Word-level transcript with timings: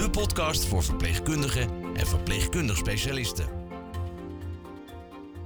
de 0.00 0.10
podcast 0.10 0.64
voor 0.64 0.82
verpleegkundigen 0.82 1.68
en 1.94 2.06
verpleegkundig 2.06 2.76
specialisten. 2.76 3.46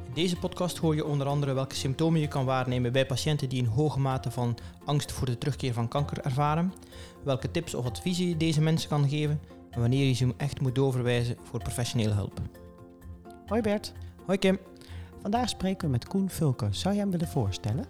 In 0.06 0.14
deze 0.14 0.36
podcast 0.36 0.78
hoor 0.78 0.94
je 0.94 1.04
onder 1.04 1.26
andere 1.26 1.52
welke 1.52 1.74
symptomen 1.74 2.20
je 2.20 2.28
kan 2.28 2.44
waarnemen 2.44 2.92
bij 2.92 3.06
patiënten 3.06 3.48
die 3.48 3.62
een 3.62 3.68
hoge 3.68 4.00
mate 4.00 4.30
van 4.30 4.56
angst 4.84 5.12
voor 5.12 5.26
de 5.26 5.38
terugkeer 5.38 5.72
van 5.72 5.88
kanker 5.88 6.18
ervaren, 6.24 6.72
welke 7.24 7.50
tips 7.50 7.74
of 7.74 7.86
adviezen 7.86 8.28
je 8.28 8.36
deze 8.36 8.60
mensen 8.60 8.88
kan 8.88 9.08
geven 9.08 9.40
en 9.70 9.80
wanneer 9.80 10.06
je 10.06 10.12
ze 10.12 10.34
echt 10.36 10.60
moet 10.60 10.74
doorverwijzen 10.74 11.36
voor 11.42 11.62
professionele 11.62 12.14
hulp. 12.14 12.40
Hoi 13.46 13.60
Bert, 13.60 13.92
Hoi 14.26 14.38
Kim. 14.38 14.58
vandaag 15.20 15.48
spreken 15.48 15.86
we 15.86 15.92
met 15.92 16.08
Koen 16.08 16.30
Vulke. 16.30 16.68
Zou 16.70 16.94
je 16.94 17.00
hem 17.00 17.10
willen 17.10 17.28
voorstellen? 17.28 17.86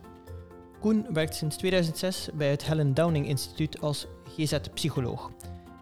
Koen 0.80 1.06
werkt 1.12 1.34
sinds 1.34 1.56
2006 1.56 2.28
bij 2.34 2.50
het 2.50 2.64
Helen 2.64 2.94
Downing 2.94 3.26
Instituut 3.26 3.80
als 3.80 4.06
GZ-psycholoog. 4.36 5.30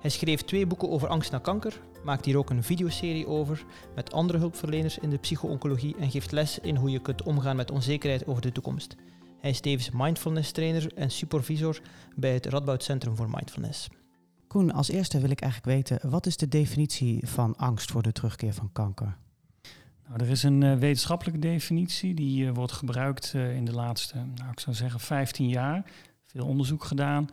Hij 0.03 0.11
schreef 0.11 0.43
twee 0.43 0.67
boeken 0.67 0.91
over 0.91 1.09
angst 1.09 1.31
na 1.31 1.39
kanker, 1.39 1.81
maakt 2.05 2.25
hier 2.25 2.37
ook 2.37 2.51
een 2.51 2.63
videoserie 2.63 3.27
over 3.27 3.65
met 3.95 4.13
andere 4.13 4.39
hulpverleners 4.39 4.99
in 4.99 5.11
de 5.11 5.17
psycho-oncologie 5.17 5.97
en 5.99 6.11
geeft 6.11 6.33
les 6.33 6.59
in 6.59 6.77
hoe 6.77 6.91
je 6.91 7.01
kunt 7.01 7.23
omgaan 7.23 7.57
met 7.57 7.71
onzekerheid 7.71 8.27
over 8.27 8.43
de 8.43 8.53
toekomst. 8.53 8.97
Hij 9.41 9.51
is 9.51 9.61
tevens 9.61 9.91
mindfulness 9.91 10.51
trainer 10.51 10.95
en 10.95 11.11
supervisor 11.11 11.81
bij 12.17 12.33
het 12.33 12.47
Radboud 12.47 12.83
Centrum 12.83 13.17
voor 13.17 13.31
Mindfulness. 13.31 13.89
Koen, 14.49 14.73
als 14.73 14.89
eerste 14.89 15.21
wil 15.21 15.31
ik 15.31 15.41
eigenlijk 15.41 15.73
weten, 15.73 16.11
wat 16.11 16.27
is 16.27 16.37
de 16.37 16.49
definitie 16.49 17.29
van 17.29 17.57
angst 17.57 17.91
voor 17.91 18.03
de 18.03 18.13
terugkeer 18.13 18.55
van 18.55 18.73
kanker? 18.73 19.17
Nou, 20.09 20.25
er 20.25 20.31
is 20.31 20.43
een 20.43 20.63
eh, 20.63 20.77
wetenschappelijke 20.77 21.41
definitie 21.41 22.15
die 22.15 22.47
eh, 22.47 22.55
wordt 22.55 22.73
gebruikt 22.73 23.33
eh, 23.35 23.57
in 23.57 23.65
de 23.65 23.73
laatste, 23.73 24.15
nou, 24.35 24.51
ik 24.51 24.61
zou 24.61 24.77
zeggen, 24.77 25.01
15 25.01 25.49
jaar. 25.49 25.85
Veel 26.27 26.47
onderzoek 26.47 26.85
gedaan. 26.85 27.29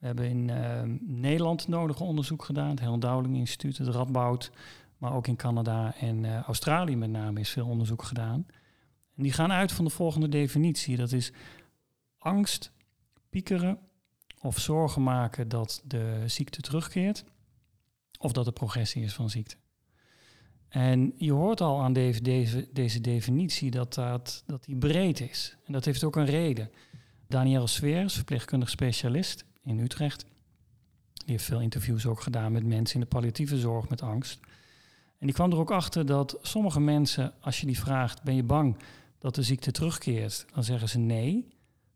We 0.00 0.06
hebben 0.06 0.28
in 0.28 0.50
eh, 0.50 0.82
Nederland 1.00 1.68
nodig 1.68 2.00
onderzoek 2.00 2.44
gedaan, 2.44 2.70
het 2.70 2.80
Helen 2.80 3.00
Dowling 3.00 3.36
Instituut, 3.36 3.78
het 3.78 3.88
Radboud, 3.88 4.50
maar 4.98 5.12
ook 5.12 5.26
in 5.26 5.36
Canada 5.36 5.94
en 5.94 6.24
eh, 6.24 6.42
Australië 6.42 6.96
met 6.96 7.10
name 7.10 7.40
is 7.40 7.50
veel 7.50 7.66
onderzoek 7.66 8.02
gedaan. 8.02 8.46
En 9.16 9.22
die 9.22 9.32
gaan 9.32 9.52
uit 9.52 9.72
van 9.72 9.84
de 9.84 9.90
volgende 9.90 10.28
definitie. 10.28 10.96
Dat 10.96 11.12
is 11.12 11.32
angst, 12.18 12.72
piekeren 13.30 13.78
of 14.40 14.58
zorgen 14.58 15.02
maken 15.02 15.48
dat 15.48 15.82
de 15.84 16.22
ziekte 16.26 16.60
terugkeert 16.60 17.24
of 18.18 18.32
dat 18.32 18.46
er 18.46 18.52
progressie 18.52 19.02
is 19.02 19.14
van 19.14 19.30
ziekte. 19.30 19.56
En 20.68 21.12
je 21.16 21.32
hoort 21.32 21.60
al 21.60 21.82
aan 21.82 21.92
deze, 21.92 22.22
deze, 22.72 23.00
definitie 23.00 23.70
dat, 23.70 23.94
dat, 23.94 24.42
dat 24.46 24.64
die 24.64 24.76
breed 24.76 25.20
is. 25.20 25.56
En 25.64 25.72
dat 25.72 25.84
heeft 25.84 26.04
ook 26.04 26.16
een 26.16 26.24
reden. 26.24 26.70
Danielle 27.26 27.66
Sweers, 27.66 28.14
verpleegkundig 28.14 28.70
specialist 28.70 29.48
in 29.64 29.78
Utrecht, 29.78 30.24
die 31.12 31.30
heeft 31.30 31.44
veel 31.44 31.60
interviews 31.60 32.06
ook 32.06 32.20
gedaan 32.20 32.52
met 32.52 32.66
mensen 32.66 32.94
in 32.94 33.00
de 33.00 33.06
palliatieve 33.06 33.58
zorg 33.58 33.88
met 33.88 34.02
angst. 34.02 34.40
En 35.18 35.26
die 35.26 35.34
kwam 35.34 35.50
er 35.50 35.58
ook 35.58 35.70
achter 35.70 36.06
dat 36.06 36.38
sommige 36.42 36.80
mensen, 36.80 37.32
als 37.40 37.60
je 37.60 37.66
die 37.66 37.78
vraagt, 37.78 38.22
ben 38.22 38.34
je 38.34 38.42
bang 38.42 38.76
dat 39.18 39.34
de 39.34 39.42
ziekte 39.42 39.70
terugkeert? 39.70 40.46
Dan 40.54 40.64
zeggen 40.64 40.88
ze 40.88 40.98
nee. 40.98 41.48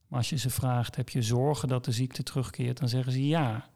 Maar 0.07 0.19
als 0.19 0.29
je 0.31 0.39
ze 0.39 0.51
vraagt, 0.51 0.97
heb 0.97 1.09
je 1.09 1.23
zorgen 1.23 1.69
dat 1.69 1.85
de 1.85 1.93
ziekte 1.93 2.23
terugkeert? 2.23 2.79
Dan 2.79 2.89
zeggen 2.89 3.13
ze 3.13 3.27
ja. 3.27 3.69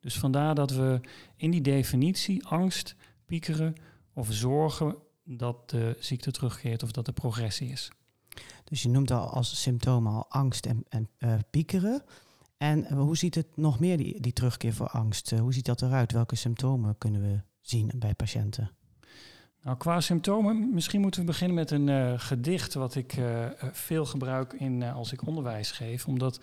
Dus 0.00 0.18
vandaar 0.18 0.54
dat 0.54 0.70
we 0.70 1.00
in 1.36 1.50
die 1.50 1.60
definitie 1.60 2.46
angst, 2.46 2.94
piekeren 3.26 3.74
of 4.12 4.32
zorgen 4.32 4.96
dat 5.24 5.70
de 5.70 5.96
ziekte 5.98 6.30
terugkeert 6.30 6.82
of 6.82 6.92
dat 6.92 7.06
er 7.06 7.12
progressie 7.12 7.70
is. 7.70 7.90
Dus 8.64 8.82
je 8.82 8.88
noemt 8.88 9.10
al 9.10 9.28
als 9.28 9.62
symptomen 9.62 10.12
al 10.12 10.26
angst 10.28 10.66
en, 10.66 10.84
en 10.88 11.08
eh, 11.18 11.34
piekeren. 11.50 12.02
En 12.62 12.84
eh, 12.84 12.96
hoe 12.96 13.16
ziet 13.16 13.34
het 13.34 13.46
nog 13.54 13.80
meer, 13.80 13.96
die, 13.96 14.20
die 14.20 14.32
terugkeer 14.32 14.72
voor 14.74 14.88
angst? 14.88 15.32
Eh, 15.32 15.40
hoe 15.40 15.52
ziet 15.52 15.64
dat 15.64 15.82
eruit? 15.82 16.12
Welke 16.12 16.36
symptomen 16.36 16.98
kunnen 16.98 17.20
we 17.20 17.40
zien 17.60 17.90
bij 17.96 18.14
patiënten? 18.14 18.70
Nou, 19.62 19.76
qua 19.76 20.00
symptomen, 20.00 20.74
misschien 20.74 21.00
moeten 21.00 21.20
we 21.20 21.26
beginnen 21.26 21.56
met 21.56 21.70
een 21.70 21.88
eh, 21.88 22.12
gedicht 22.16 22.74
wat 22.74 22.94
ik 22.94 23.18
veel 23.72 24.06
gebruik 24.06 24.52
in, 24.52 24.82
als 24.82 25.12
ik 25.12 25.26
onderwijs 25.26 25.70
geef. 25.70 26.06
Omdat 26.06 26.40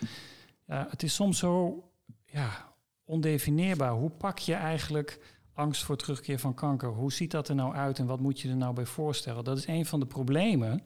ja, 0.65 0.87
het 0.89 1.03
is 1.03 1.13
soms 1.13 1.37
zo 1.37 1.83
ja, 2.25 2.73
ondefinieerbaar. 3.05 3.91
Hoe 3.91 4.09
pak 4.09 4.39
je 4.39 4.53
eigenlijk 4.53 5.37
angst 5.53 5.83
voor 5.83 5.97
terugkeer 5.97 6.39
van 6.39 6.53
kanker? 6.53 6.89
Hoe 6.89 7.11
ziet 7.11 7.31
dat 7.31 7.49
er 7.49 7.55
nou 7.55 7.75
uit 7.75 7.99
en 7.99 8.05
wat 8.05 8.19
moet 8.19 8.39
je 8.39 8.49
er 8.49 8.55
nou 8.55 8.73
bij 8.73 8.85
voorstellen? 8.85 9.43
Dat 9.43 9.57
is 9.57 9.67
een 9.67 9.85
van 9.85 9.99
de 9.99 10.05
problemen 10.05 10.83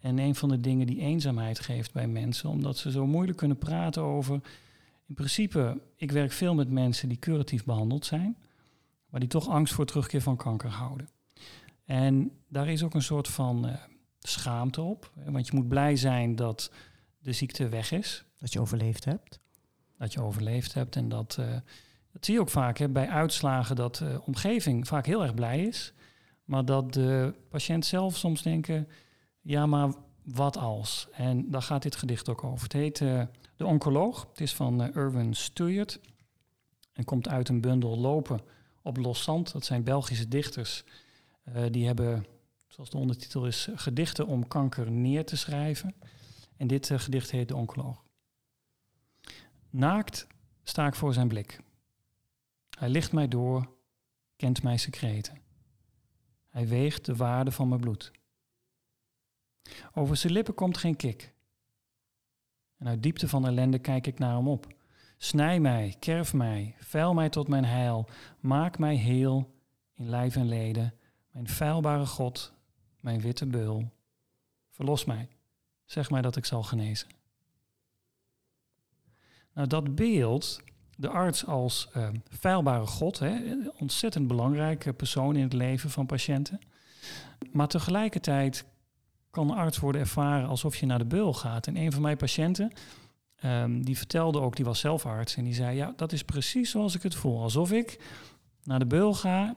en 0.00 0.18
een 0.18 0.34
van 0.34 0.48
de 0.48 0.60
dingen 0.60 0.86
die 0.86 1.00
eenzaamheid 1.00 1.58
geeft 1.58 1.92
bij 1.92 2.08
mensen. 2.08 2.50
Omdat 2.50 2.76
ze 2.76 2.90
zo 2.90 3.06
moeilijk 3.06 3.38
kunnen 3.38 3.58
praten 3.58 4.02
over... 4.02 4.40
In 5.12 5.18
principe, 5.18 5.80
ik 5.96 6.12
werk 6.12 6.32
veel 6.32 6.54
met 6.54 6.70
mensen 6.70 7.08
die 7.08 7.18
curatief 7.18 7.64
behandeld 7.64 8.04
zijn... 8.06 8.36
maar 9.08 9.20
die 9.20 9.28
toch 9.28 9.48
angst 9.48 9.74
voor 9.74 9.86
terugkeer 9.86 10.22
van 10.22 10.36
kanker 10.36 10.70
houden. 10.70 11.08
En 11.84 12.30
daar 12.48 12.68
is 12.68 12.82
ook 12.82 12.94
een 12.94 13.02
soort 13.02 13.28
van 13.28 13.66
eh, 13.68 13.74
schaamte 14.18 14.80
op. 14.80 15.12
Want 15.24 15.46
je 15.46 15.54
moet 15.54 15.68
blij 15.68 15.96
zijn 15.96 16.36
dat 16.36 16.72
de 17.18 17.32
ziekte 17.32 17.68
weg 17.68 17.92
is. 17.92 18.24
Dat 18.38 18.52
je 18.52 18.60
overleefd 18.60 19.04
hebt? 19.04 19.40
Dat 19.98 20.12
je 20.12 20.22
overleefd 20.22 20.74
hebt. 20.74 20.96
En 20.96 21.08
dat, 21.08 21.36
eh, 21.38 21.52
dat 22.12 22.24
zie 22.24 22.34
je 22.34 22.40
ook 22.40 22.50
vaak 22.50 22.78
hè, 22.78 22.88
bij 22.88 23.08
uitslagen 23.08 23.76
dat 23.76 23.96
de 23.96 24.20
omgeving 24.24 24.86
vaak 24.86 25.06
heel 25.06 25.22
erg 25.22 25.34
blij 25.34 25.64
is. 25.64 25.92
Maar 26.44 26.64
dat 26.64 26.92
de 26.92 27.34
patiënt 27.48 27.86
zelf 27.86 28.16
soms 28.16 28.42
denken, 28.42 28.88
ja 29.40 29.66
maar 29.66 29.92
wat 30.22 30.56
als? 30.56 31.08
En 31.12 31.50
daar 31.50 31.62
gaat 31.62 31.82
dit 31.82 31.96
gedicht 31.96 32.28
ook 32.28 32.44
over. 32.44 32.62
Het 32.62 32.72
heet 32.72 33.00
eh, 33.00 33.22
De 33.62 33.68
Oncoloog. 33.68 34.26
Het 34.28 34.40
is 34.40 34.54
van 34.54 34.82
eh, 34.82 34.96
Irwin 34.96 35.34
Stuyert. 35.34 36.00
En 36.92 37.04
komt 37.04 37.28
uit 37.28 37.48
een 37.48 37.60
bundel 37.60 37.98
Lopen 37.98 38.40
op 38.82 38.96
los 38.96 39.22
zand. 39.22 39.52
Dat 39.52 39.64
zijn 39.64 39.84
Belgische 39.84 40.28
dichters. 40.28 40.84
Eh, 41.42 41.64
die 41.70 41.86
hebben, 41.86 42.26
zoals 42.66 42.90
de 42.90 42.96
ondertitel 42.96 43.46
is, 43.46 43.68
gedichten 43.74 44.26
om 44.26 44.48
kanker 44.48 44.90
neer 44.90 45.24
te 45.24 45.36
schrijven. 45.36 45.94
En 46.56 46.66
dit 46.66 46.90
eh, 46.90 46.98
gedicht 46.98 47.30
heet 47.30 47.48
De 47.48 47.56
Oncoloog. 47.56 48.04
Naakt 49.70 50.26
sta 50.62 50.86
ik 50.86 50.94
voor 50.94 51.12
zijn 51.12 51.28
blik. 51.28 51.60
Hij 52.78 52.88
licht 52.88 53.12
mij 53.12 53.28
door, 53.28 53.68
kent 54.36 54.62
mijn 54.62 54.78
secreten. 54.78 55.38
Hij 56.48 56.68
weegt 56.68 57.04
de 57.04 57.16
waarde 57.16 57.50
van 57.50 57.68
mijn 57.68 57.80
bloed. 57.80 58.10
Over 59.94 60.16
zijn 60.16 60.32
lippen 60.32 60.54
komt 60.54 60.78
geen 60.78 60.96
kik. 60.96 61.31
En 62.82 62.88
uit 62.88 63.02
diepte 63.02 63.28
van 63.28 63.46
ellende 63.46 63.78
kijk 63.78 64.06
ik 64.06 64.18
naar 64.18 64.36
hem 64.36 64.48
op. 64.48 64.66
Snij 65.18 65.60
mij, 65.60 65.96
kerf 65.98 66.34
mij, 66.34 66.74
veil 66.78 67.14
mij 67.14 67.28
tot 67.28 67.48
mijn 67.48 67.64
heil, 67.64 68.08
maak 68.40 68.78
mij 68.78 68.94
heel 68.94 69.54
in 69.94 70.08
lijf 70.08 70.36
en 70.36 70.48
leden, 70.48 70.94
mijn 71.30 71.48
feilbare 71.48 72.06
God, 72.06 72.52
mijn 73.00 73.20
witte 73.20 73.46
beul. 73.46 73.90
Verlos 74.70 75.04
mij, 75.04 75.28
zeg 75.84 76.10
mij 76.10 76.22
dat 76.22 76.36
ik 76.36 76.44
zal 76.44 76.62
genezen. 76.62 77.08
Nou, 79.54 79.68
dat 79.68 79.94
beeld, 79.94 80.60
de 80.96 81.08
arts 81.08 81.46
als 81.46 81.88
uh, 81.96 82.08
feilbare 82.30 82.86
God, 82.86 83.18
hè, 83.18 83.40
ontzettend 83.78 84.26
belangrijke 84.26 84.92
persoon 84.92 85.36
in 85.36 85.42
het 85.42 85.52
leven 85.52 85.90
van 85.90 86.06
patiënten. 86.06 86.60
Maar 87.52 87.68
tegelijkertijd 87.68 88.64
kan 89.32 89.46
de 89.46 89.54
arts 89.54 89.78
worden 89.78 90.00
ervaren 90.00 90.48
alsof 90.48 90.76
je 90.76 90.86
naar 90.86 90.98
de 90.98 91.04
beul 91.04 91.34
gaat. 91.34 91.66
En 91.66 91.76
een 91.76 91.92
van 91.92 92.02
mijn 92.02 92.16
patiënten, 92.16 92.72
um, 93.44 93.84
die 93.84 93.96
vertelde 93.96 94.40
ook, 94.40 94.56
die 94.56 94.64
was 94.64 94.80
zelf 94.80 95.06
arts, 95.06 95.36
en 95.36 95.44
die 95.44 95.54
zei, 95.54 95.76
ja, 95.76 95.92
dat 95.96 96.12
is 96.12 96.24
precies 96.24 96.70
zoals 96.70 96.94
ik 96.94 97.02
het 97.02 97.14
voel. 97.14 97.42
Alsof 97.42 97.72
ik 97.72 98.00
naar 98.64 98.78
de 98.78 98.86
beul 98.86 99.14
ga 99.14 99.56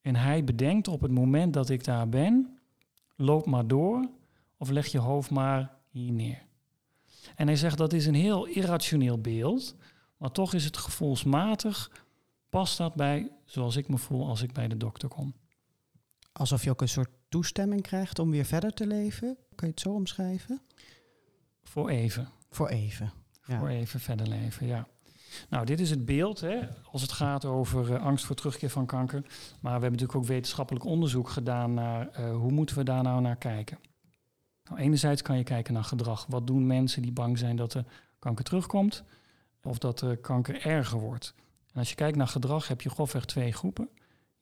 en 0.00 0.16
hij 0.16 0.44
bedenkt 0.44 0.88
op 0.88 1.00
het 1.00 1.10
moment 1.10 1.52
dat 1.52 1.68
ik 1.68 1.84
daar 1.84 2.08
ben, 2.08 2.58
loop 3.16 3.46
maar 3.46 3.66
door 3.66 4.08
of 4.56 4.68
leg 4.68 4.86
je 4.86 4.98
hoofd 4.98 5.30
maar 5.30 5.74
hier 5.90 6.12
neer. 6.12 6.42
En 7.34 7.46
hij 7.46 7.56
zegt 7.56 7.78
dat 7.78 7.92
is 7.92 8.06
een 8.06 8.14
heel 8.14 8.46
irrationeel 8.46 9.20
beeld, 9.20 9.76
maar 10.16 10.30
toch 10.30 10.54
is 10.54 10.64
het 10.64 10.76
gevoelsmatig, 10.76 11.90
past 12.50 12.78
dat 12.78 12.94
bij 12.94 13.30
zoals 13.44 13.76
ik 13.76 13.88
me 13.88 13.98
voel 13.98 14.26
als 14.26 14.42
ik 14.42 14.52
bij 14.52 14.68
de 14.68 14.76
dokter 14.76 15.08
kom. 15.08 15.34
Alsof 16.36 16.64
je 16.64 16.70
ook 16.70 16.80
een 16.80 16.88
soort 16.88 17.10
toestemming 17.28 17.82
krijgt 17.82 18.18
om 18.18 18.30
weer 18.30 18.44
verder 18.44 18.72
te 18.72 18.86
leven? 18.86 19.36
Kan 19.54 19.68
je 19.68 19.74
het 19.74 19.80
zo 19.80 19.92
omschrijven? 19.92 20.62
Voor 21.62 21.88
even. 21.88 22.28
Voor 22.50 22.68
even. 22.68 23.12
Ja. 23.46 23.58
Voor 23.58 23.68
even 23.68 24.00
verder 24.00 24.28
leven, 24.28 24.66
ja. 24.66 24.86
Nou, 25.48 25.66
dit 25.66 25.80
is 25.80 25.90
het 25.90 26.04
beeld 26.04 26.40
hè, 26.40 26.60
als 26.90 27.02
het 27.02 27.12
gaat 27.12 27.44
over 27.44 27.90
uh, 27.90 28.04
angst 28.04 28.24
voor 28.24 28.36
terugkeer 28.36 28.70
van 28.70 28.86
kanker. 28.86 29.20
Maar 29.20 29.60
we 29.60 29.68
hebben 29.68 29.90
natuurlijk 29.90 30.18
ook 30.18 30.24
wetenschappelijk 30.24 30.84
onderzoek 30.84 31.28
gedaan 31.28 31.74
naar 31.74 32.20
uh, 32.20 32.36
hoe 32.36 32.52
moeten 32.52 32.76
we 32.76 32.84
daar 32.84 33.02
nou 33.02 33.20
naar 33.20 33.36
kijken. 33.36 33.78
Nou, 34.64 34.80
enerzijds 34.80 35.22
kan 35.22 35.36
je 35.36 35.44
kijken 35.44 35.74
naar 35.74 35.84
gedrag. 35.84 36.26
Wat 36.28 36.46
doen 36.46 36.66
mensen 36.66 37.02
die 37.02 37.12
bang 37.12 37.38
zijn 37.38 37.56
dat 37.56 37.72
de 37.72 37.84
kanker 38.18 38.44
terugkomt 38.44 39.04
of 39.62 39.78
dat 39.78 39.98
de 39.98 40.16
kanker 40.16 40.66
erger 40.66 40.98
wordt? 40.98 41.34
En 41.72 41.78
als 41.78 41.88
je 41.88 41.94
kijkt 41.94 42.16
naar 42.16 42.28
gedrag 42.28 42.68
heb 42.68 42.80
je 42.80 42.90
grofweg 42.90 43.24
twee 43.24 43.52
groepen. 43.52 43.88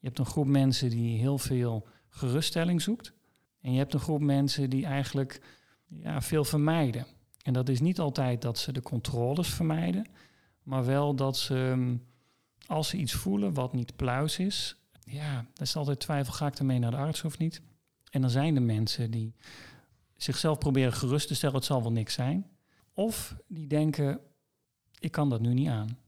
Je 0.05 0.11
hebt 0.11 0.23
een 0.23 0.33
groep 0.33 0.47
mensen 0.47 0.91
die 0.91 1.19
heel 1.19 1.39
veel 1.39 1.87
geruststelling 2.09 2.83
zoekt. 2.83 3.13
En 3.61 3.73
je 3.73 3.79
hebt 3.79 3.95
een 3.95 4.01
groep 4.01 4.21
mensen 4.21 4.71
die 4.71 4.87
eigenlijk 4.87 5.41
ja, 5.87 6.21
veel 6.23 6.45
vermijden. 6.45 7.07
En 7.43 7.53
dat 7.53 7.69
is 7.69 7.81
niet 7.81 7.99
altijd 7.99 8.43
dat 8.43 8.59
ze 8.59 8.73
de 8.73 8.83
controles 8.83 9.49
vermijden, 9.49 10.07
maar 10.63 10.85
wel 10.85 11.15
dat 11.15 11.37
ze, 11.37 11.71
ehm, 11.71 11.97
als 12.67 12.89
ze 12.89 12.97
iets 12.97 13.13
voelen 13.13 13.55
wat 13.55 13.73
niet 13.73 13.97
pluis 13.97 14.39
is, 14.39 14.77
ja, 15.01 15.47
dat 15.53 15.67
is 15.67 15.77
altijd 15.77 16.01
twijfel, 16.01 16.33
ga 16.33 16.47
ik 16.47 16.59
ermee 16.59 16.79
naar 16.79 16.91
de 16.91 16.97
arts 16.97 17.25
of 17.25 17.39
niet? 17.39 17.63
En 18.11 18.21
dan 18.21 18.31
zijn 18.31 18.57
er 18.57 18.63
mensen 18.63 19.11
die 19.11 19.35
zichzelf 20.17 20.59
proberen 20.59 20.93
gerust 20.93 21.29
te 21.29 21.35
stellen, 21.35 21.57
het 21.57 21.65
zal 21.65 21.83
wel 21.83 21.93
niks 21.93 22.15
zijn. 22.15 22.51
Of 22.93 23.37
die 23.49 23.67
denken, 23.67 24.21
ik 24.99 25.13
kan 25.13 25.31
dat 25.31 25.41
nu 25.41 25.55
niet 25.55 25.69
aan. 25.69 25.99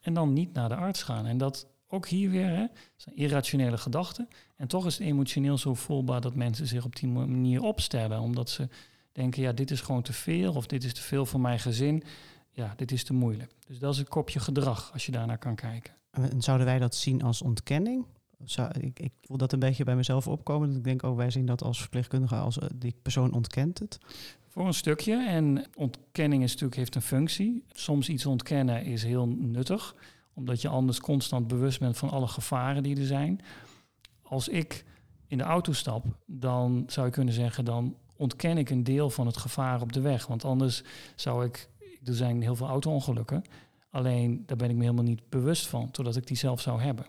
En 0.00 0.14
dan 0.14 0.32
niet 0.32 0.52
naar 0.52 0.68
de 0.68 0.76
arts 0.76 1.02
gaan. 1.02 1.26
En 1.26 1.38
dat 1.38 1.66
ook 1.88 2.08
hier 2.08 2.30
weer, 2.30 2.48
hè, 2.48 2.66
zijn 2.96 3.16
irrationele 3.16 3.78
gedachten. 3.78 4.28
En 4.56 4.68
toch 4.68 4.86
is 4.86 4.98
het 4.98 5.06
emotioneel 5.06 5.58
zo 5.58 5.74
voelbaar 5.74 6.20
dat 6.20 6.34
mensen 6.34 6.66
zich 6.66 6.84
op 6.84 6.96
die 6.96 7.08
manier 7.08 7.62
opstellen. 7.62 8.20
Omdat 8.20 8.50
ze 8.50 8.68
denken, 9.12 9.42
ja, 9.42 9.52
dit 9.52 9.70
is 9.70 9.80
gewoon 9.80 10.02
te 10.02 10.12
veel 10.12 10.52
of 10.54 10.66
dit 10.66 10.84
is 10.84 10.94
te 10.94 11.02
veel 11.02 11.26
voor 11.26 11.40
mijn 11.40 11.58
gezin. 11.58 12.02
Ja, 12.50 12.72
dit 12.76 12.92
is 12.92 13.04
te 13.04 13.12
moeilijk. 13.12 13.54
Dus 13.66 13.78
dat 13.78 13.92
is 13.92 13.98
een 13.98 14.08
kopje 14.08 14.40
gedrag 14.40 14.92
als 14.92 15.06
je 15.06 15.12
daarnaar 15.12 15.38
kan 15.38 15.54
kijken. 15.54 15.94
En 16.10 16.42
zouden 16.42 16.66
wij 16.66 16.78
dat 16.78 16.94
zien 16.94 17.22
als 17.22 17.42
ontkenning? 17.42 18.06
Zou, 18.44 18.70
ik, 18.80 19.00
ik 19.00 19.12
voel 19.22 19.36
dat 19.36 19.52
een 19.52 19.58
beetje 19.58 19.84
bij 19.84 19.96
mezelf 19.96 20.28
opkomen. 20.28 20.76
ik 20.76 20.84
denk, 20.84 21.02
oh, 21.02 21.16
wij 21.16 21.30
zien 21.30 21.46
dat 21.46 21.62
als 21.62 21.80
verpleegkundige, 21.80 22.34
als 22.34 22.58
uh, 22.58 22.64
die 22.74 22.94
persoon 23.02 23.32
ontkent 23.32 23.78
het. 23.78 23.98
Voor 24.48 24.66
een 24.66 24.74
stukje. 24.74 25.26
En 25.26 25.64
ontkenning 25.76 26.42
is 26.42 26.50
natuurlijk, 26.50 26.76
heeft 26.76 26.94
een 26.94 27.02
functie. 27.02 27.64
Soms 27.72 28.08
iets 28.08 28.26
ontkennen 28.26 28.84
is 28.84 29.02
heel 29.02 29.26
nuttig, 29.28 29.94
omdat 30.38 30.60
je 30.62 30.68
anders 30.68 31.00
constant 31.00 31.48
bewust 31.48 31.80
bent 31.80 31.96
van 31.96 32.10
alle 32.10 32.26
gevaren 32.26 32.82
die 32.82 32.96
er 32.96 33.06
zijn. 33.06 33.40
Als 34.22 34.48
ik 34.48 34.84
in 35.26 35.38
de 35.38 35.44
auto 35.44 35.72
stap, 35.72 36.04
dan 36.26 36.84
zou 36.86 37.06
je 37.06 37.12
kunnen 37.12 37.34
zeggen, 37.34 37.64
dan 37.64 37.96
ontken 38.16 38.58
ik 38.58 38.70
een 38.70 38.84
deel 38.84 39.10
van 39.10 39.26
het 39.26 39.36
gevaar 39.36 39.80
op 39.80 39.92
de 39.92 40.00
weg. 40.00 40.26
Want 40.26 40.44
anders 40.44 40.82
zou 41.16 41.44
ik, 41.44 41.68
er 42.04 42.14
zijn 42.14 42.42
heel 42.42 42.56
veel 42.56 42.68
auto-ongelukken, 42.68 43.44
alleen 43.90 44.42
daar 44.46 44.56
ben 44.56 44.70
ik 44.70 44.76
me 44.76 44.82
helemaal 44.82 45.04
niet 45.04 45.28
bewust 45.28 45.66
van, 45.66 45.90
totdat 45.90 46.16
ik 46.16 46.26
die 46.26 46.36
zelf 46.36 46.60
zou 46.60 46.80
hebben. 46.80 47.06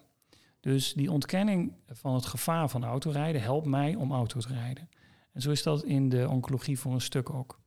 Dus 0.59 0.93
die 0.93 1.11
ontkenning 1.11 1.73
van 1.87 2.13
het 2.13 2.25
gevaar 2.25 2.69
van 2.69 2.83
autorijden 2.83 3.41
helpt 3.41 3.65
mij 3.65 3.95
om 3.95 4.11
auto 4.11 4.39
te 4.39 4.53
rijden. 4.53 4.89
En 5.31 5.41
zo 5.41 5.51
is 5.51 5.63
dat 5.63 5.83
in 5.83 6.09
de 6.09 6.29
oncologie 6.29 6.79
voor 6.79 6.93
een 6.93 7.01
stuk 7.01 7.29
ook. 7.29 7.59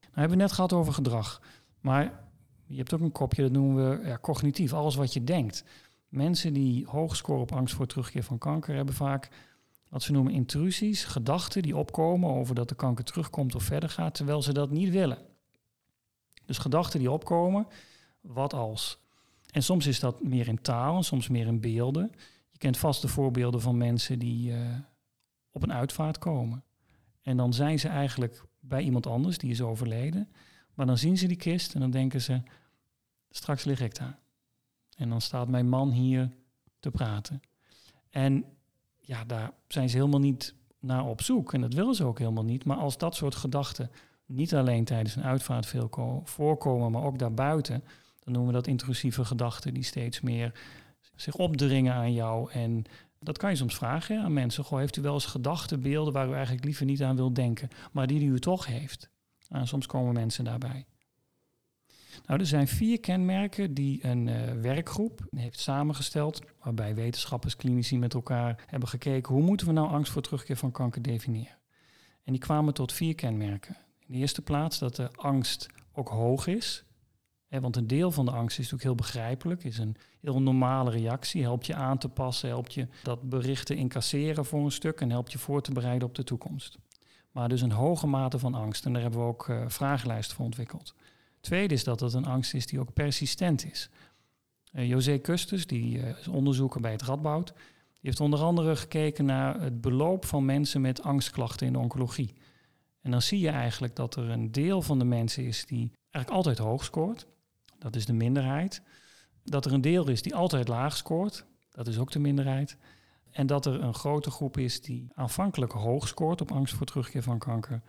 Nou 0.00 0.12
hebben 0.12 0.36
we 0.36 0.42
net 0.42 0.52
gehad 0.52 0.72
over 0.72 0.92
gedrag. 0.92 1.42
Maar 1.80 2.30
je 2.72 2.78
hebt 2.78 2.94
ook 2.94 3.00
een 3.00 3.12
kopje, 3.12 3.42
dat 3.42 3.52
noemen 3.52 4.02
we 4.02 4.20
cognitief, 4.20 4.72
alles 4.72 4.94
wat 4.94 5.12
je 5.12 5.24
denkt. 5.24 5.64
Mensen 6.08 6.52
die 6.52 6.86
hoog 6.86 7.16
scoren 7.16 7.42
op 7.42 7.52
angst 7.52 7.74
voor 7.74 7.86
terugkeer 7.86 8.22
van 8.22 8.38
kanker 8.38 8.74
hebben 8.74 8.94
vaak 8.94 9.28
wat 9.88 10.02
ze 10.02 10.12
noemen 10.12 10.32
intrusies, 10.32 11.04
gedachten 11.04 11.62
die 11.62 11.76
opkomen 11.76 12.30
over 12.30 12.54
dat 12.54 12.68
de 12.68 12.74
kanker 12.74 13.04
terugkomt 13.04 13.54
of 13.54 13.62
verder 13.62 13.88
gaat, 13.88 14.14
terwijl 14.14 14.42
ze 14.42 14.52
dat 14.52 14.70
niet 14.70 14.90
willen. 14.90 15.18
Dus 16.44 16.58
gedachten 16.58 16.98
die 16.98 17.10
opkomen, 17.10 17.66
wat 18.20 18.54
als. 18.54 18.98
En 19.50 19.62
soms 19.62 19.86
is 19.86 20.00
dat 20.00 20.22
meer 20.22 20.48
in 20.48 20.62
taal 20.62 20.96
en 20.96 21.04
soms 21.04 21.28
meer 21.28 21.46
in 21.46 21.60
beelden. 21.60 22.12
Je 22.50 22.58
kent 22.58 22.78
vast 22.78 23.02
de 23.02 23.08
voorbeelden 23.08 23.60
van 23.60 23.76
mensen 23.76 24.18
die 24.18 24.50
uh, 24.50 24.58
op 25.50 25.62
een 25.62 25.72
uitvaart 25.72 26.18
komen. 26.18 26.64
En 27.22 27.36
dan 27.36 27.52
zijn 27.52 27.78
ze 27.78 27.88
eigenlijk 27.88 28.44
bij 28.60 28.82
iemand 28.82 29.06
anders, 29.06 29.38
die 29.38 29.50
is 29.50 29.60
overleden. 29.60 30.28
Maar 30.74 30.86
dan 30.86 30.98
zien 30.98 31.18
ze 31.18 31.26
die 31.26 31.36
kist 31.36 31.74
en 31.74 31.80
dan 31.80 31.90
denken 31.90 32.20
ze, 32.20 32.42
straks 33.32 33.64
lig 33.64 33.80
ik 33.80 33.94
daar. 33.94 34.18
En 34.96 35.08
dan 35.08 35.20
staat 35.20 35.48
mijn 35.48 35.68
man 35.68 35.90
hier 35.90 36.30
te 36.80 36.90
praten. 36.90 37.42
En 38.10 38.44
ja, 38.98 39.24
daar 39.24 39.52
zijn 39.68 39.88
ze 39.88 39.96
helemaal 39.96 40.20
niet 40.20 40.54
naar 40.80 41.06
op 41.06 41.22
zoek. 41.22 41.52
En 41.52 41.60
dat 41.60 41.74
willen 41.74 41.94
ze 41.94 42.04
ook 42.04 42.18
helemaal 42.18 42.44
niet. 42.44 42.64
Maar 42.64 42.76
als 42.76 42.98
dat 42.98 43.14
soort 43.14 43.34
gedachten 43.34 43.90
niet 44.26 44.54
alleen 44.54 44.84
tijdens 44.84 45.16
een 45.16 45.24
uitvaart 45.24 45.66
veel 45.66 46.22
voorkomen, 46.24 46.90
maar 46.90 47.02
ook 47.02 47.18
daarbuiten, 47.18 47.84
dan 48.24 48.32
noemen 48.32 48.52
we 48.52 48.58
dat 48.58 48.66
intrusieve 48.66 49.24
gedachten 49.24 49.74
die 49.74 49.82
steeds 49.82 50.20
meer 50.20 50.60
zich 51.16 51.34
opdringen 51.34 51.94
aan 51.94 52.12
jou. 52.12 52.50
En 52.50 52.84
dat 53.18 53.38
kan 53.38 53.50
je 53.50 53.56
soms 53.56 53.74
vragen 53.74 54.22
aan 54.22 54.32
mensen. 54.32 54.64
Goh, 54.64 54.78
heeft 54.78 54.96
u 54.96 55.02
wel 55.02 55.14
eens 55.14 55.26
gedachten, 55.26 55.80
beelden 55.80 56.12
waar 56.12 56.28
u 56.28 56.32
eigenlijk 56.32 56.64
liever 56.64 56.86
niet 56.86 57.02
aan 57.02 57.16
wilt 57.16 57.34
denken, 57.34 57.68
maar 57.92 58.06
die 58.06 58.24
u 58.24 58.38
toch 58.38 58.66
heeft? 58.66 59.10
Nou, 59.48 59.66
soms 59.66 59.86
komen 59.86 60.14
mensen 60.14 60.44
daarbij. 60.44 60.86
Nou, 62.26 62.40
er 62.40 62.46
zijn 62.46 62.68
vier 62.68 63.00
kenmerken 63.00 63.74
die 63.74 64.06
een 64.06 64.26
uh, 64.26 64.52
werkgroep 64.52 65.26
heeft 65.36 65.60
samengesteld, 65.60 66.40
waarbij 66.62 66.94
wetenschappers, 66.94 67.56
klinici 67.56 67.98
met 67.98 68.14
elkaar 68.14 68.64
hebben 68.66 68.88
gekeken 68.88 69.34
hoe 69.34 69.42
moeten 69.42 69.66
we 69.66 69.72
nou 69.72 69.88
angst 69.88 70.12
voor 70.12 70.22
terugkeer 70.22 70.56
van 70.56 70.70
kanker 70.70 71.02
definiëren. 71.02 71.58
En 72.24 72.32
die 72.32 72.40
kwamen 72.40 72.74
tot 72.74 72.92
vier 72.92 73.14
kenmerken. 73.14 73.76
In 73.98 74.12
de 74.12 74.18
eerste 74.18 74.42
plaats 74.42 74.78
dat 74.78 74.96
de 74.96 75.10
angst 75.12 75.66
ook 75.92 76.08
hoog 76.08 76.46
is. 76.46 76.84
Want 77.60 77.76
een 77.76 77.86
deel 77.86 78.10
van 78.10 78.24
de 78.24 78.30
angst 78.30 78.58
is 78.58 78.70
natuurlijk 78.70 78.82
heel 78.82 79.06
begrijpelijk, 79.06 79.64
is 79.64 79.78
een 79.78 79.96
heel 80.20 80.42
normale 80.42 80.90
reactie, 80.90 81.42
helpt 81.42 81.66
je 81.66 81.74
aan 81.74 81.98
te 81.98 82.08
passen, 82.08 82.48
helpt 82.48 82.74
je 82.74 82.88
dat 83.02 83.28
berichten 83.28 83.76
incasseren 83.76 84.44
voor 84.44 84.64
een 84.64 84.72
stuk 84.72 85.00
en 85.00 85.10
helpt 85.10 85.32
je 85.32 85.38
voor 85.38 85.62
te 85.62 85.72
bereiden 85.72 86.08
op 86.08 86.14
de 86.14 86.24
toekomst. 86.24 86.78
Maar 87.30 87.48
dus 87.48 87.62
een 87.62 87.72
hoge 87.72 88.06
mate 88.06 88.38
van 88.38 88.54
angst. 88.54 88.84
En 88.84 88.92
daar 88.92 89.02
hebben 89.02 89.20
we 89.20 89.26
ook 89.26 89.48
uh, 89.48 89.64
vragenlijsten 89.66 90.36
voor 90.36 90.44
ontwikkeld. 90.44 90.94
Tweede 91.42 91.74
is 91.74 91.84
dat 91.84 92.00
het 92.00 92.12
een 92.12 92.26
angst 92.26 92.54
is 92.54 92.66
die 92.66 92.80
ook 92.80 92.92
persistent 92.92 93.70
is. 93.70 93.90
Uh, 94.72 94.88
José 94.88 95.20
Custus, 95.20 95.66
die 95.66 95.98
uh, 95.98 96.18
is 96.18 96.28
onderzoeker 96.28 96.80
bij 96.80 96.92
het 96.92 97.02
Radboud, 97.02 97.46
die 97.46 98.00
heeft 98.00 98.20
onder 98.20 98.40
andere 98.40 98.76
gekeken 98.76 99.24
naar 99.24 99.60
het 99.60 99.80
beloop 99.80 100.24
van 100.24 100.44
mensen 100.44 100.80
met 100.80 101.02
angstklachten 101.02 101.66
in 101.66 101.72
de 101.72 101.78
oncologie. 101.78 102.34
En 103.00 103.10
dan 103.10 103.22
zie 103.22 103.40
je 103.40 103.48
eigenlijk 103.48 103.96
dat 103.96 104.16
er 104.16 104.30
een 104.30 104.52
deel 104.52 104.82
van 104.82 104.98
de 104.98 105.04
mensen 105.04 105.44
is 105.44 105.66
die 105.66 105.90
eigenlijk 106.10 106.30
altijd 106.30 106.58
hoog 106.58 106.84
scoort. 106.84 107.26
Dat 107.78 107.96
is 107.96 108.06
de 108.06 108.12
minderheid. 108.12 108.82
Dat 109.44 109.64
er 109.64 109.72
een 109.72 109.80
deel 109.80 110.08
is 110.08 110.22
die 110.22 110.34
altijd 110.34 110.68
laag 110.68 110.96
scoort. 110.96 111.44
Dat 111.70 111.86
is 111.86 111.98
ook 111.98 112.10
de 112.10 112.18
minderheid. 112.18 112.76
En 113.30 113.46
dat 113.46 113.66
er 113.66 113.82
een 113.82 113.94
grote 113.94 114.30
groep 114.30 114.58
is 114.58 114.80
die 114.80 115.08
aanvankelijk 115.14 115.72
hoog 115.72 116.08
scoort 116.08 116.40
op 116.40 116.52
angst 116.52 116.74
voor 116.74 116.86
terugkeer 116.86 117.22
van 117.22 117.38
kanker. 117.38 117.82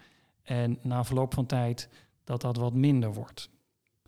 En 0.43 0.79
na 0.81 1.03
verloop 1.03 1.33
van 1.33 1.45
tijd 1.45 1.89
dat 2.23 2.41
dat 2.41 2.57
wat 2.57 2.73
minder 2.73 3.13
wordt. 3.13 3.49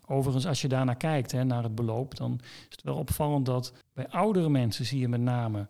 Overigens, 0.08 0.48
als 0.48 0.62
je 0.62 0.68
daarnaar 0.68 0.98
kijkt, 0.98 1.32
hè, 1.32 1.44
naar 1.44 1.64
het 1.64 1.76
beloop, 1.76 2.16
dan 2.18 2.40
is 2.44 2.66
het 2.70 2.84
wel 2.84 2.96
opvallend 2.96 3.46
dat 3.46 3.74
bij 3.94 4.10
oudere 4.10 4.50
mensen 4.50 4.86
zie 4.86 5.00
je 5.00 5.08
met 5.08 5.22
name, 5.22 5.68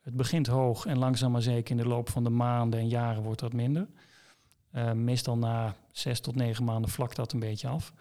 het 0.00 0.16
begint 0.16 0.46
hoog 0.46 0.86
en 0.86 0.98
langzaam 0.98 1.32
maar 1.32 1.42
zeker 1.42 1.70
in 1.70 1.82
de 1.82 1.88
loop 1.88 2.08
van 2.08 2.24
de 2.24 2.30
maanden 2.30 2.80
en 2.80 2.88
jaren 2.88 3.22
wordt 3.22 3.40
dat 3.40 3.52
minder. 3.52 3.88
Uh, 4.74 4.92
meestal 4.92 5.38
na 5.38 5.74
zes 5.90 6.20
tot 6.20 6.34
negen 6.34 6.64
maanden 6.64 6.90
vlakt 6.90 7.16
dat 7.16 7.32
een 7.32 7.40
beetje 7.40 7.68
af. 7.68 7.92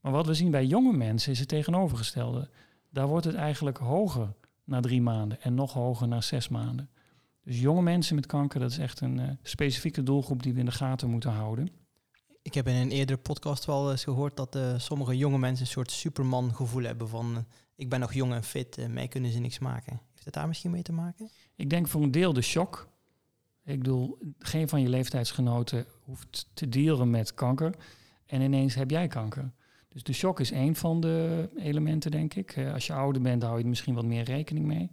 Maar 0.00 0.12
wat 0.12 0.26
we 0.26 0.34
zien 0.34 0.50
bij 0.50 0.66
jonge 0.66 0.92
mensen 0.92 1.32
is 1.32 1.38
het 1.38 1.48
tegenovergestelde. 1.48 2.48
Daar 2.90 3.06
wordt 3.06 3.26
het 3.26 3.34
eigenlijk 3.34 3.78
hoger 3.78 4.32
na 4.64 4.80
drie 4.80 5.02
maanden 5.02 5.42
en 5.42 5.54
nog 5.54 5.72
hoger 5.72 6.08
na 6.08 6.20
zes 6.20 6.48
maanden. 6.48 6.90
Dus 7.44 7.60
jonge 7.60 7.82
mensen 7.82 8.14
met 8.14 8.26
kanker, 8.26 8.60
dat 8.60 8.70
is 8.70 8.78
echt 8.78 9.00
een 9.00 9.18
uh, 9.18 9.30
specifieke 9.42 10.02
doelgroep 10.02 10.42
die 10.42 10.52
we 10.52 10.58
in 10.58 10.64
de 10.64 10.72
gaten 10.72 11.10
moeten 11.10 11.30
houden. 11.30 11.68
Ik 12.44 12.54
heb 12.54 12.68
in 12.68 12.74
een 12.74 12.90
eerdere 12.90 13.18
podcast 13.18 13.64
wel 13.64 13.90
eens 13.90 14.04
gehoord 14.04 14.36
dat 14.36 14.56
uh, 14.56 14.78
sommige 14.78 15.16
jonge 15.16 15.38
mensen 15.38 15.64
een 15.64 15.72
soort 15.72 15.90
superman 15.90 16.54
gevoel 16.54 16.82
hebben 16.82 17.08
van 17.08 17.30
uh, 17.30 17.38
ik 17.76 17.88
ben 17.88 18.00
nog 18.00 18.12
jong 18.12 18.32
en 18.32 18.44
fit, 18.44 18.78
uh, 18.78 18.86
mij 18.86 19.08
kunnen 19.08 19.32
ze 19.32 19.38
niks 19.38 19.58
maken. 19.58 20.00
Heeft 20.12 20.24
het 20.24 20.34
daar 20.34 20.48
misschien 20.48 20.70
mee 20.70 20.82
te 20.82 20.92
maken? 20.92 21.30
Ik 21.56 21.70
denk 21.70 21.88
voor 21.88 22.02
een 22.02 22.10
deel 22.10 22.32
de 22.32 22.42
shock. 22.42 22.88
Ik 23.64 23.78
bedoel, 23.78 24.18
geen 24.38 24.68
van 24.68 24.80
je 24.80 24.88
leeftijdsgenoten 24.88 25.86
hoeft 26.00 26.50
te 26.54 26.68
dealen 26.68 27.10
met 27.10 27.34
kanker 27.34 27.74
en 28.26 28.40
ineens 28.40 28.74
heb 28.74 28.90
jij 28.90 29.06
kanker. 29.06 29.52
Dus 29.88 30.02
de 30.02 30.12
shock 30.12 30.40
is 30.40 30.50
één 30.50 30.74
van 30.74 31.00
de 31.00 31.48
elementen, 31.56 32.10
denk 32.10 32.34
ik. 32.34 32.58
als 32.72 32.86
je 32.86 32.92
ouder 32.92 33.22
bent, 33.22 33.42
hou 33.42 33.56
je 33.56 33.62
er 33.62 33.68
misschien 33.68 33.94
wat 33.94 34.04
meer 34.04 34.24
rekening 34.24 34.66
mee. 34.66 34.90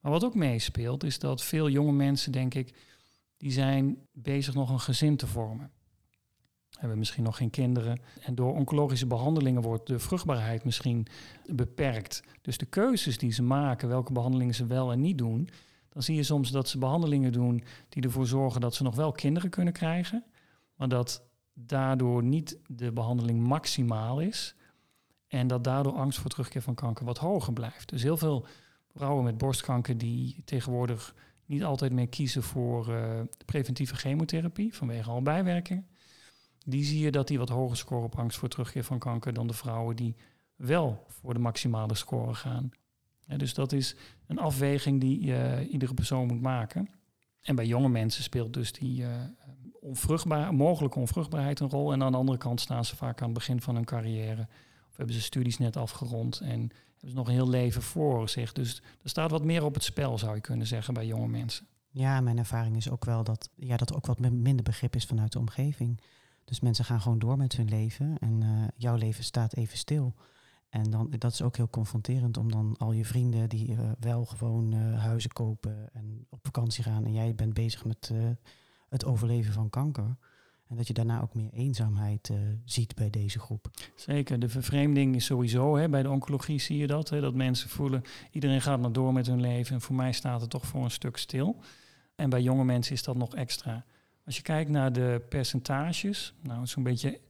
Maar 0.00 0.12
wat 0.12 0.24
ook 0.24 0.34
meespeelt, 0.34 1.04
is 1.04 1.18
dat 1.18 1.42
veel 1.42 1.68
jonge 1.68 1.92
mensen, 1.92 2.32
denk 2.32 2.54
ik, 2.54 2.74
die 3.36 3.52
zijn 3.52 3.98
bezig 4.12 4.54
nog 4.54 4.70
een 4.70 4.80
gezin 4.80 5.16
te 5.16 5.26
vormen 5.26 5.70
hebben 6.76 6.98
misschien 6.98 7.24
nog 7.24 7.36
geen 7.36 7.50
kinderen. 7.50 8.00
En 8.20 8.34
door 8.34 8.54
oncologische 8.54 9.06
behandelingen 9.06 9.62
wordt 9.62 9.86
de 9.86 9.98
vruchtbaarheid 9.98 10.64
misschien 10.64 11.06
beperkt. 11.46 12.22
Dus 12.42 12.58
de 12.58 12.66
keuzes 12.66 13.18
die 13.18 13.32
ze 13.32 13.42
maken, 13.42 13.88
welke 13.88 14.12
behandelingen 14.12 14.54
ze 14.54 14.66
wel 14.66 14.92
en 14.92 15.00
niet 15.00 15.18
doen, 15.18 15.48
dan 15.88 16.02
zie 16.02 16.16
je 16.16 16.22
soms 16.22 16.50
dat 16.50 16.68
ze 16.68 16.78
behandelingen 16.78 17.32
doen 17.32 17.64
die 17.88 18.02
ervoor 18.02 18.26
zorgen 18.26 18.60
dat 18.60 18.74
ze 18.74 18.82
nog 18.82 18.94
wel 18.94 19.12
kinderen 19.12 19.50
kunnen 19.50 19.72
krijgen, 19.72 20.24
maar 20.74 20.88
dat 20.88 21.22
daardoor 21.54 22.22
niet 22.22 22.58
de 22.66 22.92
behandeling 22.92 23.46
maximaal 23.46 24.20
is. 24.20 24.54
En 25.28 25.46
dat 25.46 25.64
daardoor 25.64 25.92
angst 25.92 26.18
voor 26.18 26.30
terugkeer 26.30 26.62
van 26.62 26.74
kanker 26.74 27.04
wat 27.04 27.18
hoger 27.18 27.52
blijft. 27.52 27.88
Dus 27.88 28.02
heel 28.02 28.16
veel 28.16 28.46
vrouwen 28.94 29.24
met 29.24 29.38
borstkanker 29.38 29.98
die 29.98 30.42
tegenwoordig 30.44 31.14
niet 31.46 31.64
altijd 31.64 31.92
meer 31.92 32.08
kiezen 32.08 32.42
voor 32.42 32.88
uh, 32.88 33.20
preventieve 33.44 33.96
chemotherapie 33.96 34.74
vanwege 34.74 35.10
al 35.10 35.22
bijwerkingen. 35.22 35.86
Die 36.68 36.84
zie 36.84 37.00
je 37.00 37.10
dat 37.10 37.28
die 37.28 37.38
wat 37.38 37.48
hoger 37.48 37.76
scoren 37.76 38.04
op 38.04 38.18
angst 38.18 38.38
voor 38.38 38.48
terugkeer 38.48 38.84
van 38.84 38.98
kanker 38.98 39.32
dan 39.32 39.46
de 39.46 39.52
vrouwen 39.52 39.96
die 39.96 40.16
wel 40.56 41.04
voor 41.08 41.34
de 41.34 41.40
maximale 41.40 41.94
score 41.94 42.34
gaan. 42.34 42.70
dus 43.36 43.54
dat 43.54 43.72
is 43.72 43.96
een 44.26 44.38
afweging 44.38 45.00
die 45.00 45.26
uh, 45.26 45.72
iedere 45.72 45.94
persoon 45.94 46.26
moet 46.26 46.40
maken. 46.40 46.88
En 47.42 47.54
bij 47.54 47.66
jonge 47.66 47.88
mensen 47.88 48.22
speelt 48.22 48.52
dus 48.52 48.72
die 48.72 49.00
uh, 49.00 49.08
onvruchtbaar, 49.80 50.54
mogelijke 50.54 50.98
onvruchtbaarheid 50.98 51.60
een 51.60 51.70
rol. 51.70 51.92
En 51.92 52.02
aan 52.02 52.12
de 52.12 52.18
andere 52.18 52.38
kant 52.38 52.60
staan 52.60 52.84
ze 52.84 52.96
vaak 52.96 53.20
aan 53.20 53.28
het 53.28 53.38
begin 53.38 53.60
van 53.60 53.74
hun 53.74 53.84
carrière. 53.84 54.48
Of 54.90 54.96
hebben 54.96 55.14
ze 55.14 55.20
studies 55.20 55.58
net 55.58 55.76
afgerond 55.76 56.40
en 56.40 56.60
hebben 56.90 57.08
ze 57.08 57.14
nog 57.14 57.26
een 57.26 57.34
heel 57.34 57.48
leven 57.48 57.82
voor 57.82 58.28
zich. 58.28 58.52
Dus 58.52 58.82
er 59.02 59.08
staat 59.08 59.30
wat 59.30 59.44
meer 59.44 59.64
op 59.64 59.74
het 59.74 59.84
spel, 59.84 60.18
zou 60.18 60.34
je 60.34 60.40
kunnen 60.40 60.66
zeggen, 60.66 60.94
bij 60.94 61.06
jonge 61.06 61.28
mensen. 61.28 61.66
Ja, 61.90 62.20
mijn 62.20 62.38
ervaring 62.38 62.76
is 62.76 62.90
ook 62.90 63.04
wel 63.04 63.24
dat, 63.24 63.50
ja, 63.54 63.76
dat 63.76 63.94
ook 63.94 64.06
wat 64.06 64.18
minder 64.18 64.62
begrip 64.62 64.96
is 64.96 65.04
vanuit 65.04 65.32
de 65.32 65.38
omgeving. 65.38 66.00
Dus 66.46 66.60
mensen 66.60 66.84
gaan 66.84 67.00
gewoon 67.00 67.18
door 67.18 67.36
met 67.36 67.56
hun 67.56 67.68
leven 67.68 68.18
en 68.18 68.40
uh, 68.42 68.64
jouw 68.76 68.96
leven 68.96 69.24
staat 69.24 69.54
even 69.56 69.78
stil. 69.78 70.14
En 70.68 70.90
dan, 70.90 71.10
dat 71.18 71.32
is 71.32 71.42
ook 71.42 71.56
heel 71.56 71.68
confronterend 71.68 72.36
om 72.36 72.50
dan 72.50 72.74
al 72.78 72.92
je 72.92 73.04
vrienden 73.04 73.48
die 73.48 73.68
uh, 73.68 73.90
wel 74.00 74.24
gewoon 74.24 74.74
uh, 74.74 75.02
huizen 75.02 75.30
kopen 75.30 75.88
en 75.92 76.26
op 76.30 76.38
vakantie 76.42 76.84
gaan 76.84 77.04
en 77.04 77.12
jij 77.12 77.34
bent 77.34 77.54
bezig 77.54 77.84
met 77.84 78.12
het 78.88 79.04
overleven 79.04 79.52
van 79.52 79.70
kanker. 79.70 80.16
En 80.66 80.76
dat 80.76 80.86
je 80.86 80.92
daarna 80.92 81.20
ook 81.20 81.34
meer 81.34 81.52
eenzaamheid 81.52 82.30
ziet 82.64 82.94
bij 82.94 83.10
deze 83.10 83.38
groep. 83.38 83.70
Zeker, 83.94 84.38
de 84.38 84.48
vervreemding 84.48 85.14
is 85.14 85.24
sowieso. 85.24 85.76
Hè, 85.76 85.88
bij 85.88 86.02
de 86.02 86.10
oncologie 86.10 86.58
zie 86.58 86.78
je 86.78 86.86
dat. 86.86 87.08
Hè, 87.08 87.20
dat 87.20 87.34
mensen 87.34 87.68
voelen, 87.68 88.02
iedereen 88.30 88.60
gaat 88.62 88.80
maar 88.80 88.92
door 88.92 89.12
met 89.12 89.26
hun 89.26 89.40
leven. 89.40 89.74
En 89.74 89.80
voor 89.80 89.94
mij 89.94 90.12
staat 90.12 90.40
het 90.40 90.50
toch 90.50 90.66
voor 90.66 90.84
een 90.84 90.90
stuk 90.90 91.16
stil. 91.16 91.56
En 92.14 92.30
bij 92.30 92.42
jonge 92.42 92.64
mensen 92.64 92.94
is 92.94 93.02
dat 93.02 93.16
nog 93.16 93.34
extra. 93.34 93.84
Als 94.26 94.36
je 94.36 94.42
kijkt 94.42 94.70
naar 94.70 94.92
de 94.92 95.22
percentages, 95.28 96.34
nou 96.42 96.66
zo'n 96.66 96.82
beetje 96.82 97.20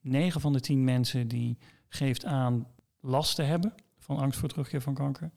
9 0.00 0.40
van 0.40 0.52
de 0.52 0.60
10 0.60 0.84
mensen 0.84 1.28
die 1.28 1.58
geeft 1.88 2.24
aan 2.24 2.66
last 3.00 3.34
te 3.34 3.42
hebben 3.42 3.74
van 3.98 4.16
angst 4.16 4.38
voor 4.38 4.48
terugkeer 4.48 4.80
van 4.80 4.94
kanker. 4.94 5.30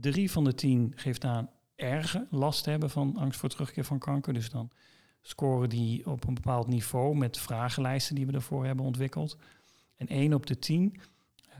3 0.00 0.30
van 0.30 0.44
de 0.44 0.54
10 0.54 0.92
geeft 0.96 1.24
aan 1.24 1.50
erge 1.74 2.26
last 2.30 2.64
te 2.64 2.70
hebben 2.70 2.90
van 2.90 3.16
angst 3.16 3.38
voor 3.40 3.48
terugkeer 3.48 3.84
van 3.84 3.98
kanker. 3.98 4.34
Dus 4.34 4.50
dan 4.50 4.70
scoren 5.20 5.68
die 5.68 6.06
op 6.06 6.26
een 6.26 6.34
bepaald 6.34 6.66
niveau 6.66 7.16
met 7.16 7.38
vragenlijsten 7.38 8.14
die 8.14 8.26
we 8.26 8.32
daarvoor 8.32 8.66
hebben 8.66 8.84
ontwikkeld. 8.84 9.36
En 9.96 10.06
1 10.06 10.34
op 10.34 10.46
de 10.46 10.58
10, 10.58 11.00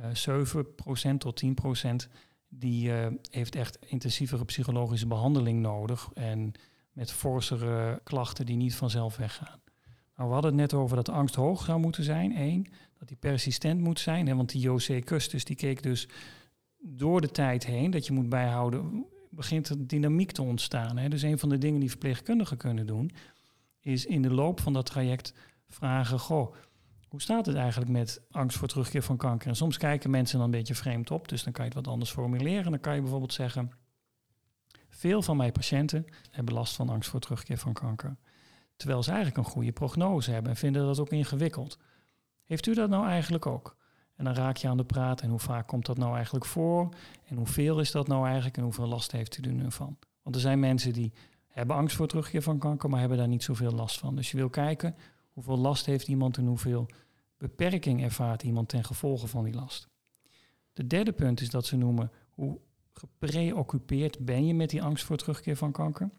uh, 0.00 0.14
7% 0.14 1.18
tot 1.18 1.36
10%, 1.36 2.08
die 2.48 2.88
uh, 2.88 3.06
heeft 3.30 3.54
echt 3.54 3.78
intensievere 3.86 4.44
psychologische 4.44 5.06
behandeling 5.06 5.60
nodig. 5.60 6.10
En 6.14 6.52
met 6.98 7.12
forsere 7.12 8.00
klachten 8.04 8.46
die 8.46 8.56
niet 8.56 8.74
vanzelf 8.74 9.16
weggaan. 9.16 9.60
Nou, 10.16 10.28
we 10.28 10.34
hadden 10.34 10.50
het 10.50 10.60
net 10.60 10.74
over 10.74 10.96
dat 10.96 11.08
angst 11.08 11.34
hoog 11.34 11.64
zou 11.64 11.80
moeten 11.80 12.04
zijn. 12.04 12.40
Eén, 12.40 12.66
dat 12.98 13.08
die 13.08 13.16
persistent 13.16 13.80
moet 13.80 14.00
zijn. 14.00 14.26
Hè, 14.26 14.34
want 14.34 14.50
die 14.50 14.60
José 14.60 15.00
Custis 15.00 15.44
die 15.44 15.56
keek 15.56 15.82
dus 15.82 16.08
door 16.78 17.20
de 17.20 17.30
tijd 17.30 17.66
heen, 17.66 17.90
dat 17.90 18.06
je 18.06 18.12
moet 18.12 18.28
bijhouden, 18.28 19.06
begint 19.30 19.68
er 19.68 19.86
dynamiek 19.86 20.32
te 20.32 20.42
ontstaan. 20.42 20.96
Hè. 20.96 21.08
Dus 21.08 21.22
een 21.22 21.38
van 21.38 21.48
de 21.48 21.58
dingen 21.58 21.80
die 21.80 21.90
verpleegkundigen 21.90 22.56
kunnen 22.56 22.86
doen, 22.86 23.10
is 23.80 24.06
in 24.06 24.22
de 24.22 24.30
loop 24.30 24.60
van 24.60 24.72
dat 24.72 24.86
traject 24.86 25.34
vragen: 25.68 26.18
Goh, 26.18 26.54
hoe 27.08 27.22
staat 27.22 27.46
het 27.46 27.56
eigenlijk 27.56 27.90
met 27.90 28.20
angst 28.30 28.58
voor 28.58 28.68
terugkeer 28.68 29.02
van 29.02 29.16
kanker? 29.16 29.48
En 29.48 29.56
soms 29.56 29.76
kijken 29.76 30.10
mensen 30.10 30.36
dan 30.38 30.46
een 30.46 30.58
beetje 30.58 30.74
vreemd 30.74 31.10
op, 31.10 31.28
dus 31.28 31.42
dan 31.44 31.52
kan 31.52 31.64
je 31.64 31.70
het 31.70 31.84
wat 31.84 31.92
anders 31.92 32.10
formuleren. 32.10 32.70
Dan 32.70 32.80
kan 32.80 32.94
je 32.94 33.00
bijvoorbeeld 33.00 33.32
zeggen: 33.32 33.70
Veel 34.98 35.22
van 35.22 35.36
mijn 35.36 35.52
patiënten 35.52 36.06
hebben 36.30 36.54
last 36.54 36.76
van 36.76 36.88
angst 36.88 37.10
voor 37.10 37.20
terugkeer 37.20 37.58
van 37.58 37.72
kanker. 37.72 38.16
Terwijl 38.76 39.02
ze 39.02 39.10
eigenlijk 39.10 39.38
een 39.38 39.52
goede 39.52 39.72
prognose 39.72 40.30
hebben 40.30 40.50
en 40.50 40.56
vinden 40.56 40.86
dat 40.86 40.98
ook 40.98 41.10
ingewikkeld. 41.10 41.78
Heeft 42.44 42.66
u 42.66 42.74
dat 42.74 42.88
nou 42.88 43.06
eigenlijk 43.06 43.46
ook? 43.46 43.76
En 44.14 44.24
dan 44.24 44.34
raak 44.34 44.56
je 44.56 44.68
aan 44.68 44.76
de 44.76 44.84
praat 44.84 45.20
en 45.20 45.30
hoe 45.30 45.38
vaak 45.38 45.66
komt 45.66 45.86
dat 45.86 45.98
nou 45.98 46.14
eigenlijk 46.14 46.44
voor? 46.44 46.88
En 47.24 47.36
hoeveel 47.36 47.80
is 47.80 47.90
dat 47.90 48.08
nou 48.08 48.24
eigenlijk 48.24 48.56
en 48.56 48.62
hoeveel 48.62 48.86
last 48.86 49.12
heeft 49.12 49.38
u 49.38 49.42
er 49.42 49.52
nu 49.52 49.70
van? 49.70 49.98
Want 50.22 50.34
er 50.34 50.42
zijn 50.42 50.60
mensen 50.60 50.92
die 50.92 51.12
hebben 51.46 51.76
angst 51.76 51.96
voor 51.96 52.08
terugkeer 52.08 52.42
van 52.42 52.58
kanker, 52.58 52.90
maar 52.90 53.00
hebben 53.00 53.18
daar 53.18 53.28
niet 53.28 53.42
zoveel 53.42 53.72
last 53.72 53.98
van. 53.98 54.16
Dus 54.16 54.30
je 54.30 54.36
wil 54.36 54.50
kijken 54.50 54.94
hoeveel 55.32 55.58
last 55.58 55.86
heeft 55.86 56.08
iemand 56.08 56.36
en 56.36 56.46
hoeveel 56.46 56.86
beperking 57.36 58.02
ervaart 58.02 58.42
iemand 58.42 58.68
ten 58.68 58.84
gevolge 58.84 59.26
van 59.26 59.44
die 59.44 59.54
last. 59.54 59.88
De 60.72 60.86
derde 60.86 61.12
punt 61.12 61.40
is 61.40 61.50
dat 61.50 61.66
ze 61.66 61.76
noemen 61.76 62.10
hoe 62.30 62.58
gepreoccupeerd 62.98 64.18
ben 64.18 64.46
je 64.46 64.54
met 64.54 64.70
die 64.70 64.82
angst 64.82 65.04
voor 65.04 65.16
terugkeer 65.16 65.56
van 65.56 65.72
kanker. 65.72 66.10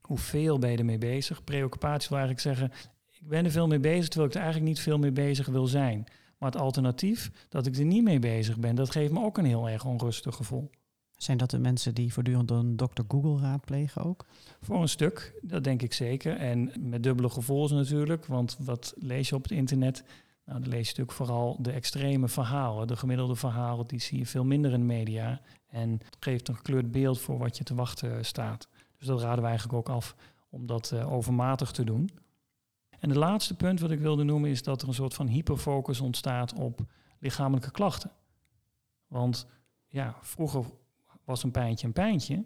Hoeveel 0.00 0.58
ben 0.58 0.70
je 0.70 0.76
ermee 0.76 0.98
bezig? 0.98 1.44
Preoccupatie 1.44 2.08
wil 2.08 2.18
eigenlijk 2.18 2.46
zeggen, 2.46 2.88
ik 3.10 3.28
ben 3.28 3.44
er 3.44 3.50
veel 3.50 3.66
mee 3.66 3.80
bezig 3.80 4.08
terwijl 4.08 4.28
ik 4.28 4.34
er 4.34 4.42
eigenlijk 4.42 4.70
niet 4.70 4.80
veel 4.80 4.98
mee 4.98 5.12
bezig 5.12 5.46
wil 5.46 5.66
zijn. 5.66 6.04
Maar 6.38 6.50
het 6.50 6.60
alternatief, 6.60 7.30
dat 7.48 7.66
ik 7.66 7.76
er 7.76 7.84
niet 7.84 8.04
mee 8.04 8.18
bezig 8.18 8.58
ben, 8.58 8.74
dat 8.74 8.90
geeft 8.90 9.12
me 9.12 9.22
ook 9.22 9.38
een 9.38 9.44
heel 9.44 9.68
erg 9.68 9.84
onrustig 9.84 10.34
gevoel. 10.34 10.70
Zijn 11.16 11.38
dat 11.38 11.50
de 11.50 11.58
mensen 11.58 11.94
die 11.94 12.12
voortdurend 12.12 12.50
een 12.50 12.76
dokter 12.76 13.04
Google 13.08 13.40
raadplegen 13.40 14.04
ook? 14.04 14.24
Voor 14.60 14.80
een 14.80 14.88
stuk, 14.88 15.38
dat 15.42 15.64
denk 15.64 15.82
ik 15.82 15.92
zeker. 15.92 16.36
En 16.36 16.72
met 16.78 17.02
dubbele 17.02 17.28
gevolgen 17.28 17.76
natuurlijk, 17.76 18.26
want 18.26 18.56
wat 18.60 18.94
lees 18.96 19.28
je 19.28 19.34
op 19.34 19.42
het 19.42 19.52
internet? 19.52 20.04
Nou, 20.44 20.60
dan 20.60 20.68
lees 20.68 20.80
je 20.80 20.86
natuurlijk 20.86 21.16
vooral 21.16 21.56
de 21.60 21.72
extreme 21.72 22.28
verhalen. 22.28 22.86
De 22.86 22.96
gemiddelde 22.96 23.36
verhalen, 23.36 23.86
die 23.86 24.00
zie 24.00 24.18
je 24.18 24.26
veel 24.26 24.44
minder 24.44 24.72
in 24.72 24.78
de 24.78 24.86
media. 24.86 25.40
En 25.74 26.00
geeft 26.20 26.48
een 26.48 26.56
gekleurd 26.56 26.90
beeld 26.90 27.20
voor 27.20 27.38
wat 27.38 27.56
je 27.56 27.64
te 27.64 27.74
wachten 27.74 28.24
staat. 28.24 28.68
Dus 28.98 29.06
dat 29.06 29.20
raden 29.20 29.42
we 29.42 29.48
eigenlijk 29.48 29.78
ook 29.78 29.88
af 29.96 30.16
om 30.48 30.66
dat 30.66 30.90
uh, 30.94 31.12
overmatig 31.12 31.70
te 31.70 31.84
doen. 31.84 32.10
En 32.98 33.08
de 33.08 33.18
laatste 33.18 33.56
punt 33.56 33.80
wat 33.80 33.90
ik 33.90 33.98
wilde 33.98 34.24
noemen 34.24 34.50
is 34.50 34.62
dat 34.62 34.82
er 34.82 34.88
een 34.88 34.94
soort 34.94 35.14
van 35.14 35.26
hyperfocus 35.26 36.00
ontstaat 36.00 36.52
op 36.52 36.80
lichamelijke 37.18 37.70
klachten. 37.70 38.10
Want 39.06 39.46
ja, 39.88 40.16
vroeger 40.20 40.64
was 41.24 41.42
een 41.42 41.50
pijntje 41.50 41.86
een 41.86 41.92
pijntje. 41.92 42.44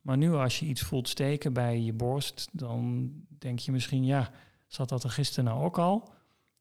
Maar 0.00 0.16
nu 0.16 0.32
als 0.32 0.58
je 0.58 0.66
iets 0.66 0.82
voelt 0.82 1.08
steken 1.08 1.52
bij 1.52 1.80
je 1.80 1.92
borst, 1.92 2.48
dan 2.52 3.10
denk 3.28 3.58
je 3.58 3.72
misschien, 3.72 4.04
ja, 4.04 4.30
zat 4.66 4.88
dat 4.88 5.04
er 5.04 5.10
gisteren 5.10 5.44
nou 5.44 5.64
ook 5.64 5.78
al? 5.78 6.12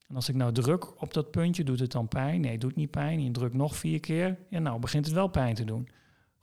En 0.08 0.16
als 0.16 0.30
ik 0.30 0.36
nou 0.36 0.52
druk 0.52 1.02
op 1.02 1.14
dat 1.14 1.32
puntje, 1.32 1.64
doet 1.64 1.80
het 1.80 1.92
dan 1.92 2.08
pijn? 2.08 2.42
Nee, 2.42 2.52
het 2.52 2.62
doet 2.62 2.76
niet 2.76 2.92
pijn. 2.92 3.24
Je 3.24 3.32
drukt 3.32 3.56
nog 3.56 3.76
vier 3.76 4.00
keer. 4.00 4.38
Ja, 4.50 4.60
nou 4.60 4.80
begint 4.80 5.06
het 5.06 5.16
wel 5.16 5.28
pijn 5.28 5.56
te 5.56 5.64
doen. 5.64 5.90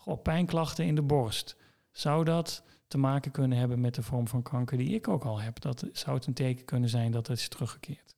Goh, 0.07 0.23
pijnklachten 0.23 0.85
in 0.85 0.95
de 0.95 1.03
borst. 1.03 1.57
Zou 1.93 2.25
dat 2.25 2.63
te 2.89 2.99
maken 2.99 3.31
kunnen 3.31 3.59
hebben 3.59 3.81
met 3.81 3.95
de 3.95 4.03
vorm 4.03 4.29
van 4.29 4.43
kanker 4.43 4.77
die 4.77 4.95
ik 4.95 5.09
ook 5.09 5.25
al 5.25 5.41
heb? 5.41 5.61
Dat 5.61 5.85
zou 5.93 6.17
het 6.17 6.27
een 6.27 6.35
teken 6.35 6.65
kunnen 6.65 6.89
zijn 6.89 7.13
dat 7.13 7.27
het 7.27 7.39
is 7.39 7.49
teruggekeerd. 7.49 8.17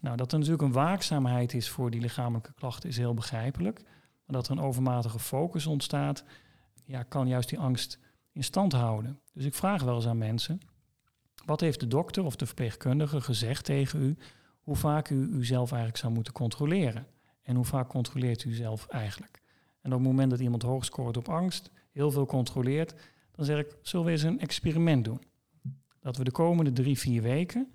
Nou, 0.00 0.16
dat 0.16 0.32
er 0.32 0.38
natuurlijk 0.38 0.64
een 0.64 0.72
waakzaamheid 0.72 1.54
is 1.54 1.68
voor 1.68 1.90
die 1.90 2.00
lichamelijke 2.00 2.52
klachten 2.52 2.88
is 2.88 2.96
heel 2.96 3.14
begrijpelijk 3.14 3.82
dat 4.26 4.46
er 4.46 4.52
een 4.52 4.60
overmatige 4.60 5.18
focus 5.18 5.66
ontstaat, 5.66 6.24
ja, 6.84 7.02
kan 7.02 7.28
juist 7.28 7.48
die 7.48 7.58
angst 7.58 7.98
in 8.32 8.44
stand 8.44 8.72
houden. 8.72 9.20
Dus 9.32 9.44
ik 9.44 9.54
vraag 9.54 9.82
wel 9.82 9.94
eens 9.94 10.06
aan 10.06 10.18
mensen, 10.18 10.60
wat 11.44 11.60
heeft 11.60 11.80
de 11.80 11.86
dokter 11.86 12.24
of 12.24 12.36
de 12.36 12.46
verpleegkundige 12.46 13.20
gezegd 13.20 13.64
tegen 13.64 14.02
u, 14.02 14.16
hoe 14.60 14.76
vaak 14.76 15.08
u 15.08 15.28
uzelf 15.32 15.70
eigenlijk 15.70 16.00
zou 16.00 16.12
moeten 16.12 16.32
controleren? 16.32 17.06
En 17.42 17.56
hoe 17.56 17.64
vaak 17.64 17.88
controleert 17.88 18.44
u 18.44 18.52
zelf 18.54 18.86
eigenlijk? 18.86 19.39
En 19.80 19.92
op 19.92 19.98
het 19.98 20.08
moment 20.08 20.30
dat 20.30 20.40
iemand 20.40 20.62
hoog 20.62 20.84
scoort 20.84 21.16
op 21.16 21.28
angst, 21.28 21.70
heel 21.90 22.10
veel 22.10 22.26
controleert, 22.26 22.94
dan 23.34 23.44
zeg 23.44 23.58
ik, 23.58 23.76
zullen 23.82 24.06
we 24.06 24.12
eens 24.12 24.22
een 24.22 24.40
experiment 24.40 25.04
doen? 25.04 25.22
Dat 26.00 26.16
we 26.16 26.24
de 26.24 26.30
komende 26.30 26.72
drie, 26.72 26.98
vier 26.98 27.22
weken, 27.22 27.72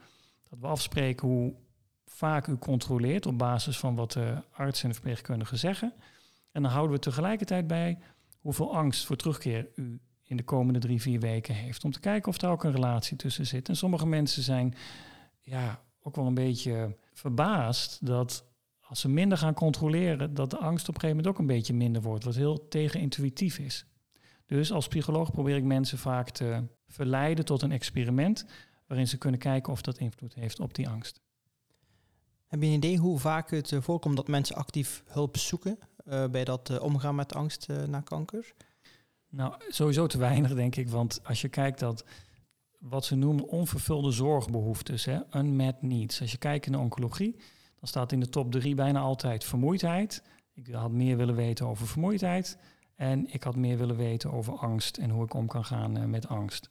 dat 0.50 0.59
we 0.59 0.67
afspreken 0.67 1.27
hoe 1.27 1.53
vaak 2.05 2.47
u 2.47 2.57
controleert 2.57 3.25
op 3.25 3.38
basis 3.38 3.77
van 3.77 3.95
wat 3.95 4.12
de 4.12 4.43
arts 4.51 4.83
en 4.83 4.88
de 4.88 4.93
verpleegkundige 4.93 5.55
zeggen. 5.55 5.93
En 6.51 6.62
dan 6.62 6.71
houden 6.71 6.95
we 6.95 7.01
tegelijkertijd 7.01 7.67
bij 7.67 8.00
hoeveel 8.39 8.75
angst 8.75 9.05
voor 9.05 9.15
terugkeer 9.15 9.67
u 9.75 10.00
in 10.24 10.38
de 10.38 10.43
komende 10.43 10.79
drie, 10.79 11.01
vier 11.01 11.19
weken 11.19 11.55
heeft. 11.55 11.83
Om 11.83 11.91
te 11.91 12.00
kijken 12.00 12.29
of 12.29 12.41
er 12.41 12.50
ook 12.50 12.63
een 12.63 12.71
relatie 12.71 13.17
tussen 13.17 13.45
zit. 13.45 13.69
En 13.69 13.75
sommige 13.75 14.07
mensen 14.07 14.43
zijn 14.43 14.75
ja, 15.41 15.83
ook 16.01 16.15
wel 16.15 16.25
een 16.25 16.33
beetje 16.33 16.97
verbaasd 17.13 18.05
dat 18.05 18.45
als 18.88 19.00
ze 19.00 19.10
minder 19.10 19.38
gaan 19.38 19.54
controleren, 19.54 20.34
dat 20.34 20.50
de 20.50 20.58
angst 20.58 20.89
op 20.89 20.96
een 20.96 21.01
gegeven 21.01 21.15
moment 21.15 21.27
ook 21.27 21.39
een 21.39 21.56
beetje 21.56 21.74
minder 21.74 22.01
wordt. 22.01 22.24
Wat 22.24 22.36
heel 22.36 22.68
tegenintuïtief 22.68 23.58
is. 23.58 23.86
Dus 24.46 24.72
als 24.72 24.88
psycholoog 24.88 25.32
probeer 25.32 25.56
ik 25.56 25.63
mensen 25.63 25.98
vaak 25.98 26.30
te 26.30 26.63
verleiden 26.88 27.46
tot 27.46 27.62
een 27.62 27.72
experiment 27.72 28.46
waarin 28.88 29.08
ze 29.08 29.18
kunnen 29.18 29.39
kijken 29.39 29.72
of 29.72 29.82
dat 29.82 29.98
invloed 29.98 30.34
heeft 30.34 30.60
op 30.60 30.74
die 30.74 30.89
angst. 30.89 31.22
Heb 32.48 32.62
je 32.62 32.68
een 32.68 32.74
idee 32.74 32.98
hoe 32.98 33.20
vaak 33.20 33.51
het 33.51 33.72
eh, 33.72 33.82
voorkomt 33.82 34.15
dat 34.15 34.27
mensen 34.27 34.56
actief 34.56 35.04
hulp 35.08 35.38
zoeken 35.38 35.80
uh, 36.08 36.27
bij 36.27 36.44
dat 36.44 36.70
uh, 36.70 36.82
omgaan 36.82 37.15
met 37.15 37.36
angst 37.36 37.68
uh, 37.70 37.84
na 37.84 38.01
kanker? 38.01 38.54
Nou, 39.30 39.54
sowieso 39.68 40.08
te 40.08 40.18
weinig, 40.18 40.54
denk 40.54 40.75
ik. 40.75 40.89
Want 40.89 41.20
als 41.24 41.42
je 41.42 41.50
kijkt 41.50 41.80
dat 41.80 42.06
wat 42.80 43.06
ze 43.06 43.15
noemen 43.15 43.48
onvervulde 43.48 44.12
zorgbehoeftes, 44.12 45.06
hè, 45.06 45.20
unmet 45.38 45.82
needs. 45.82 46.22
Als 46.22 46.32
je 46.32 46.38
kijkt 46.38 46.65
in 46.65 46.72
de 46.72 46.77
oncologie, 46.77 47.36
dan 47.86 47.94
staat 47.94 48.12
in 48.12 48.20
de 48.20 48.30
top 48.30 48.51
drie 48.51 48.75
bijna 48.75 49.00
altijd 49.00 49.44
vermoeidheid 49.44 50.24
Ik 50.54 50.68
had 50.68 50.92
meer 50.92 51.18
willen 51.18 51.36
weten 51.36 51.68
over 51.68 51.88
vermoeidheid. 51.88 52.58
En 52.96 53.34
ik 53.34 53.44
had 53.44 53.56
meer 53.56 53.77
willen 53.77 53.96
weten 53.96 54.32
over 54.32 54.58
angst 54.58 54.98
en 54.98 55.10
hoe 55.10 55.24
ik 55.24 55.34
om 55.34 55.48
kan 55.48 55.65
gaan 55.65 55.98
eh, 55.98 56.04
met 56.04 56.27
angst. 56.27 56.70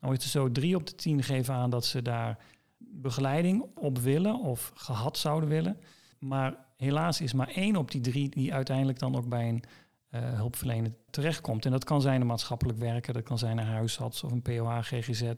Nou 0.00 0.14
is 0.14 0.24
er 0.24 0.30
zo 0.30 0.52
drie 0.52 0.76
op 0.76 0.86
de 0.86 0.94
tien 0.94 1.22
geven 1.22 1.54
aan 1.54 1.70
dat 1.70 1.84
ze 1.84 2.02
daar 2.02 2.38
begeleiding 2.78 3.64
op 3.74 3.98
willen 3.98 4.40
of 4.40 4.72
gehad 4.74 5.18
zouden 5.18 5.48
willen. 5.48 5.80
Maar 6.18 6.56
helaas 6.76 7.20
is 7.20 7.32
maar 7.32 7.48
één 7.48 7.76
op 7.76 7.90
die 7.90 8.00
drie 8.00 8.28
die 8.28 8.54
uiteindelijk 8.54 8.98
dan 8.98 9.16
ook 9.16 9.28
bij 9.28 9.48
een 9.48 9.62
uh, 10.10 10.20
hulpverlener 10.20 10.92
terechtkomt. 11.10 11.64
En 11.64 11.70
dat 11.70 11.84
kan 11.84 12.00
zijn 12.00 12.20
een 12.20 12.26
maatschappelijk 12.26 12.78
werker, 12.78 13.12
dat 13.12 13.22
kan 13.22 13.38
zijn 13.38 13.58
een 13.58 13.66
huisarts 13.66 14.24
of 14.24 14.32
een 14.32 14.42
POH, 14.42 14.78
GGZ 14.80 15.32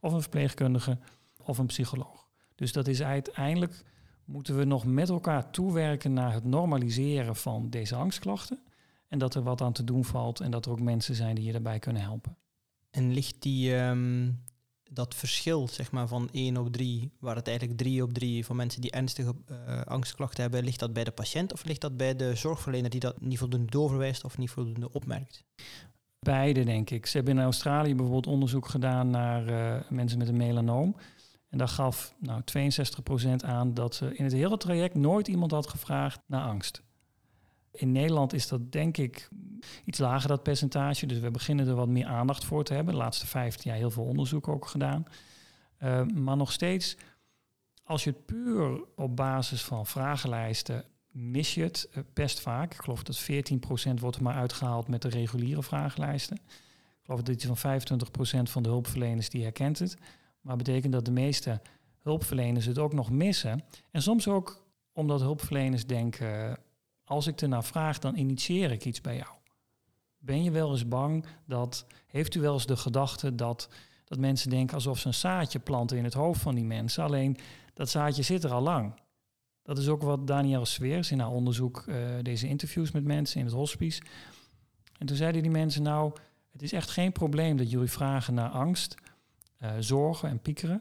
of 0.00 0.12
een 0.12 0.20
verpleegkundige 0.20 0.98
of 1.36 1.58
een 1.58 1.66
psycholoog. 1.66 2.28
Dus 2.54 2.72
dat 2.72 2.86
is 2.86 3.02
uiteindelijk 3.02 3.82
moeten 4.32 4.56
we 4.56 4.64
nog 4.64 4.84
met 4.84 5.08
elkaar 5.08 5.50
toewerken 5.50 6.12
naar 6.12 6.32
het 6.32 6.44
normaliseren 6.44 7.36
van 7.36 7.70
deze 7.70 7.94
angstklachten. 7.94 8.58
En 9.08 9.18
dat 9.18 9.34
er 9.34 9.42
wat 9.42 9.60
aan 9.60 9.72
te 9.72 9.84
doen 9.84 10.04
valt 10.04 10.40
en 10.40 10.50
dat 10.50 10.66
er 10.66 10.72
ook 10.72 10.80
mensen 10.80 11.14
zijn 11.14 11.34
die 11.34 11.44
je 11.44 11.52
daarbij 11.52 11.78
kunnen 11.78 12.02
helpen. 12.02 12.36
En 12.90 13.12
ligt 13.12 13.42
die, 13.42 13.76
ehm, 13.76 14.30
dat 14.82 15.14
verschil 15.14 15.68
zeg 15.68 15.90
maar, 15.90 16.08
van 16.08 16.28
1 16.32 16.56
op 16.56 16.72
3, 16.72 17.12
waar 17.18 17.36
het 17.36 17.48
eigenlijk 17.48 17.78
3 17.78 18.02
op 18.02 18.12
3 18.12 18.44
van 18.44 18.56
mensen 18.56 18.80
die 18.80 18.90
ernstige 18.90 19.34
uh, 19.50 19.80
angstklachten 19.82 20.42
hebben, 20.42 20.64
ligt 20.64 20.80
dat 20.80 20.92
bij 20.92 21.04
de 21.04 21.10
patiënt 21.10 21.52
of 21.52 21.64
ligt 21.64 21.80
dat 21.80 21.96
bij 21.96 22.16
de 22.16 22.34
zorgverlener 22.34 22.90
die 22.90 23.00
dat 23.00 23.20
niet 23.20 23.38
voldoende 23.38 23.70
doorverwijst 23.70 24.24
of 24.24 24.38
niet 24.38 24.50
voldoende 24.50 24.92
opmerkt? 24.92 25.44
Beide, 26.18 26.64
denk 26.64 26.90
ik. 26.90 27.06
Ze 27.06 27.16
hebben 27.16 27.38
in 27.38 27.44
Australië 27.44 27.94
bijvoorbeeld 27.94 28.26
onderzoek 28.26 28.68
gedaan 28.68 29.10
naar 29.10 29.48
uh, 29.48 29.90
mensen 29.90 30.18
met 30.18 30.28
een 30.28 30.36
melanoom. 30.36 30.96
En 31.52 31.58
daar 31.58 31.68
gaf 31.68 32.14
nou, 32.18 32.42
62% 33.40 33.44
aan 33.44 33.74
dat 33.74 33.94
ze 33.94 34.16
in 34.16 34.24
het 34.24 34.32
hele 34.32 34.56
traject 34.56 34.94
nooit 34.94 35.28
iemand 35.28 35.50
had 35.50 35.68
gevraagd 35.68 36.20
naar 36.26 36.42
angst. 36.44 36.82
In 37.72 37.92
Nederland 37.92 38.32
is 38.32 38.48
dat 38.48 38.72
denk 38.72 38.96
ik 38.96 39.28
iets 39.84 39.98
lager, 39.98 40.28
dat 40.28 40.42
percentage. 40.42 41.06
Dus 41.06 41.18
we 41.18 41.30
beginnen 41.30 41.66
er 41.66 41.74
wat 41.74 41.88
meer 41.88 42.06
aandacht 42.06 42.44
voor 42.44 42.64
te 42.64 42.74
hebben. 42.74 42.94
De 42.94 43.00
laatste 43.00 43.26
15 43.26 43.70
jaar 43.70 43.78
heel 43.78 43.90
veel 43.90 44.04
onderzoek 44.04 44.48
ook 44.48 44.66
gedaan. 44.66 45.06
Uh, 45.82 46.06
maar 46.06 46.36
nog 46.36 46.52
steeds, 46.52 46.96
als 47.84 48.04
je 48.04 48.10
het 48.10 48.26
puur 48.26 48.84
op 48.96 49.16
basis 49.16 49.62
van 49.62 49.86
vragenlijsten 49.86 50.84
mis 51.10 51.54
je 51.54 51.62
het 51.62 51.88
uh, 51.90 52.02
best 52.12 52.40
vaak. 52.40 52.74
Ik 52.74 52.80
geloof 52.80 53.02
dat 53.02 53.22
14% 53.22 53.24
wordt 54.00 54.16
er 54.16 54.22
maar 54.22 54.34
uitgehaald 54.34 54.88
met 54.88 55.02
de 55.02 55.08
reguliere 55.08 55.62
vragenlijsten. 55.62 56.36
Ik 56.36 57.02
geloof 57.04 57.22
dat 57.22 57.34
iets 57.34 57.60
van 57.60 57.80
25% 57.80 58.50
van 58.50 58.62
de 58.62 58.68
hulpverleners 58.68 59.28
die 59.28 59.42
herkent 59.42 59.78
het. 59.78 59.96
Maar 60.42 60.56
betekent 60.56 60.92
dat 60.92 61.04
de 61.04 61.10
meeste 61.10 61.60
hulpverleners 62.02 62.66
het 62.66 62.78
ook 62.78 62.92
nog 62.92 63.10
missen. 63.10 63.64
En 63.90 64.02
soms 64.02 64.28
ook 64.28 64.64
omdat 64.92 65.20
hulpverleners 65.20 65.86
denken, 65.86 66.58
als 67.04 67.26
ik 67.26 67.40
ernaar 67.40 67.64
vraag, 67.64 67.98
dan 67.98 68.16
initieer 68.16 68.70
ik 68.70 68.84
iets 68.84 69.00
bij 69.00 69.16
jou. 69.16 69.30
Ben 70.18 70.42
je 70.42 70.50
wel 70.50 70.70
eens 70.70 70.88
bang 70.88 71.24
dat, 71.46 71.86
heeft 72.06 72.34
u 72.34 72.40
wel 72.40 72.52
eens 72.52 72.66
de 72.66 72.76
gedachte 72.76 73.34
dat, 73.34 73.68
dat 74.04 74.18
mensen 74.18 74.50
denken 74.50 74.74
alsof 74.74 74.98
ze 74.98 75.06
een 75.06 75.14
zaadje 75.14 75.58
planten 75.58 75.96
in 75.96 76.04
het 76.04 76.14
hoofd 76.14 76.40
van 76.40 76.54
die 76.54 76.64
mensen. 76.64 77.04
Alleen 77.04 77.36
dat 77.74 77.88
zaadje 77.88 78.22
zit 78.22 78.44
er 78.44 78.52
al 78.52 78.62
lang. 78.62 79.00
Dat 79.62 79.78
is 79.78 79.88
ook 79.88 80.02
wat 80.02 80.26
Danielle 80.26 80.64
Sweers 80.64 81.10
in 81.10 81.18
haar 81.18 81.30
onderzoek, 81.30 81.84
uh, 81.86 81.96
deze 82.22 82.48
interviews 82.48 82.90
met 82.90 83.04
mensen 83.04 83.40
in 83.40 83.46
het 83.46 83.54
hospice. 83.54 84.02
En 84.98 85.06
toen 85.06 85.16
zeiden 85.16 85.42
die 85.42 85.50
mensen 85.50 85.82
nou, 85.82 86.12
het 86.52 86.62
is 86.62 86.72
echt 86.72 86.90
geen 86.90 87.12
probleem 87.12 87.56
dat 87.56 87.70
jullie 87.70 87.90
vragen 87.90 88.34
naar 88.34 88.48
angst, 88.48 88.94
zorgen 89.78 90.28
en 90.28 90.40
piekeren. 90.40 90.80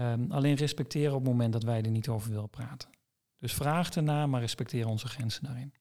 Um, 0.00 0.30
alleen 0.30 0.54
respecteren 0.54 1.14
op 1.14 1.20
het 1.20 1.30
moment 1.30 1.52
dat 1.52 1.62
wij 1.62 1.82
er 1.82 1.90
niet 1.90 2.08
over 2.08 2.30
willen 2.30 2.50
praten. 2.50 2.88
Dus 3.38 3.54
vraag 3.54 3.90
ernaar, 3.90 4.28
maar 4.28 4.40
respecteer 4.40 4.86
onze 4.86 5.08
grenzen 5.08 5.44
daarin. 5.44 5.72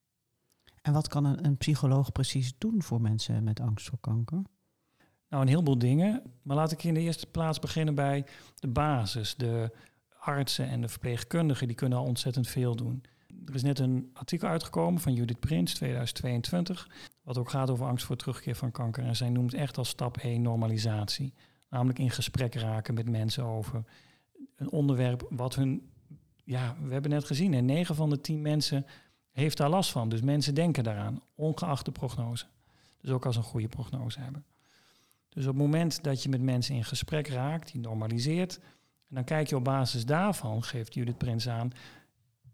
En 0.81 0.93
wat 0.93 1.07
kan 1.07 1.25
een, 1.25 1.45
een, 1.45 1.57
psycholoog 1.57 2.11
precies 2.11 2.53
doen 2.57 2.83
voor 2.83 3.01
mensen 3.01 3.43
met 3.43 3.59
angst 3.59 3.89
voor 3.89 3.99
kanker? 3.99 4.41
Nou, 5.29 5.41
een 5.41 5.47
heleboel 5.47 5.77
dingen. 5.77 6.21
Maar 6.41 6.55
laat 6.55 6.71
ik 6.71 6.83
in 6.83 6.93
de 6.93 6.99
eerste 6.99 7.27
plaats 7.27 7.59
beginnen 7.59 7.95
bij 7.95 8.25
de 8.55 8.67
basis. 8.67 9.35
De 9.35 9.71
artsen 10.19 10.69
en 10.69 10.81
de 10.81 10.87
verpleegkundigen, 10.87 11.67
die 11.67 11.75
kunnen 11.75 11.97
al 11.97 12.05
ontzettend 12.05 12.47
veel 12.47 12.75
doen. 12.75 13.03
Er 13.45 13.55
is 13.55 13.63
net 13.63 13.79
een 13.79 14.09
artikel 14.13 14.47
uitgekomen 14.47 15.01
van 15.01 15.13
Judith 15.13 15.39
Prins, 15.39 15.73
2022, 15.73 16.89
wat 17.23 17.37
ook 17.37 17.49
gaat 17.49 17.69
over 17.69 17.85
angst 17.85 18.05
voor 18.05 18.15
terugkeer 18.15 18.55
van 18.55 18.71
kanker. 18.71 19.03
En 19.03 19.15
zij 19.15 19.29
noemt 19.29 19.53
echt 19.53 19.77
als 19.77 19.89
stap 19.89 20.17
1 20.17 20.41
normalisatie. 20.41 21.33
Namelijk 21.73 21.99
in 21.99 22.09
gesprek 22.09 22.55
raken 22.55 22.93
met 22.93 23.09
mensen 23.09 23.43
over 23.43 23.83
een 24.55 24.71
onderwerp 24.71 25.27
wat 25.29 25.55
hun 25.55 25.91
ja, 26.43 26.75
we 26.83 26.93
hebben 26.93 27.11
net 27.11 27.25
gezien, 27.25 27.53
en 27.53 27.65
9 27.65 27.95
van 27.95 28.09
de 28.09 28.21
10 28.21 28.41
mensen 28.41 28.85
heeft 29.31 29.57
daar 29.57 29.69
last 29.69 29.91
van. 29.91 30.09
Dus 30.09 30.21
mensen 30.21 30.55
denken 30.55 30.83
daaraan, 30.83 31.21
ongeacht 31.35 31.85
de 31.85 31.91
prognose. 31.91 32.45
Dus 33.01 33.11
ook 33.11 33.25
als 33.25 33.35
een 33.35 33.43
goede 33.43 33.67
prognose 33.67 34.19
hebben. 34.19 34.45
Dus 35.29 35.43
op 35.43 35.53
het 35.53 35.61
moment 35.61 36.03
dat 36.03 36.23
je 36.23 36.29
met 36.29 36.41
mensen 36.41 36.75
in 36.75 36.83
gesprek 36.83 37.27
raakt, 37.27 37.71
die 37.71 37.81
normaliseert, 37.81 38.59
en 39.09 39.15
dan 39.15 39.23
kijk 39.23 39.47
je 39.47 39.55
op 39.55 39.63
basis 39.63 40.05
daarvan, 40.05 40.63
geeft 40.63 40.93
Judith 40.93 41.17
Prins 41.17 41.49
aan, 41.49 41.71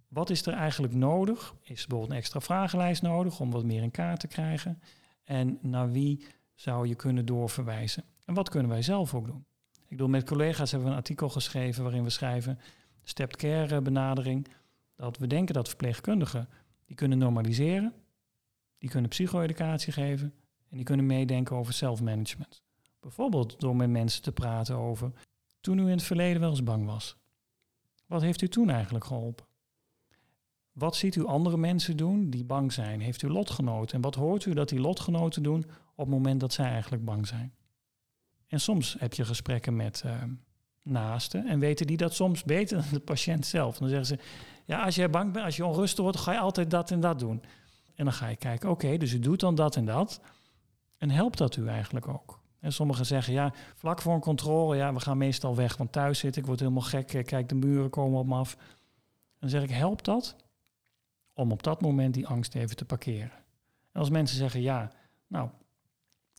wat 0.08 0.30
is 0.30 0.46
er 0.46 0.54
eigenlijk 0.54 0.94
nodig? 0.94 1.56
Is 1.62 1.74
bijvoorbeeld 1.74 2.12
een 2.12 2.18
extra 2.18 2.40
vragenlijst 2.40 3.02
nodig 3.02 3.40
om 3.40 3.52
wat 3.52 3.64
meer 3.64 3.82
in 3.82 3.92
kaart 3.92 4.20
te 4.20 4.28
krijgen? 4.28 4.82
En 5.24 5.58
naar 5.62 5.92
wie 5.92 6.26
zou 6.56 6.88
je 6.88 6.96
kunnen 6.96 7.26
doorverwijzen? 7.26 8.04
En 8.30 8.36
wat 8.36 8.50
kunnen 8.50 8.70
wij 8.70 8.82
zelf 8.82 9.14
ook 9.14 9.26
doen? 9.26 9.46
Ik 9.72 9.90
bedoel, 9.90 10.08
met 10.08 10.26
collega's 10.26 10.72
hebben 10.72 10.88
we 10.88 10.94
een 10.94 11.02
artikel 11.02 11.30
geschreven 11.30 11.84
waarin 11.84 12.04
we 12.04 12.10
schrijven 12.10 12.60
stepped 13.04 13.36
care 13.36 13.82
benadering. 13.82 14.48
Dat 14.96 15.18
we 15.18 15.28
denken 15.28 15.54
dat 15.54 15.68
verpleegkundigen 15.68 16.50
die 16.86 16.96
kunnen 16.96 17.18
normaliseren, 17.18 17.94
die 18.78 18.90
kunnen 18.90 19.10
psycho-educatie 19.10 19.94
geven 19.94 20.34
en 20.70 20.76
die 20.76 20.86
kunnen 20.86 21.06
meedenken 21.06 21.56
over 21.56 21.74
self-management. 21.74 22.62
Bijvoorbeeld 23.00 23.60
door 23.60 23.76
met 23.76 23.90
mensen 23.90 24.22
te 24.22 24.32
praten 24.32 24.76
over 24.76 25.12
toen 25.62 25.78
u 25.78 25.82
in 25.82 25.90
het 25.90 26.04
verleden 26.04 26.42
wel 26.42 26.50
eens 26.50 26.64
bang 26.64 26.86
was. 26.86 27.18
Wat 28.06 28.22
heeft 28.22 28.42
u 28.42 28.48
toen 28.48 28.70
eigenlijk 28.70 29.06
geholpen? 29.06 29.46
Wat 30.72 30.96
ziet 30.96 31.16
u 31.16 31.26
andere 31.26 31.58
mensen 31.58 31.98
doen 31.98 32.30
die 32.30 32.46
bang 32.46 32.74
zijn? 32.74 33.02
Heeft 33.02 33.22
u 33.22 33.30
lotgenoten? 33.30 33.96
En 33.96 34.02
wat 34.02 34.16
hoort 34.16 34.46
u 34.46 34.54
dat 34.54 34.70
die 34.70 34.80
lotgenoten 34.80 35.44
doen 35.44 35.66
op 35.96 36.06
het 36.06 36.16
moment 36.16 36.40
dat 36.40 36.54
zij 36.54 36.70
eigenlijk 36.70 37.06
bang 37.06 37.28
zijn? 37.28 37.54
En 38.50 38.60
soms 38.60 38.96
heb 39.00 39.14
je 39.14 39.26
gesprekken 39.26 39.76
met 39.76 40.04
uh, 40.06 40.12
naasten 40.84 41.48
en 41.48 41.60
weten 41.60 41.88
die 41.88 41.98
dat 41.98 42.14
soms 42.14 42.44
beter 42.44 42.78
dan 42.78 42.86
de 42.92 43.00
patiënt 43.00 43.46
zelf. 43.46 43.78
Dan 43.78 43.88
zeggen 43.90 44.08
ze, 44.08 44.20
ja, 44.66 44.84
als 44.84 44.96
je 44.96 45.10
bang 45.10 45.34
bent, 45.34 45.46
als 45.46 45.56
je 45.56 45.66
onrustig 45.66 46.04
wordt, 46.04 46.18
ga 46.18 46.32
je 46.32 46.40
altijd 46.40 46.72
dat 46.72 46.92
en 46.92 47.00
dat 47.00 47.20
doen. 47.20 47.44
En 47.96 48.06
dan 48.06 48.14
ga 48.14 48.28
je 48.28 48.36
kijken, 48.36 48.70
oké, 48.70 48.98
dus 48.98 49.14
u 49.14 49.20
doet 49.20 49.40
dan 49.40 49.56
dat 49.56 49.76
en 49.76 49.86
dat. 49.86 50.22
En 50.98 51.10
helpt 51.10 51.38
dat 51.38 51.56
u 51.56 51.68
eigenlijk 51.68 52.08
ook? 52.08 52.40
En 52.60 52.74
sommigen 52.74 53.06
zeggen, 53.06 53.34
ja, 53.34 53.54
vlak 53.76 54.02
voor 54.02 54.14
een 54.14 54.20
controle, 54.20 54.76
ja, 54.76 54.94
we 54.94 55.00
gaan 55.00 55.18
meestal 55.18 55.56
weg, 55.56 55.78
want 55.78 55.92
thuis 55.92 56.20
zit 56.20 56.36
ik, 56.36 56.46
word 56.46 56.60
helemaal 56.60 56.82
gek, 56.82 57.08
kijk, 57.26 57.50
de 57.50 57.56
muren 57.56 57.90
komen 57.90 58.20
op 58.20 58.28
me 58.28 58.36
af. 58.36 58.58
Dan 59.40 59.50
zeg 59.50 59.64
ik, 59.64 59.70
helpt 59.70 60.06
dat 60.06 60.36
om 61.34 61.52
op 61.52 61.64
dat 61.64 61.82
moment 61.82 62.14
die 62.14 62.28
angst 62.28 62.56
even 62.56 62.76
te 62.76 62.86
parkeren? 62.86 63.32
En 63.92 64.00
als 64.00 64.10
mensen 64.10 64.38
zeggen, 64.38 64.62
ja, 64.62 64.92
nou, 65.28 65.50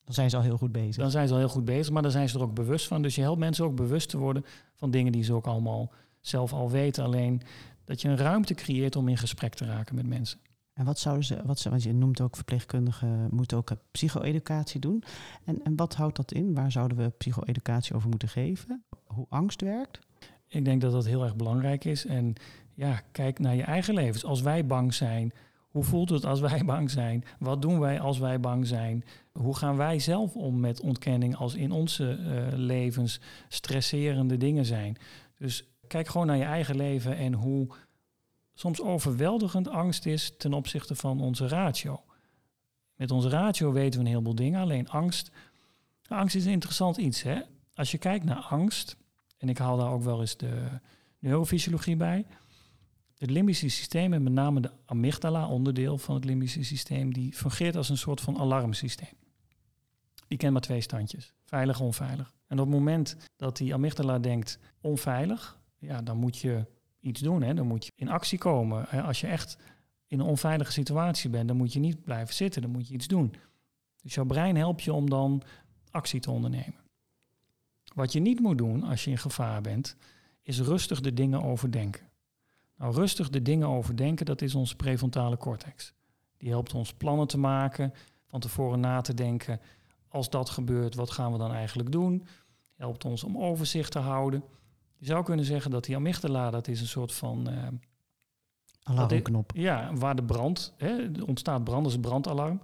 dan 0.05 0.15
zijn 0.15 0.31
ze 0.31 0.37
al 0.37 0.43
heel 0.43 0.59
goed 0.59 0.73
bezig. 0.73 1.03
Dan 1.03 1.11
zijn 1.11 1.27
ze 1.27 1.33
al 1.33 1.39
heel 1.39 1.49
goed 1.49 1.65
bezig, 1.65 1.93
maar 1.93 2.03
dan 2.03 2.11
zijn 2.11 2.29
ze 2.29 2.37
er 2.37 2.45
ook 2.45 2.55
bewust 2.55 2.87
van. 2.87 3.03
Dus 3.03 3.15
je 3.15 3.21
helpt 3.21 3.39
mensen 3.39 3.65
ook 3.65 3.77
bewust 3.77 4.09
te 4.09 4.19
worden 4.19 4.45
van 4.75 4.91
dingen 4.91 5.13
die 5.13 5.23
ze 5.23 5.33
ook 5.33 5.47
allemaal 5.47 5.93
zelf 6.21 6.53
al 6.53 6.71
weten. 6.71 7.05
Alleen 7.05 7.43
dat 7.85 8.01
je 8.01 8.09
een 8.09 8.17
ruimte 8.17 8.55
creëert 8.55 8.97
om 8.97 9.09
in 9.09 9.17
gesprek 9.17 9.55
te 9.55 9.65
raken 9.65 9.95
met 9.95 10.07
mensen. 10.07 10.39
En 10.73 10.85
wat 10.85 10.99
zouden 10.99 11.25
ze, 11.25 11.41
wat 11.45 11.59
ze, 11.59 11.71
want 11.71 11.83
je 11.83 11.93
noemt 11.93 12.21
ook 12.21 12.37
verpleegkundigen 12.37 13.29
moeten 13.31 13.57
ook 13.57 13.71
psycho-educatie 13.91 14.81
doen. 14.81 15.03
En, 15.45 15.65
en 15.65 15.77
wat 15.77 15.95
houdt 15.95 16.17
dat 16.17 16.33
in? 16.33 16.55
Waar 16.55 16.73
zouden 16.73 16.97
we 16.97 17.09
psycho-educatie 17.09 17.95
over 17.95 18.09
moeten 18.09 18.29
geven? 18.29 18.85
Hoe 19.05 19.27
angst 19.29 19.61
werkt? 19.61 19.99
Ik 20.47 20.65
denk 20.65 20.81
dat 20.81 20.93
dat 20.93 21.07
heel 21.07 21.23
erg 21.23 21.37
belangrijk 21.37 21.85
is. 21.85 22.07
En 22.07 22.35
ja, 22.75 23.03
kijk 23.13 23.39
naar 23.39 23.55
je 23.55 23.63
eigen 23.63 23.95
levens. 23.95 24.25
Als 24.25 24.41
wij 24.41 24.67
bang 24.67 24.95
zijn, 24.95 25.33
hoe 25.69 25.85
voelt 25.85 26.09
het 26.09 26.25
als 26.25 26.41
wij 26.41 26.65
bang 26.75 26.91
zijn? 26.91 27.25
Wat 27.39 27.63
doen 27.63 27.81
wij 27.81 28.01
als 28.01 28.19
wij 28.19 28.41
bang 28.41 28.67
zijn? 28.67 29.05
Hoe 29.41 29.57
gaan 29.57 29.77
wij 29.77 29.99
zelf 29.99 30.35
om 30.35 30.61
met 30.61 30.81
ontkenning 30.81 31.37
als 31.37 31.55
in 31.55 31.73
onze 31.73 32.19
uh, 32.19 32.47
levens 32.59 33.21
stresserende 33.49 34.37
dingen 34.37 34.65
zijn? 34.65 34.97
Dus 35.39 35.65
kijk 35.87 36.09
gewoon 36.09 36.27
naar 36.27 36.37
je 36.37 36.45
eigen 36.45 36.77
leven 36.77 37.17
en 37.17 37.33
hoe 37.33 37.69
soms 38.55 38.83
overweldigend 38.83 39.69
angst 39.69 40.07
is 40.07 40.35
ten 40.37 40.53
opzichte 40.53 40.95
van 40.95 41.21
onze 41.21 41.49
ratio. 41.49 42.03
Met 42.95 43.11
onze 43.11 43.29
ratio 43.29 43.73
weten 43.73 44.01
we 44.01 44.05
een 44.05 44.11
heleboel 44.11 44.35
dingen, 44.35 44.61
alleen 44.61 44.89
angst. 44.89 45.31
Angst 46.09 46.35
is 46.35 46.45
een 46.45 46.53
interessant 46.53 46.97
iets. 46.97 47.23
Hè? 47.23 47.41
Als 47.75 47.91
je 47.91 47.99
kijkt 47.99 48.25
naar 48.25 48.47
angst, 48.51 48.97
en 49.37 49.49
ik 49.49 49.59
haal 49.59 49.77
daar 49.77 49.93
ook 49.93 50.03
wel 50.03 50.21
eens 50.21 50.37
de 50.37 50.69
neurofysiologie 51.19 51.97
bij. 51.97 52.27
Het 53.19 53.31
limbische 53.31 53.69
systeem 53.69 54.13
en 54.13 54.23
met 54.23 54.33
name 54.33 54.61
de 54.61 54.71
amygdala, 54.87 55.49
onderdeel 55.49 55.99
van 55.99 56.15
het 56.15 56.25
limbische 56.25 56.65
systeem, 56.65 57.13
die 57.13 57.33
fungeert 57.33 57.77
als 57.77 57.89
een 57.89 57.99
soort 57.99 58.21
van 58.21 58.39
alarmsysteem. 58.39 59.20
Die 60.31 60.39
kent 60.39 60.53
maar 60.53 60.61
twee 60.61 60.81
standjes, 60.81 61.33
veilig, 61.45 61.81
onveilig. 61.81 62.35
En 62.47 62.59
op 62.59 62.67
het 62.67 62.75
moment 62.75 63.17
dat 63.37 63.57
die 63.57 63.75
amygdala 63.75 64.19
denkt 64.19 64.59
onveilig, 64.81 65.61
ja, 65.79 66.03
dan 66.03 66.17
moet 66.17 66.39
je 66.39 66.67
iets 67.01 67.21
doen. 67.21 67.43
Hè? 67.43 67.55
Dan 67.55 67.67
moet 67.67 67.85
je 67.85 67.93
in 67.95 68.09
actie 68.09 68.39
komen. 68.39 68.89
Als 68.89 69.21
je 69.21 69.27
echt 69.27 69.57
in 70.07 70.21
een 70.21 70.27
onveilige 70.27 70.73
situatie 70.73 71.31
bent, 71.31 71.49
dan 71.49 71.57
moet 71.57 71.73
je 71.73 71.81
niet 71.81 72.05
blijven 72.05 72.35
zitten, 72.35 72.63
dan 72.63 72.71
moet 72.71 72.89
je 72.89 72.95
iets 72.95 73.07
doen. 73.07 73.35
Dus 74.03 74.15
jouw 74.15 74.25
brein 74.25 74.57
helpt 74.57 74.83
je 74.83 74.93
om 74.93 75.11
dan 75.11 75.43
actie 75.91 76.21
te 76.21 76.31
ondernemen. 76.31 76.81
Wat 77.95 78.13
je 78.13 78.21
niet 78.21 78.41
moet 78.41 78.59
doen 78.59 78.83
als 78.83 79.05
je 79.05 79.11
in 79.11 79.19
gevaar 79.19 79.61
bent, 79.61 79.97
is 80.43 80.61
rustig 80.61 81.01
de 81.01 81.15
dingen 81.15 81.43
overdenken. 81.43 82.09
Nou, 82.77 82.95
rustig 82.95 83.31
de 83.31 83.43
dingen 83.43 83.69
overdenken, 83.69 84.27
dat 84.27 84.43
is 84.43 84.55
onze 84.55 84.77
prefrontale 84.77 85.37
cortex. 85.37 85.93
Die 86.37 86.49
helpt 86.49 86.75
ons 86.75 86.93
plannen 86.93 87.27
te 87.27 87.39
maken, 87.39 87.93
van 88.27 88.41
tevoren 88.41 88.81
na 88.81 89.01
te 89.01 89.15
denken. 89.15 89.61
Als 90.11 90.31
dat 90.31 90.51
gebeurt, 90.51 90.95
wat 90.95 91.11
gaan 91.11 91.33
we 91.33 91.39
dan 91.39 91.53
eigenlijk 91.53 91.93
doen? 91.93 92.27
Helpt 92.77 93.05
ons 93.05 93.25
om 93.25 93.39
overzicht 93.39 93.93
te 93.93 93.99
houden. 93.99 94.45
Je 94.97 95.07
zou 95.07 95.25
kunnen 95.25 95.45
zeggen 95.45 95.71
dat 95.71 95.85
die 95.85 95.97
amygdala, 95.97 96.51
dat 96.51 96.69
is 96.69 96.81
een 96.81 96.87
soort 96.87 97.13
van... 97.13 97.51
Uh, 97.51 97.67
Alarmknop. 98.83 99.53
Ja, 99.55 99.95
waar 99.95 100.17
de 100.17 100.25
brand, 100.25 100.75
hè, 100.77 101.13
er 101.13 101.27
ontstaat 101.27 101.65
brand, 101.65 101.87
is 101.87 101.99
brandalarm. 101.99 102.61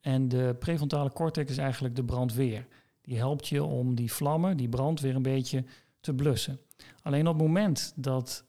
En 0.00 0.28
de 0.28 0.56
prefrontale 0.58 1.12
cortex 1.12 1.50
is 1.50 1.58
eigenlijk 1.58 1.96
de 1.96 2.04
brandweer. 2.04 2.66
Die 3.00 3.16
helpt 3.16 3.48
je 3.48 3.64
om 3.64 3.94
die 3.94 4.12
vlammen, 4.12 4.56
die 4.56 4.68
brand 4.68 5.00
weer 5.00 5.14
een 5.14 5.22
beetje 5.22 5.64
te 6.00 6.14
blussen. 6.14 6.60
Alleen 7.02 7.28
op 7.28 7.34
het 7.34 7.46
moment 7.46 7.92
dat 7.96 8.44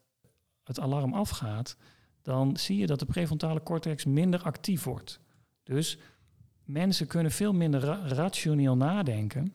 het 0.64 0.80
alarm 0.80 1.14
afgaat, 1.14 1.78
dan 2.22 2.58
zie 2.58 2.78
je 2.78 2.86
dat 2.86 3.00
de 3.00 3.06
prefrontale 3.06 3.64
cortex 3.64 4.06
minder 4.06 4.42
actief 4.42 4.84
wordt. 4.84 5.20
Dus 5.64 5.98
mensen 6.70 7.08
kunnen 7.08 7.32
veel 7.32 7.54
minder 7.54 7.82
rationeel 8.08 8.76
nadenken. 8.76 9.54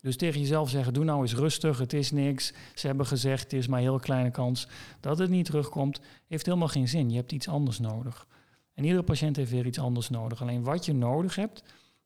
Dus 0.00 0.16
tegen 0.16 0.40
jezelf 0.40 0.70
zeggen, 0.70 0.92
doe 0.92 1.04
nou 1.04 1.20
eens 1.20 1.34
rustig, 1.34 1.78
het 1.78 1.92
is 1.92 2.10
niks. 2.10 2.52
Ze 2.74 2.86
hebben 2.86 3.06
gezegd, 3.06 3.42
het 3.42 3.52
is 3.52 3.66
maar 3.66 3.78
een 3.78 3.84
heel 3.84 3.98
kleine 3.98 4.30
kans 4.30 4.68
dat 5.00 5.18
het 5.18 5.30
niet 5.30 5.44
terugkomt. 5.44 6.00
Heeft 6.26 6.46
helemaal 6.46 6.68
geen 6.68 6.88
zin. 6.88 7.10
Je 7.10 7.16
hebt 7.16 7.32
iets 7.32 7.48
anders 7.48 7.78
nodig. 7.78 8.26
En 8.74 8.84
iedere 8.84 9.02
patiënt 9.02 9.36
heeft 9.36 9.50
weer 9.50 9.66
iets 9.66 9.78
anders 9.78 10.10
nodig. 10.10 10.42
Alleen 10.42 10.62
wat 10.62 10.84
je 10.84 10.94
nodig 10.94 11.34
hebt, 11.34 11.62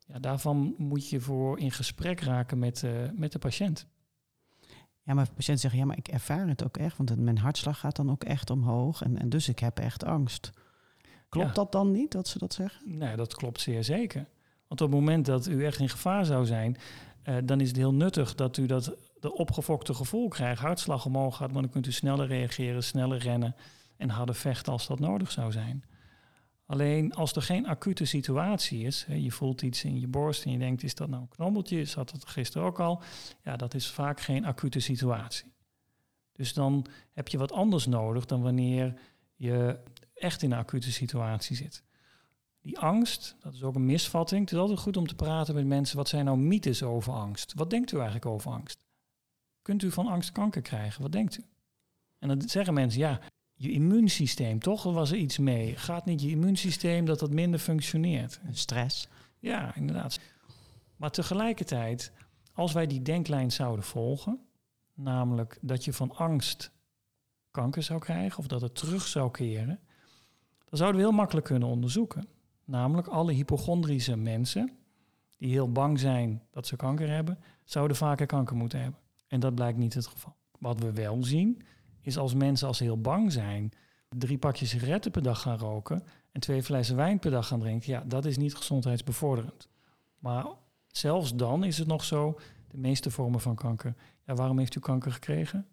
ja, 0.06 0.18
daarvan 0.18 0.74
moet 0.78 1.08
je 1.08 1.20
voor 1.20 1.58
in 1.58 1.70
gesprek 1.70 2.20
raken 2.20 2.58
met, 2.58 2.82
uh, 2.82 2.90
met 3.12 3.32
de 3.32 3.38
patiënt. 3.38 3.86
Ja, 5.02 5.14
maar 5.14 5.26
patiënten 5.34 5.58
zeggen, 5.58 5.80
ja, 5.80 5.86
maar 5.86 5.98
ik 5.98 6.08
ervaar 6.08 6.48
het 6.48 6.64
ook 6.64 6.76
echt, 6.76 6.96
want 6.96 7.18
mijn 7.18 7.38
hartslag 7.38 7.78
gaat 7.78 7.96
dan 7.96 8.10
ook 8.10 8.24
echt 8.24 8.50
omhoog 8.50 9.02
en, 9.02 9.18
en 9.18 9.28
dus 9.28 9.48
ik 9.48 9.58
heb 9.58 9.78
echt 9.78 10.04
angst. 10.04 10.52
Klopt 11.40 11.54
dat 11.54 11.72
dan 11.72 11.90
niet, 11.90 12.12
dat 12.12 12.28
ze 12.28 12.38
dat 12.38 12.54
zeggen? 12.54 12.98
Nee, 12.98 13.16
dat 13.16 13.34
klopt 13.34 13.60
zeer 13.60 13.84
zeker. 13.84 14.26
Want 14.68 14.80
op 14.80 14.90
het 14.90 15.00
moment 15.00 15.26
dat 15.26 15.46
u 15.46 15.64
echt 15.64 15.78
in 15.78 15.88
gevaar 15.88 16.24
zou 16.24 16.46
zijn, 16.46 16.76
uh, 17.24 17.36
dan 17.44 17.60
is 17.60 17.68
het 17.68 17.76
heel 17.76 17.94
nuttig 17.94 18.34
dat 18.34 18.56
u 18.56 18.66
dat 18.66 18.96
de 19.20 19.34
opgefokte 19.34 19.94
gevoel 19.94 20.28
krijgt, 20.28 20.60
hartslag 20.60 21.06
omhoog 21.06 21.36
gaat, 21.36 21.52
maar 21.52 21.62
dan 21.62 21.70
kunt 21.70 21.86
u 21.86 21.92
sneller 21.92 22.26
reageren, 22.26 22.84
sneller 22.84 23.18
rennen 23.18 23.54
en 23.96 24.08
harder 24.08 24.34
vechten 24.34 24.72
als 24.72 24.86
dat 24.86 24.98
nodig 24.98 25.30
zou 25.30 25.52
zijn. 25.52 25.84
Alleen 26.66 27.14
als 27.14 27.32
er 27.32 27.42
geen 27.42 27.66
acute 27.66 28.04
situatie 28.04 28.84
is, 28.84 29.04
hè, 29.04 29.14
je 29.14 29.30
voelt 29.30 29.62
iets 29.62 29.84
in 29.84 30.00
je 30.00 30.06
borst 30.06 30.44
en 30.44 30.50
je 30.50 30.58
denkt, 30.58 30.82
is 30.82 30.94
dat 30.94 31.08
nou 31.08 31.22
een 31.22 31.28
knobbeltje? 31.28 31.84
Zat 31.84 32.10
het 32.10 32.26
gisteren 32.26 32.66
ook 32.66 32.80
al? 32.80 33.02
Ja, 33.42 33.56
dat 33.56 33.74
is 33.74 33.90
vaak 33.90 34.20
geen 34.20 34.44
acute 34.44 34.80
situatie. 34.80 35.52
Dus 36.32 36.52
dan 36.52 36.86
heb 37.12 37.28
je 37.28 37.38
wat 37.38 37.52
anders 37.52 37.86
nodig 37.86 38.24
dan 38.24 38.42
wanneer 38.42 38.94
je 39.36 39.78
echt 40.14 40.42
in 40.42 40.52
een 40.52 40.58
acute 40.58 40.92
situatie 40.92 41.56
zit. 41.56 41.82
Die 42.60 42.78
angst, 42.78 43.36
dat 43.40 43.54
is 43.54 43.62
ook 43.62 43.74
een 43.74 43.86
misvatting. 43.86 44.40
Het 44.40 44.52
is 44.52 44.58
altijd 44.58 44.78
goed 44.78 44.96
om 44.96 45.06
te 45.06 45.14
praten 45.14 45.54
met 45.54 45.66
mensen. 45.66 45.96
Wat 45.96 46.08
zijn 46.08 46.24
nou 46.24 46.38
mythes 46.38 46.82
over 46.82 47.12
angst? 47.12 47.54
Wat 47.54 47.70
denkt 47.70 47.92
u 47.92 47.96
eigenlijk 47.96 48.26
over 48.26 48.50
angst? 48.50 48.84
Kunt 49.62 49.82
u 49.82 49.90
van 49.90 50.06
angst 50.06 50.32
kanker 50.32 50.62
krijgen? 50.62 51.02
Wat 51.02 51.12
denkt 51.12 51.38
u? 51.38 51.44
En 52.18 52.28
dan 52.28 52.48
zeggen 52.48 52.74
mensen, 52.74 53.00
ja, 53.00 53.20
je 53.54 53.70
immuunsysteem, 53.70 54.58
toch? 54.58 54.84
Er 54.84 54.92
was 54.92 55.10
er 55.10 55.16
iets 55.16 55.38
mee. 55.38 55.76
Gaat 55.76 56.04
niet 56.04 56.22
je 56.22 56.28
immuunsysteem 56.28 57.04
dat 57.04 57.18
dat 57.18 57.30
minder 57.30 57.60
functioneert? 57.60 58.40
Stress. 58.50 59.08
Ja, 59.38 59.74
inderdaad. 59.74 60.18
Maar 60.96 61.10
tegelijkertijd, 61.10 62.12
als 62.52 62.72
wij 62.72 62.86
die 62.86 63.02
denklijn 63.02 63.52
zouden 63.52 63.84
volgen, 63.84 64.40
namelijk 64.94 65.58
dat 65.60 65.84
je 65.84 65.92
van 65.92 66.16
angst 66.16 66.70
kanker 67.50 67.82
zou 67.82 68.00
krijgen 68.00 68.38
of 68.38 68.46
dat 68.46 68.60
het 68.60 68.74
terug 68.74 69.06
zou 69.06 69.30
keren, 69.30 69.80
dan 70.74 70.82
zouden 70.82 71.02
we 71.02 71.08
heel 71.08 71.18
makkelijk 71.18 71.46
kunnen 71.46 71.68
onderzoeken. 71.68 72.28
Namelijk 72.64 73.06
alle 73.06 73.32
hypochondrische 73.32 74.16
mensen 74.16 74.70
die 75.36 75.50
heel 75.50 75.72
bang 75.72 75.98
zijn 76.00 76.42
dat 76.50 76.66
ze 76.66 76.76
kanker 76.76 77.08
hebben, 77.08 77.38
zouden 77.64 77.96
vaker 77.96 78.26
kanker 78.26 78.56
moeten 78.56 78.80
hebben. 78.80 79.00
En 79.26 79.40
dat 79.40 79.54
blijkt 79.54 79.78
niet 79.78 79.94
het 79.94 80.06
geval. 80.06 80.36
Wat 80.58 80.78
we 80.78 80.92
wel 80.92 81.24
zien, 81.24 81.62
is 82.00 82.18
als 82.18 82.34
mensen 82.34 82.66
als 82.66 82.76
ze 82.76 82.82
heel 82.82 83.00
bang 83.00 83.32
zijn, 83.32 83.72
drie 84.08 84.38
pakjes 84.38 84.70
sigaretten 84.70 85.10
per 85.10 85.22
dag 85.22 85.40
gaan 85.40 85.58
roken 85.58 86.02
en 86.32 86.40
twee 86.40 86.62
flessen 86.62 86.96
wijn 86.96 87.18
per 87.18 87.30
dag 87.30 87.46
gaan 87.46 87.60
drinken, 87.60 87.92
ja, 87.92 88.04
dat 88.06 88.24
is 88.24 88.36
niet 88.36 88.54
gezondheidsbevorderend. 88.54 89.68
Maar 90.18 90.46
zelfs 90.86 91.34
dan 91.34 91.64
is 91.64 91.78
het 91.78 91.88
nog 91.88 92.04
zo, 92.04 92.38
de 92.68 92.78
meeste 92.78 93.10
vormen 93.10 93.40
van 93.40 93.54
kanker. 93.54 93.94
Ja, 94.26 94.34
waarom 94.34 94.58
heeft 94.58 94.76
u 94.76 94.80
kanker 94.80 95.12
gekregen? 95.12 95.66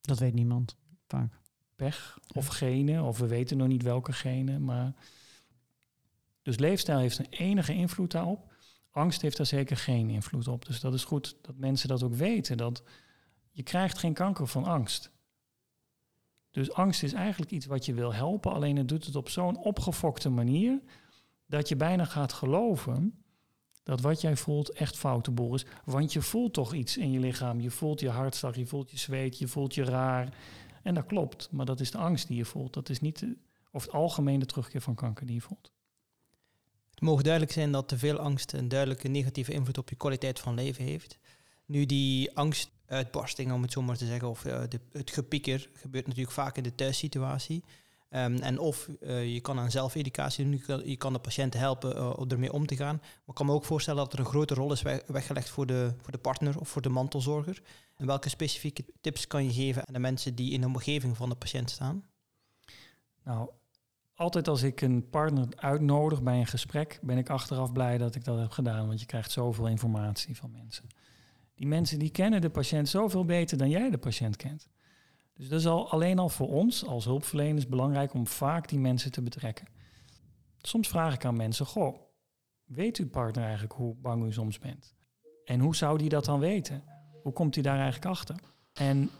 Dat 0.00 0.18
weet 0.18 0.34
niemand, 0.34 0.76
vaak. 1.06 1.42
Pech 1.76 2.18
of 2.34 2.46
genen, 2.46 3.02
of 3.02 3.18
we 3.18 3.26
weten 3.26 3.56
nog 3.56 3.68
niet 3.68 3.82
welke 3.82 4.12
genen, 4.12 4.64
maar... 4.64 4.94
Dus 6.42 6.58
leefstijl 6.58 6.98
heeft 6.98 7.18
een 7.18 7.30
enige 7.30 7.74
invloed 7.74 8.10
daarop. 8.10 8.52
Angst 8.90 9.22
heeft 9.22 9.36
daar 9.36 9.46
zeker 9.46 9.76
geen 9.76 10.10
invloed 10.10 10.48
op. 10.48 10.66
Dus 10.66 10.80
dat 10.80 10.94
is 10.94 11.04
goed 11.04 11.36
dat 11.42 11.56
mensen 11.56 11.88
dat 11.88 12.02
ook 12.02 12.14
weten, 12.14 12.56
dat 12.56 12.82
je 13.50 13.62
krijgt 13.62 13.98
geen 13.98 14.14
kanker 14.14 14.46
van 14.46 14.64
angst. 14.64 15.10
Dus 16.50 16.72
angst 16.72 17.02
is 17.02 17.12
eigenlijk 17.12 17.50
iets 17.50 17.66
wat 17.66 17.84
je 17.84 17.94
wil 17.94 18.14
helpen, 18.14 18.52
alleen 18.52 18.76
het 18.76 18.88
doet 18.88 19.06
het 19.06 19.16
op 19.16 19.28
zo'n 19.28 19.58
opgefokte 19.58 20.28
manier 20.28 20.80
dat 21.46 21.68
je 21.68 21.76
bijna 21.76 22.04
gaat 22.04 22.32
geloven 22.32 23.24
dat 23.84 24.00
wat 24.00 24.20
jij 24.20 24.36
voelt 24.36 24.70
echt 24.70 24.96
foute 24.96 25.30
boel 25.30 25.54
is. 25.54 25.64
Want 25.84 26.12
je 26.12 26.22
voelt 26.22 26.52
toch 26.52 26.74
iets 26.74 26.96
in 26.96 27.10
je 27.10 27.18
lichaam. 27.18 27.60
Je 27.60 27.70
voelt 27.70 28.00
je 28.00 28.08
hartslag, 28.08 28.56
je 28.56 28.66
voelt 28.66 28.90
je 28.90 28.98
zweet, 28.98 29.38
je 29.38 29.48
voelt 29.48 29.74
je 29.74 29.84
raar. 29.84 30.34
En 30.84 30.94
dat 30.94 31.06
klopt, 31.06 31.48
maar 31.50 31.66
dat 31.66 31.80
is 31.80 31.90
de 31.90 31.98
angst 31.98 32.28
die 32.28 32.36
je 32.36 32.44
voelt. 32.44 32.72
Dat 32.72 32.88
is 32.88 33.00
niet 33.00 33.18
de, 33.18 33.36
of 33.70 33.82
het 33.82 33.92
algemene 33.92 34.46
terugkeer 34.46 34.80
van 34.80 34.94
kanker 34.94 35.26
die 35.26 35.34
je 35.34 35.40
voelt. 35.40 35.72
Het 36.90 37.00
mogen 37.00 37.24
duidelijk 37.24 37.52
zijn 37.52 37.72
dat 37.72 37.88
te 37.88 37.98
veel 37.98 38.18
angst 38.18 38.52
een 38.52 38.68
duidelijke 38.68 39.08
negatieve 39.08 39.52
invloed 39.52 39.78
op 39.78 39.88
je 39.88 39.96
kwaliteit 39.96 40.40
van 40.40 40.54
leven 40.54 40.84
heeft. 40.84 41.18
Nu, 41.66 41.86
die 41.86 42.36
angstuitbarsting, 42.36 43.52
om 43.52 43.62
het 43.62 43.72
zo 43.72 43.82
maar 43.82 43.96
te 43.96 44.06
zeggen, 44.06 44.28
of 44.28 44.42
de, 44.42 44.80
het 44.92 45.10
gepieker, 45.10 45.68
gebeurt 45.72 46.06
natuurlijk 46.06 46.34
vaak 46.34 46.56
in 46.56 46.62
de 46.62 46.74
thuissituatie. 46.74 47.64
Um, 48.10 48.36
en 48.36 48.58
of 48.58 48.88
uh, 49.00 49.32
je 49.32 49.40
kan 49.40 49.58
aan 49.58 49.70
zelfeducatie 49.70 50.44
doen, 50.44 50.52
je 50.52 50.58
kan, 50.58 50.88
je 50.88 50.96
kan 50.96 51.12
de 51.12 51.18
patiënten 51.18 51.60
helpen 51.60 51.96
uh, 51.96 52.12
om 52.16 52.30
ermee 52.30 52.52
om 52.52 52.66
te 52.66 52.76
gaan. 52.76 52.96
Maar 52.96 53.26
ik 53.26 53.34
kan 53.34 53.46
me 53.46 53.52
ook 53.52 53.64
voorstellen 53.64 54.04
dat 54.04 54.12
er 54.12 54.18
een 54.18 54.24
grote 54.24 54.54
rol 54.54 54.72
is 54.72 54.82
weggelegd 55.06 55.48
voor 55.48 55.66
de, 55.66 55.94
voor 56.00 56.12
de 56.12 56.18
partner 56.18 56.60
of 56.60 56.68
voor 56.68 56.82
de 56.82 56.88
mantelzorger. 56.88 57.62
En 57.96 58.06
welke 58.06 58.28
specifieke 58.28 58.84
tips 59.00 59.26
kan 59.26 59.44
je 59.44 59.52
geven 59.52 59.86
aan 59.86 59.94
de 59.94 60.00
mensen 60.00 60.34
die 60.34 60.52
in 60.52 60.60
de 60.60 60.66
omgeving 60.66 61.16
van 61.16 61.28
de 61.28 61.34
patiënt 61.34 61.70
staan? 61.70 62.04
Nou, 63.24 63.50
altijd 64.14 64.48
als 64.48 64.62
ik 64.62 64.80
een 64.80 65.08
partner 65.10 65.46
uitnodig 65.56 66.22
bij 66.22 66.38
een 66.38 66.46
gesprek, 66.46 66.98
ben 67.02 67.18
ik 67.18 67.30
achteraf 67.30 67.72
blij 67.72 67.98
dat 67.98 68.14
ik 68.14 68.24
dat 68.24 68.38
heb 68.38 68.50
gedaan, 68.50 68.86
want 68.86 69.00
je 69.00 69.06
krijgt 69.06 69.30
zoveel 69.30 69.68
informatie 69.68 70.36
van 70.36 70.50
mensen. 70.50 70.88
Die 71.54 71.66
mensen 71.66 71.98
die 71.98 72.10
kennen 72.10 72.40
de 72.40 72.50
patiënt 72.50 72.88
zoveel 72.88 73.24
beter 73.24 73.58
dan 73.58 73.70
jij 73.70 73.90
de 73.90 73.98
patiënt 73.98 74.36
kent. 74.36 74.68
Dus 75.34 75.48
dat 75.48 75.60
is 75.60 75.66
al, 75.66 75.90
alleen 75.90 76.18
al 76.18 76.28
voor 76.28 76.48
ons 76.48 76.86
als 76.86 77.04
hulpverleners 77.04 77.66
belangrijk 77.66 78.14
om 78.14 78.26
vaak 78.26 78.68
die 78.68 78.78
mensen 78.78 79.12
te 79.12 79.22
betrekken. 79.22 79.66
Soms 80.58 80.88
vraag 80.88 81.14
ik 81.14 81.24
aan 81.24 81.36
mensen, 81.36 81.66
goh, 81.66 82.00
weet 82.64 82.96
uw 82.96 83.08
partner 83.08 83.42
eigenlijk 83.44 83.72
hoe 83.72 83.94
bang 83.94 84.24
u 84.24 84.32
soms 84.32 84.58
bent? 84.58 84.94
En 85.44 85.60
hoe 85.60 85.76
zou 85.76 85.98
die 85.98 86.08
dat 86.08 86.24
dan 86.24 86.40
weten? 86.40 86.93
Hoe 87.24 87.32
komt 87.32 87.54
hij 87.54 87.62
daar 87.62 87.78
eigenlijk 87.78 88.06
achter? 88.06 88.36
En 88.72 89.10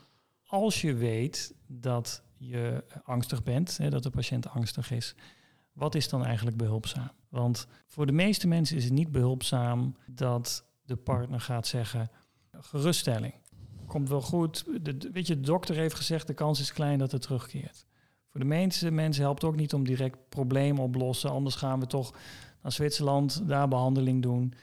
als 0.46 0.80
je 0.80 0.94
weet 0.94 1.54
dat 1.66 2.22
je 2.36 2.84
angstig 3.04 3.42
bent, 3.42 3.76
hè, 3.76 3.90
dat 3.90 4.02
de 4.02 4.10
patiënt 4.10 4.48
angstig 4.48 4.90
is, 4.90 5.14
wat 5.72 5.94
is 5.94 6.08
dan 6.08 6.24
eigenlijk 6.24 6.56
behulpzaam? 6.56 7.10
Want 7.28 7.66
voor 7.86 8.06
de 8.06 8.12
meeste 8.12 8.46
mensen 8.46 8.76
is 8.76 8.84
het 8.84 8.92
niet 8.92 9.12
behulpzaam 9.12 9.96
dat 10.06 10.64
de 10.84 10.96
partner 10.96 11.40
gaat 11.40 11.66
zeggen: 11.66 12.10
geruststelling. 12.50 13.34
Komt 13.86 14.08
wel 14.08 14.22
goed. 14.22 14.64
De, 14.84 15.10
weet 15.12 15.26
je, 15.26 15.34
de 15.34 15.46
dokter 15.46 15.76
heeft 15.76 15.94
gezegd, 15.94 16.26
de 16.26 16.34
kans 16.34 16.60
is 16.60 16.72
klein 16.72 16.98
dat 16.98 17.12
het 17.12 17.22
terugkeert. 17.22 17.86
Voor 18.28 18.40
de 18.40 18.46
meeste 18.46 18.90
mensen 18.90 19.22
helpt 19.22 19.44
ook 19.44 19.56
niet 19.56 19.74
om 19.74 19.84
direct 19.84 20.28
problemen 20.28 20.82
oplossen. 20.82 21.30
Anders 21.30 21.54
gaan 21.54 21.80
we 21.80 21.86
toch 21.86 22.14
naar 22.62 22.72
Zwitserland, 22.72 23.48
daar 23.48 23.68
behandeling 23.68 24.22
doen. 24.22 24.54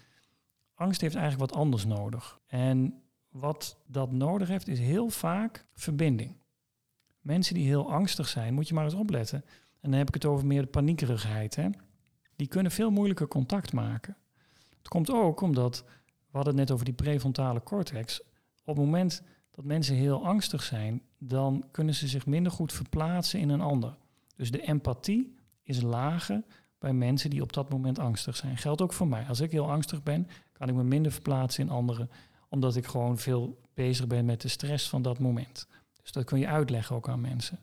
Angst 0.75 1.01
heeft 1.01 1.15
eigenlijk 1.15 1.51
wat 1.51 1.60
anders 1.60 1.86
nodig. 1.86 2.39
En 2.47 3.01
wat 3.32 3.78
dat 3.88 4.12
nodig 4.12 4.48
heeft, 4.48 4.67
is 4.67 4.80
heel 4.80 5.10
vaak 5.10 5.65
verbinding. 5.74 6.36
Mensen 7.20 7.54
die 7.54 7.65
heel 7.65 7.91
angstig 7.91 8.28
zijn, 8.28 8.54
moet 8.54 8.67
je 8.67 8.74
maar 8.74 8.84
eens 8.84 8.94
opletten. 8.94 9.44
En 9.80 9.89
dan 9.89 10.00
heb 10.00 10.08
ik 10.08 10.13
het 10.13 10.26
over 10.26 10.46
meer 10.46 10.62
de 10.62 10.67
paniekerigheid. 10.67 11.56
Hè? 11.56 11.70
Die 12.36 12.48
kunnen 12.48 12.72
veel 12.72 12.91
moeilijker 12.91 13.28
contact 13.28 13.74
maken. 13.74 14.17
Het 14.78 14.88
komt 14.88 15.12
ook 15.12 15.41
omdat 15.41 15.84
we 16.32 16.38
hadden 16.38 16.58
het 16.58 16.63
net 16.63 16.72
over 16.72 16.86
die 16.86 16.94
prefrontale 16.94 17.63
cortex. 17.63 18.22
Op 18.63 18.76
het 18.76 18.86
moment 18.86 19.24
dat 19.52 19.65
mensen 19.65 19.96
heel 19.96 20.26
angstig 20.26 20.63
zijn, 20.63 21.02
dan 21.17 21.65
kunnen 21.72 21.96
ze 21.96 22.08
zich 22.08 22.26
minder 22.26 22.52
goed 22.52 22.74
verplaatsen 22.74 23.39
in 23.39 23.50
een 23.50 23.62
ander. 23.62 23.98
Dus 24.36 24.52
de 24.52 24.62
empathie 24.62 25.36
is 25.63 25.82
lager 25.82 26.44
bij 26.80 26.94
mensen 26.94 27.30
die 27.30 27.41
op 27.41 27.54
dat 27.54 27.70
moment 27.70 28.00
angstig 28.00 28.36
zijn. 28.36 28.58
Geldt 28.58 28.82
ook 28.82 28.94
voor 28.94 29.08
mij. 29.08 29.26
Als 29.28 29.39
ik 29.39 29.52
heel 29.52 29.72
angstig 29.72 30.04
ben, 30.04 30.28
kan 30.52 30.70
ik 30.70 30.76
me 30.76 30.84
minder 30.84 31.12
verplaatsen 31.12 31.63
in 31.63 31.70
anderen, 31.70 32.10
omdat 32.51 32.75
ik 32.75 32.85
gewoon 32.85 33.17
veel 33.17 33.59
bezig 33.73 34.07
ben 34.07 34.25
met 34.25 34.41
de 34.41 34.47
stress 34.47 34.89
van 34.89 35.01
dat 35.01 35.19
moment. 35.19 35.67
Dus 36.01 36.11
dat 36.11 36.23
kun 36.23 36.39
je 36.39 36.47
uitleggen 36.47 36.95
ook 36.95 37.09
aan 37.09 37.21
mensen. 37.21 37.59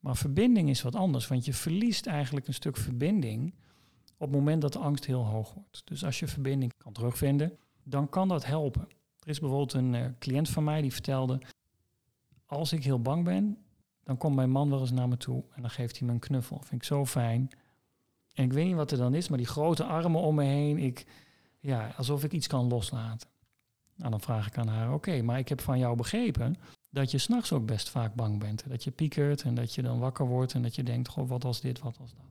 Maar 0.00 0.16
verbinding 0.16 0.68
is 0.68 0.82
wat 0.82 0.94
anders, 0.94 1.26
want 1.26 1.44
je 1.44 1.52
verliest 1.52 2.06
eigenlijk 2.06 2.46
een 2.46 2.54
stuk 2.54 2.76
verbinding 2.76 3.54
op 4.16 4.28
het 4.28 4.36
moment 4.38 4.62
dat 4.62 4.72
de 4.72 4.78
angst 4.78 5.06
heel 5.06 5.24
hoog 5.24 5.54
wordt. 5.54 5.82
Dus 5.84 6.04
als 6.04 6.18
je 6.18 6.26
verbinding 6.26 6.72
kan 6.76 6.92
terugvinden, 6.92 7.58
dan 7.82 8.08
kan 8.08 8.28
dat 8.28 8.44
helpen. 8.44 8.88
Er 9.18 9.28
is 9.28 9.40
bijvoorbeeld 9.40 9.72
een 9.72 9.94
uh, 9.94 10.04
cliënt 10.18 10.48
van 10.48 10.64
mij 10.64 10.80
die 10.80 10.92
vertelde, 10.92 11.40
als 12.46 12.72
ik 12.72 12.84
heel 12.84 13.00
bang 13.00 13.24
ben, 13.24 13.58
dan 14.04 14.16
komt 14.16 14.34
mijn 14.34 14.50
man 14.50 14.70
wel 14.70 14.80
eens 14.80 14.90
naar 14.90 15.08
me 15.08 15.16
toe 15.16 15.44
en 15.54 15.62
dan 15.62 15.70
geeft 15.70 15.98
hij 15.98 16.06
me 16.06 16.12
een 16.12 16.20
knuffel. 16.20 16.56
Vind 16.60 16.80
ik 16.82 16.86
zo 16.86 17.06
fijn. 17.06 17.50
En 18.34 18.44
ik 18.44 18.52
weet 18.52 18.66
niet 18.66 18.74
wat 18.74 18.90
er 18.90 18.98
dan 18.98 19.14
is, 19.14 19.28
maar 19.28 19.38
die 19.38 19.46
grote 19.46 19.84
armen 19.84 20.20
om 20.20 20.34
me 20.34 20.44
heen, 20.44 20.78
ik, 20.78 21.06
ja, 21.60 21.92
alsof 21.96 22.24
ik 22.24 22.32
iets 22.32 22.46
kan 22.46 22.68
loslaten. 22.68 23.28
Nou, 24.02 24.14
dan 24.14 24.22
vraag 24.22 24.46
ik 24.46 24.58
aan 24.58 24.68
haar, 24.68 24.92
oké, 24.92 25.22
maar 25.22 25.38
ik 25.38 25.48
heb 25.48 25.60
van 25.60 25.78
jou 25.78 25.96
begrepen 25.96 26.56
dat 26.90 27.10
je 27.10 27.18
s'nachts 27.18 27.52
ook 27.52 27.66
best 27.66 27.90
vaak 27.90 28.14
bang 28.14 28.38
bent. 28.38 28.68
Dat 28.68 28.84
je 28.84 28.90
piekert 28.90 29.42
en 29.42 29.54
dat 29.54 29.74
je 29.74 29.82
dan 29.82 29.98
wakker 29.98 30.26
wordt 30.26 30.54
en 30.54 30.62
dat 30.62 30.74
je 30.74 30.82
denkt, 30.82 31.08
goh, 31.08 31.28
wat 31.28 31.42
was 31.42 31.60
dit, 31.60 31.78
wat 31.78 31.96
was 31.96 32.14
dat. 32.14 32.24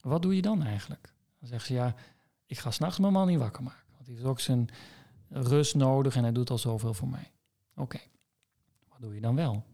Wat 0.00 0.22
doe 0.22 0.36
je 0.36 0.42
dan 0.42 0.62
eigenlijk? 0.62 1.12
Dan 1.38 1.48
zegt 1.48 1.66
ze, 1.66 1.74
ja, 1.74 1.94
ik 2.46 2.58
ga 2.58 2.70
s'nachts 2.70 2.98
mijn 2.98 3.12
man 3.12 3.26
niet 3.26 3.38
wakker 3.38 3.62
maken. 3.62 3.84
Want 3.94 4.06
hij 4.06 4.14
heeft 4.14 4.26
ook 4.26 4.40
zijn 4.40 4.68
rust 5.28 5.74
nodig 5.74 6.16
en 6.16 6.22
hij 6.22 6.32
doet 6.32 6.50
al 6.50 6.58
zoveel 6.58 6.94
voor 6.94 7.08
mij. 7.08 7.32
Oké, 7.76 7.98
wat 8.88 9.00
doe 9.00 9.14
je 9.14 9.20
dan 9.20 9.34
wel? 9.34 9.64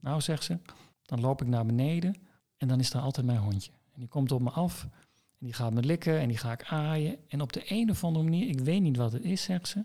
Nou, 0.00 0.20
zegt 0.20 0.44
ze, 0.44 0.58
dan 1.02 1.20
loop 1.20 1.42
ik 1.42 1.48
naar 1.48 1.66
beneden 1.66 2.14
en 2.56 2.68
dan 2.68 2.80
is 2.80 2.92
er 2.92 3.00
altijd 3.00 3.26
mijn 3.26 3.38
hondje. 3.38 3.72
En 3.92 4.00
die 4.00 4.08
komt 4.08 4.32
op 4.32 4.42
me 4.42 4.50
af 4.50 4.82
en 5.38 5.46
die 5.46 5.52
gaat 5.52 5.72
me 5.72 5.82
likken 5.82 6.18
en 6.20 6.28
die 6.28 6.38
ga 6.38 6.52
ik 6.52 6.64
aaien. 6.64 7.16
En 7.28 7.40
op 7.40 7.52
de 7.52 7.62
een 7.68 7.90
of 7.90 8.04
andere 8.04 8.24
manier, 8.24 8.48
ik 8.48 8.60
weet 8.60 8.80
niet 8.80 8.96
wat 8.96 9.12
het 9.12 9.24
is, 9.24 9.42
zegt 9.42 9.68
ze, 9.68 9.84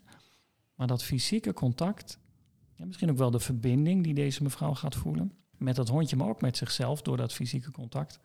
maar 0.80 0.88
dat 0.88 1.04
fysieke 1.04 1.54
contact, 1.54 2.20
ja, 2.76 2.86
misschien 2.86 3.10
ook 3.10 3.18
wel 3.18 3.32
de 3.32 3.40
verbinding 3.40 4.04
die 4.04 4.14
deze 4.14 4.44
mevrouw 4.44 4.74
gaat 4.74 4.96
voelen, 4.96 5.34
met 5.58 5.76
dat 5.76 5.88
hondje, 5.88 6.16
maar 6.16 6.28
ook 6.28 6.42
met 6.42 6.58
zichzelf 6.58 7.02
door 7.02 7.18
dat 7.18 7.34
fysieke 7.34 7.72
contact, 7.72 8.20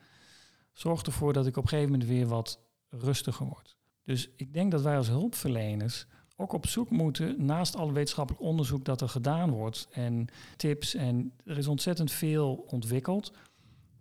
zorgt 0.73 1.07
ervoor 1.07 1.33
dat 1.33 1.47
ik 1.47 1.57
op 1.57 1.63
een 1.63 1.69
gegeven 1.69 1.91
moment 1.91 2.09
weer 2.09 2.27
wat 2.27 2.61
rustiger 2.89 3.47
word. 3.47 3.77
Dus 4.05 4.31
ik 4.37 4.53
denk 4.53 4.71
dat 4.71 4.83
wij 4.83 4.97
als 4.97 5.09
hulpverleners 5.09 6.07
ook 6.37 6.53
op 6.53 6.67
zoek 6.67 6.91
moeten, 6.91 7.45
naast 7.45 7.77
alle 7.77 7.93
wetenschappelijk 7.93 8.45
onderzoek 8.45 8.85
dat 8.85 9.01
er 9.01 9.09
gedaan 9.09 9.51
wordt 9.51 9.89
en 9.91 10.27
tips 10.57 10.95
en 10.95 11.33
er 11.45 11.59
is 11.59 11.67
ontzettend 11.67 12.13
veel 12.13 12.65
ontwikkeld, 12.69 13.33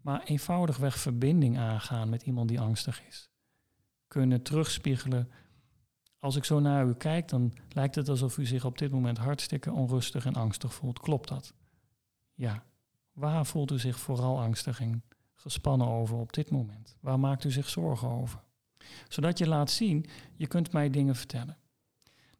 maar 0.02 0.24
eenvoudigweg 0.24 0.98
verbinding 0.98 1.58
aangaan 1.58 2.10
met 2.10 2.22
iemand 2.24 2.48
die 2.48 2.60
angstig 2.60 3.04
is. 3.08 3.30
Kunnen 4.08 4.42
terugspiegelen. 4.42 5.30
Als 6.24 6.36
ik 6.36 6.44
zo 6.44 6.60
naar 6.60 6.88
u 6.88 6.94
kijk, 6.94 7.28
dan 7.28 7.54
lijkt 7.70 7.96
het 7.96 8.10
alsof 8.10 8.38
u 8.38 8.46
zich 8.46 8.66
op 8.66 8.78
dit 8.78 8.92
moment 8.92 9.18
hartstikke 9.18 9.72
onrustig 9.72 10.26
en 10.26 10.34
angstig 10.34 10.74
voelt. 10.74 11.00
Klopt 11.00 11.30
dat? 11.30 11.54
Ja. 12.34 12.64
Waar 13.12 13.46
voelt 13.46 13.72
u 13.72 13.80
zich 13.80 14.00
vooral 14.00 14.40
angstig 14.40 14.80
en 14.80 15.04
gespannen 15.34 15.88
over 15.88 16.18
op 16.18 16.34
dit 16.34 16.50
moment? 16.50 16.96
Waar 17.00 17.20
maakt 17.20 17.44
u 17.44 17.52
zich 17.52 17.70
zorgen 17.70 18.08
over? 18.08 18.44
Zodat 19.08 19.38
je 19.38 19.48
laat 19.48 19.72
zien, 19.72 20.06
je 20.36 20.48
kunt 20.48 20.72
mij 20.72 20.90
dingen 20.90 21.16
vertellen. 21.16 21.58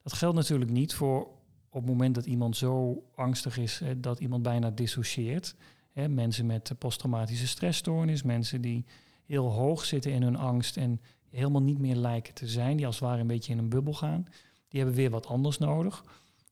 Dat 0.02 0.14
geldt 0.14 0.36
natuurlijk 0.36 0.72
niet 0.72 0.94
voor 0.94 1.28
op 1.70 1.82
het 1.82 1.86
moment 1.86 2.16
dat 2.16 2.26
iemand 2.26 2.58
zo 2.58 3.04
angstig 3.16 3.58
is 3.58 3.82
dat 3.98 4.20
iemand 4.20 4.44
bijna 4.44 4.70
dissocieert. 4.70 5.56
Hè, 5.92 6.08
mensen 6.08 6.46
met 6.46 6.72
posttraumatische 6.78 7.48
stressstoornis, 7.48 8.24
mensen 8.24 8.62
die 8.62 8.86
heel 9.26 9.52
hoog 9.52 9.86
zitten 9.86 10.12
in 10.12 10.22
hun 10.22 10.36
angst 10.36 10.78
en 10.78 11.02
helemaal 11.38 11.62
niet 11.62 11.80
meer 11.80 11.96
lijken 11.96 12.34
te 12.34 12.48
zijn, 12.48 12.78
die 12.78 12.86
als 12.86 12.96
het 13.00 13.04
ware 13.04 13.22
een 13.22 13.28
beetje 13.28 13.52
in 13.52 13.58
een 13.58 13.70
bubbel 13.70 13.94
gaan, 13.94 14.28
die 14.68 14.80
hebben 14.80 14.96
weer 14.96 15.10
wat 15.10 15.26
anders 15.26 15.58
nodig. 15.58 16.04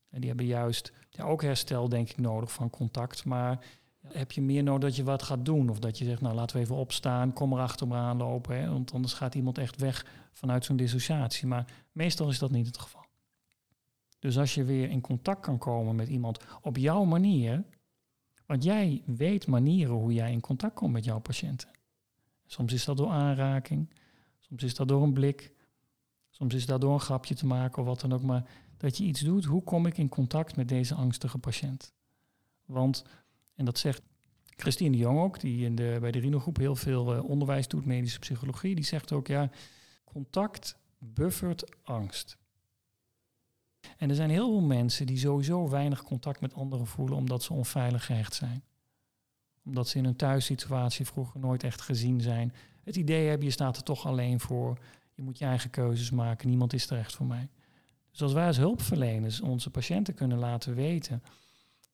En 0.10 0.20
die 0.20 0.30
hebben 0.30 0.48
juist 0.48 0.94
ja, 1.10 1.24
ook 1.24 1.42
herstel, 1.42 1.90
denk 1.90 2.10
ik, 2.10 2.18
nodig 2.18 2.52
van 2.52 2.70
contact. 2.70 3.26
Maar 3.26 3.66
heb 4.08 4.32
je 4.32 4.42
meer 4.42 4.64
nodig 4.64 4.82
dat 4.82 4.96
je 4.96 5.04
wat 5.04 5.24
gaat 5.24 5.46
doen? 5.46 5.70
Of 5.70 5.80
dat 5.80 5.98
je 5.98 6.06
zegt, 6.06 6.22
nou 6.22 6.36
laten 6.36 6.56
we 6.56 6.62
even 6.62 6.76
opstaan, 6.76 7.34
kom 7.34 7.54
er 7.54 7.60
achter 7.60 7.88
me 7.88 7.96
aanlopen. 7.96 8.60
Hè, 8.60 8.70
want 8.70 8.94
anders 8.94 9.14
gaat 9.14 9.36
iemand 9.36 9.58
echt 9.58 9.80
weg 9.80 10.06
vanuit 10.32 10.66
zo'n 10.66 10.76
dissociatie. 10.76 11.48
Maar 11.48 11.66
meestal 11.92 12.30
is 12.30 12.40
dat 12.40 12.52
niet 12.52 12.68
het 12.68 12.78
geval. 12.78 13.06
Dus 14.20 14.38
als 14.38 14.54
je 14.54 14.64
weer 14.64 14.90
in 14.90 15.02
contact 15.02 15.42
kan 15.42 15.58
komen 15.58 15.96
met 15.96 16.08
iemand 16.08 16.40
op 16.62 16.78
jouw 16.78 17.04
manier, 17.04 17.64
want 18.46 18.64
jij 18.64 19.02
weet 19.06 19.48
manieren 19.48 19.96
hoe 19.96 20.14
jij 20.14 20.32
in 20.32 20.42
contact 20.42 20.74
komt 20.74 20.94
met 20.94 21.06
jouw 21.06 21.20
patiënten. 21.20 21.70
Soms 22.46 22.74
is 22.74 22.86
dat 22.86 22.98
door 22.98 23.10
aanraking, 23.10 23.90
soms 24.52 24.64
is 24.64 24.76
dat 24.76 24.88
door 24.88 25.04
een 25.04 25.14
blik, 25.14 25.52
soms 26.30 26.54
is 26.54 26.66
dat 26.66 26.82
door 26.82 26.94
een 26.94 27.00
grapje 27.00 27.36
te 27.36 27.46
maken 27.46 27.82
of 27.82 27.88
wat 27.88 28.02
dan 28.02 28.14
ook. 28.14 28.22
Maar 28.22 28.50
dat 28.78 28.98
je 28.98 29.04
iets 29.04 29.22
doet, 29.22 29.46
hoe 29.46 29.64
kom 29.64 29.86
ik 29.86 29.98
in 29.98 30.10
contact 30.10 30.56
met 30.56 30.68
deze 30.68 30.96
angstige 30.96 31.38
patiënt? 31.38 31.94
Want, 32.66 33.06
en 33.56 33.66
dat 33.66 33.78
zegt 33.78 34.02
Christine 34.44 34.92
de 34.92 34.98
Jong 34.98 35.20
ook, 35.20 35.40
die 35.40 35.66
in 35.66 35.76
de, 35.76 35.98
bij 36.02 36.12
de 36.12 36.20
Rino-groep 36.20 36.58
heel 36.58 36.76
veel 36.76 37.16
uh, 37.16 37.24
onderwijs 37.24 37.68
doet, 37.68 37.86
medische 37.86 38.20
psychologie, 38.20 38.76
die 38.76 38.86
zegt 38.86 39.12
ook, 39.12 39.28
ja, 39.28 39.50
contact 40.04 40.78
buffert 40.98 41.84
angst. 41.84 42.38
En 43.98 44.10
er 44.10 44.16
zijn 44.16 44.30
heel 44.30 44.50
veel 44.50 44.68
mensen 44.68 45.06
die 45.06 45.18
sowieso 45.18 45.70
weinig 45.70 46.04
contact 46.04 46.42
met 46.42 46.54
anderen 46.54 46.88
voelen 46.88 47.18
omdat 47.18 47.44
ze 47.44 47.54
onveilig 47.54 48.06
gehecht 48.06 48.34
zijn. 48.34 48.64
Omdat 49.66 49.88
ze 49.88 49.98
in 49.98 50.04
hun 50.04 50.16
thuissituatie 50.16 51.06
vroeger 51.06 51.40
nooit 51.40 51.64
echt 51.64 51.82
gezien 51.82 52.22
zijn. 52.22 52.54
Het 52.84 52.96
idee 52.96 53.28
hebben, 53.28 53.46
je 53.46 53.54
staat 53.54 53.78
er 53.78 53.84
toch 53.84 54.06
alleen 54.06 54.40
voor. 54.40 54.78
Je 55.14 55.22
moet 55.22 55.38
je 55.38 55.46
eigen 55.46 55.70
keuzes 55.70 56.10
maken. 56.10 56.50
Niemand 56.50 56.74
is 56.74 56.90
er 56.90 56.98
echt 56.98 57.16
voor 57.16 57.26
mij. 57.26 57.50
Dus 58.12 58.22
als 58.22 58.34
wij 58.34 58.48
als 58.48 58.58
hulpverleners 58.58 59.42
onze 59.42 59.70
patiënten 59.70 60.14
kunnen 60.14 60.38
laten 60.38 60.76
weten, 60.76 61.24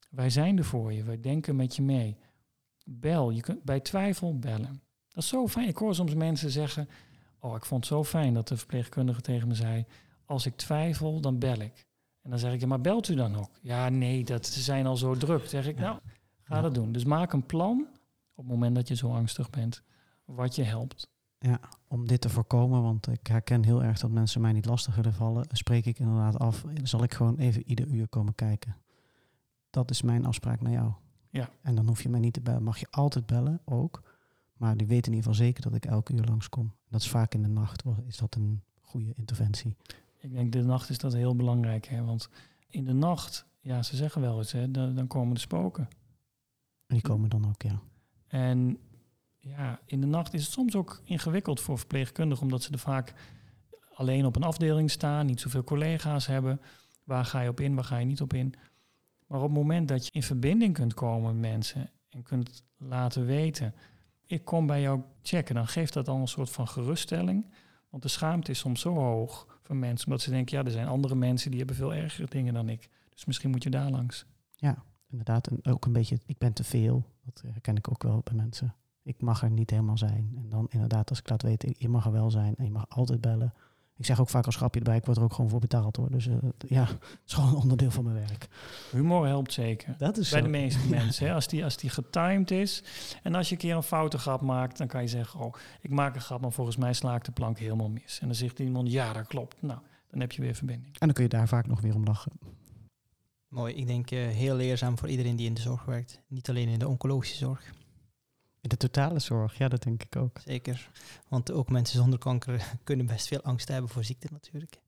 wij 0.09 0.29
zijn 0.29 0.57
er 0.57 0.63
voor 0.63 0.93
je, 0.93 1.03
wij 1.03 1.19
denken 1.19 1.55
met 1.55 1.75
je 1.75 1.81
mee. 1.81 2.17
Bel, 2.85 3.29
je 3.29 3.41
kunt 3.41 3.63
bij 3.63 3.79
twijfel 3.79 4.39
bellen. 4.39 4.81
Dat 5.09 5.23
is 5.23 5.29
zo 5.29 5.47
fijn. 5.47 5.67
Ik 5.67 5.77
hoor 5.77 5.95
soms 5.95 6.13
mensen 6.13 6.51
zeggen, 6.51 6.89
oh 7.39 7.55
ik 7.55 7.65
vond 7.65 7.83
het 7.83 7.93
zo 7.93 8.03
fijn 8.03 8.33
dat 8.33 8.47
de 8.47 8.57
verpleegkundige 8.57 9.21
tegen 9.21 9.47
me 9.47 9.55
zei, 9.55 9.85
als 10.25 10.45
ik 10.45 10.55
twijfel, 10.55 11.21
dan 11.21 11.39
bel 11.39 11.59
ik. 11.59 11.85
En 12.21 12.29
dan 12.29 12.39
zeg 12.39 12.53
ik, 12.53 12.59
ja, 12.59 12.67
maar 12.67 12.81
belt 12.81 13.07
u 13.07 13.15
dan 13.15 13.35
ook? 13.35 13.49
Ja, 13.61 13.89
nee, 13.89 14.23
dat, 14.23 14.45
ze 14.45 14.61
zijn 14.61 14.85
al 14.85 14.97
zo 14.97 15.15
druk. 15.15 15.39
Dan 15.39 15.49
zeg 15.49 15.67
ik, 15.67 15.79
nou, 15.79 15.99
ga 16.43 16.61
dat 16.61 16.73
doen. 16.73 16.91
Dus 16.91 17.03
maak 17.03 17.33
een 17.33 17.45
plan 17.45 17.87
op 18.33 18.43
het 18.43 18.53
moment 18.53 18.75
dat 18.75 18.87
je 18.87 18.95
zo 18.95 19.13
angstig 19.13 19.49
bent, 19.49 19.83
wat 20.27 20.55
je 20.55 20.63
helpt. 20.63 21.09
Ja, 21.39 21.59
om 21.87 22.07
dit 22.07 22.21
te 22.21 22.29
voorkomen, 22.29 22.81
want 22.81 23.07
ik 23.07 23.27
herken 23.27 23.63
heel 23.63 23.83
erg 23.83 23.99
dat 23.99 24.11
mensen 24.11 24.41
mij 24.41 24.51
niet 24.51 24.65
lastig 24.65 24.95
willen 24.95 25.13
vallen, 25.13 25.45
spreek 25.51 25.85
ik 25.85 25.99
inderdaad 25.99 26.39
af, 26.39 26.65
zal 26.83 27.03
ik 27.03 27.13
gewoon 27.13 27.37
even 27.37 27.69
ieder 27.69 27.87
uur 27.87 28.07
komen 28.07 28.35
kijken. 28.35 28.75
Dat 29.69 29.89
is 29.89 30.01
mijn 30.01 30.25
afspraak 30.25 30.61
naar 30.61 30.71
jou. 30.71 30.91
Ja. 31.29 31.49
En 31.61 31.75
dan 31.75 31.87
hoef 31.87 32.03
je 32.03 32.09
mij 32.09 32.19
niet 32.19 32.33
te 32.33 32.41
bellen. 32.41 32.63
Mag 32.63 32.77
je 32.77 32.87
altijd 32.91 33.25
bellen, 33.25 33.61
ook. 33.65 34.03
Maar 34.53 34.77
die 34.77 34.87
weten 34.87 35.11
in 35.11 35.17
ieder 35.17 35.31
geval 35.31 35.45
zeker 35.45 35.61
dat 35.61 35.73
ik 35.73 35.85
elke 35.85 36.13
uur 36.13 36.25
langskom. 36.25 36.73
Dat 36.89 37.01
is 37.01 37.09
vaak 37.09 37.33
in 37.33 37.41
de 37.41 37.47
nacht, 37.47 37.83
is 38.05 38.17
dat 38.17 38.35
een 38.35 38.61
goede 38.81 39.13
interventie. 39.15 39.75
Ik 40.17 40.31
denk 40.31 40.51
de 40.51 40.63
nacht 40.63 40.89
is 40.89 40.97
dat 40.97 41.13
heel 41.13 41.35
belangrijk. 41.35 41.85
Hè? 41.85 42.03
Want 42.03 42.29
in 42.67 42.85
de 42.85 42.93
nacht, 42.93 43.45
ja, 43.59 43.83
ze 43.83 43.95
zeggen 43.95 44.21
wel 44.21 44.37
eens, 44.37 44.51
hè, 44.51 44.71
dan, 44.71 44.95
dan 44.95 45.07
komen 45.07 45.33
de 45.33 45.39
spoken. 45.39 45.87
Die 46.87 47.01
komen 47.01 47.29
dan 47.29 47.47
ook, 47.47 47.61
ja. 47.61 47.79
En 48.27 48.77
ja, 49.47 49.79
in 49.85 50.01
de 50.01 50.07
nacht 50.07 50.33
is 50.33 50.43
het 50.43 50.51
soms 50.51 50.75
ook 50.75 51.01
ingewikkeld 51.03 51.61
voor 51.61 51.77
verpleegkundigen, 51.77 52.43
omdat 52.43 52.63
ze 52.63 52.71
er 52.71 52.79
vaak 52.79 53.13
alleen 53.93 54.25
op 54.25 54.35
een 54.35 54.43
afdeling 54.43 54.91
staan, 54.91 55.25
niet 55.25 55.39
zoveel 55.39 55.63
collega's 55.63 56.25
hebben. 56.25 56.61
Waar 57.03 57.25
ga 57.25 57.41
je 57.41 57.49
op 57.49 57.59
in, 57.59 57.75
waar 57.75 57.83
ga 57.83 57.97
je 57.97 58.05
niet 58.05 58.21
op 58.21 58.33
in? 58.33 58.53
Maar 59.27 59.39
op 59.39 59.45
het 59.45 59.57
moment 59.57 59.87
dat 59.87 60.05
je 60.05 60.11
in 60.11 60.23
verbinding 60.23 60.73
kunt 60.73 60.93
komen 60.93 61.39
met 61.39 61.51
mensen 61.51 61.89
en 62.09 62.23
kunt 62.23 62.63
laten 62.77 63.25
weten, 63.25 63.73
ik 64.25 64.45
kom 64.45 64.67
bij 64.67 64.81
jou 64.81 65.01
checken, 65.21 65.55
dan 65.55 65.67
geeft 65.67 65.93
dat 65.93 66.07
al 66.07 66.19
een 66.19 66.27
soort 66.27 66.49
van 66.49 66.67
geruststelling. 66.67 67.45
Want 67.89 68.03
de 68.03 68.09
schaamte 68.09 68.51
is 68.51 68.59
soms 68.59 68.81
zo 68.81 68.93
hoog 68.93 69.59
van 69.63 69.79
mensen, 69.79 70.07
omdat 70.07 70.21
ze 70.21 70.29
denken, 70.29 70.57
ja, 70.57 70.63
er 70.63 70.71
zijn 70.71 70.87
andere 70.87 71.15
mensen 71.15 71.49
die 71.49 71.59
hebben 71.59 71.75
veel 71.75 71.93
ergere 71.93 72.27
dingen 72.29 72.53
dan 72.53 72.69
ik. 72.69 72.89
Dus 73.09 73.25
misschien 73.25 73.49
moet 73.49 73.63
je 73.63 73.69
daar 73.69 73.89
langs. 73.89 74.25
Ja, 74.55 74.83
inderdaad. 75.09 75.47
En 75.47 75.65
ook 75.65 75.85
een 75.85 75.93
beetje, 75.93 76.19
ik 76.25 76.37
ben 76.37 76.53
te 76.53 76.63
veel. 76.63 77.03
Dat 77.25 77.43
herken 77.45 77.75
ik 77.75 77.89
ook 77.89 78.03
wel 78.03 78.21
bij 78.23 78.35
mensen. 78.35 78.75
Ik 79.07 79.21
mag 79.21 79.43
er 79.43 79.49
niet 79.49 79.69
helemaal 79.69 79.97
zijn. 79.97 80.33
En 80.37 80.49
dan 80.49 80.67
inderdaad, 80.69 81.09
als 81.09 81.19
ik 81.19 81.29
laat 81.29 81.41
weten, 81.41 81.75
je 81.77 81.89
mag 81.89 82.05
er 82.05 82.11
wel 82.11 82.31
zijn 82.31 82.55
en 82.55 82.65
je 82.65 82.71
mag 82.71 82.85
altijd 82.89 83.21
bellen. 83.21 83.53
Ik 83.97 84.05
zeg 84.05 84.19
ook 84.19 84.29
vaak 84.29 84.45
als 84.45 84.55
grapje 84.55 84.79
erbij, 84.79 84.97
ik 84.97 85.05
word 85.05 85.17
er 85.17 85.23
ook 85.23 85.33
gewoon 85.33 85.49
voor 85.49 85.59
betaald 85.59 85.95
hoor. 85.95 86.11
Dus 86.11 86.27
uh, 86.27 86.35
ja, 86.67 86.85
het 86.89 87.21
is 87.25 87.33
gewoon 87.33 87.49
een 87.49 87.55
onderdeel 87.55 87.91
van 87.91 88.03
mijn 88.03 88.15
werk. 88.15 88.47
Humor 88.91 89.27
helpt 89.27 89.53
zeker. 89.53 89.95
Dat 89.97 90.17
is 90.17 90.29
Bij 90.29 90.41
de 90.41 90.47
meeste 90.47 90.87
mensen. 90.99 91.27
Hè? 91.27 91.33
Als, 91.33 91.47
die, 91.47 91.63
als 91.63 91.77
die 91.77 91.89
getimed 91.89 92.51
is. 92.51 92.83
En 93.23 93.35
als 93.35 93.47
je 93.49 93.53
een 93.53 93.61
keer 93.61 93.75
een 93.75 93.83
foute 93.83 94.17
grap 94.17 94.41
maakt, 94.41 94.77
dan 94.77 94.87
kan 94.87 95.01
je 95.01 95.07
zeggen, 95.07 95.39
oh, 95.39 95.53
ik 95.81 95.89
maak 95.89 96.15
een 96.15 96.21
grap, 96.21 96.41
maar 96.41 96.51
volgens 96.51 96.77
mij 96.77 96.93
sla 96.93 97.15
ik 97.15 97.23
de 97.23 97.31
plank 97.31 97.59
helemaal 97.59 97.89
mis. 97.89 98.19
En 98.19 98.27
dan 98.27 98.35
zegt 98.35 98.59
iemand, 98.59 98.91
ja, 98.91 99.13
dat 99.13 99.27
klopt. 99.27 99.61
Nou, 99.61 99.79
dan 100.09 100.19
heb 100.19 100.31
je 100.31 100.41
weer 100.41 100.55
verbinding. 100.55 100.93
En 100.93 101.05
dan 101.07 101.13
kun 101.13 101.23
je 101.23 101.29
daar 101.29 101.47
vaak 101.47 101.67
nog 101.67 101.81
weer 101.81 101.95
om 101.95 102.03
lachen. 102.03 102.31
Mooi, 103.47 103.73
ik 103.73 103.87
denk 103.87 104.11
uh, 104.11 104.27
heel 104.27 104.55
leerzaam 104.55 104.97
voor 104.97 105.09
iedereen 105.09 105.35
die 105.35 105.47
in 105.47 105.53
de 105.53 105.61
zorg 105.61 105.85
werkt. 105.85 106.21
Niet 106.27 106.49
alleen 106.49 106.67
in 106.67 106.79
de 106.79 106.87
oncologische 106.87 107.37
zorg. 107.37 107.73
De 108.67 108.77
totale 108.77 109.19
zorg, 109.19 109.57
ja, 109.57 109.67
dat 109.67 109.83
denk 109.83 110.03
ik 110.03 110.15
ook. 110.15 110.39
Zeker. 110.45 110.89
Want 111.27 111.51
ook 111.51 111.69
mensen 111.69 111.99
zonder 111.99 112.19
kanker 112.19 112.73
kunnen 112.83 113.05
best 113.05 113.27
veel 113.27 113.41
angst 113.41 113.67
hebben 113.67 113.89
voor 113.89 114.03
ziekte 114.03 114.27
natuurlijk. 114.31 114.79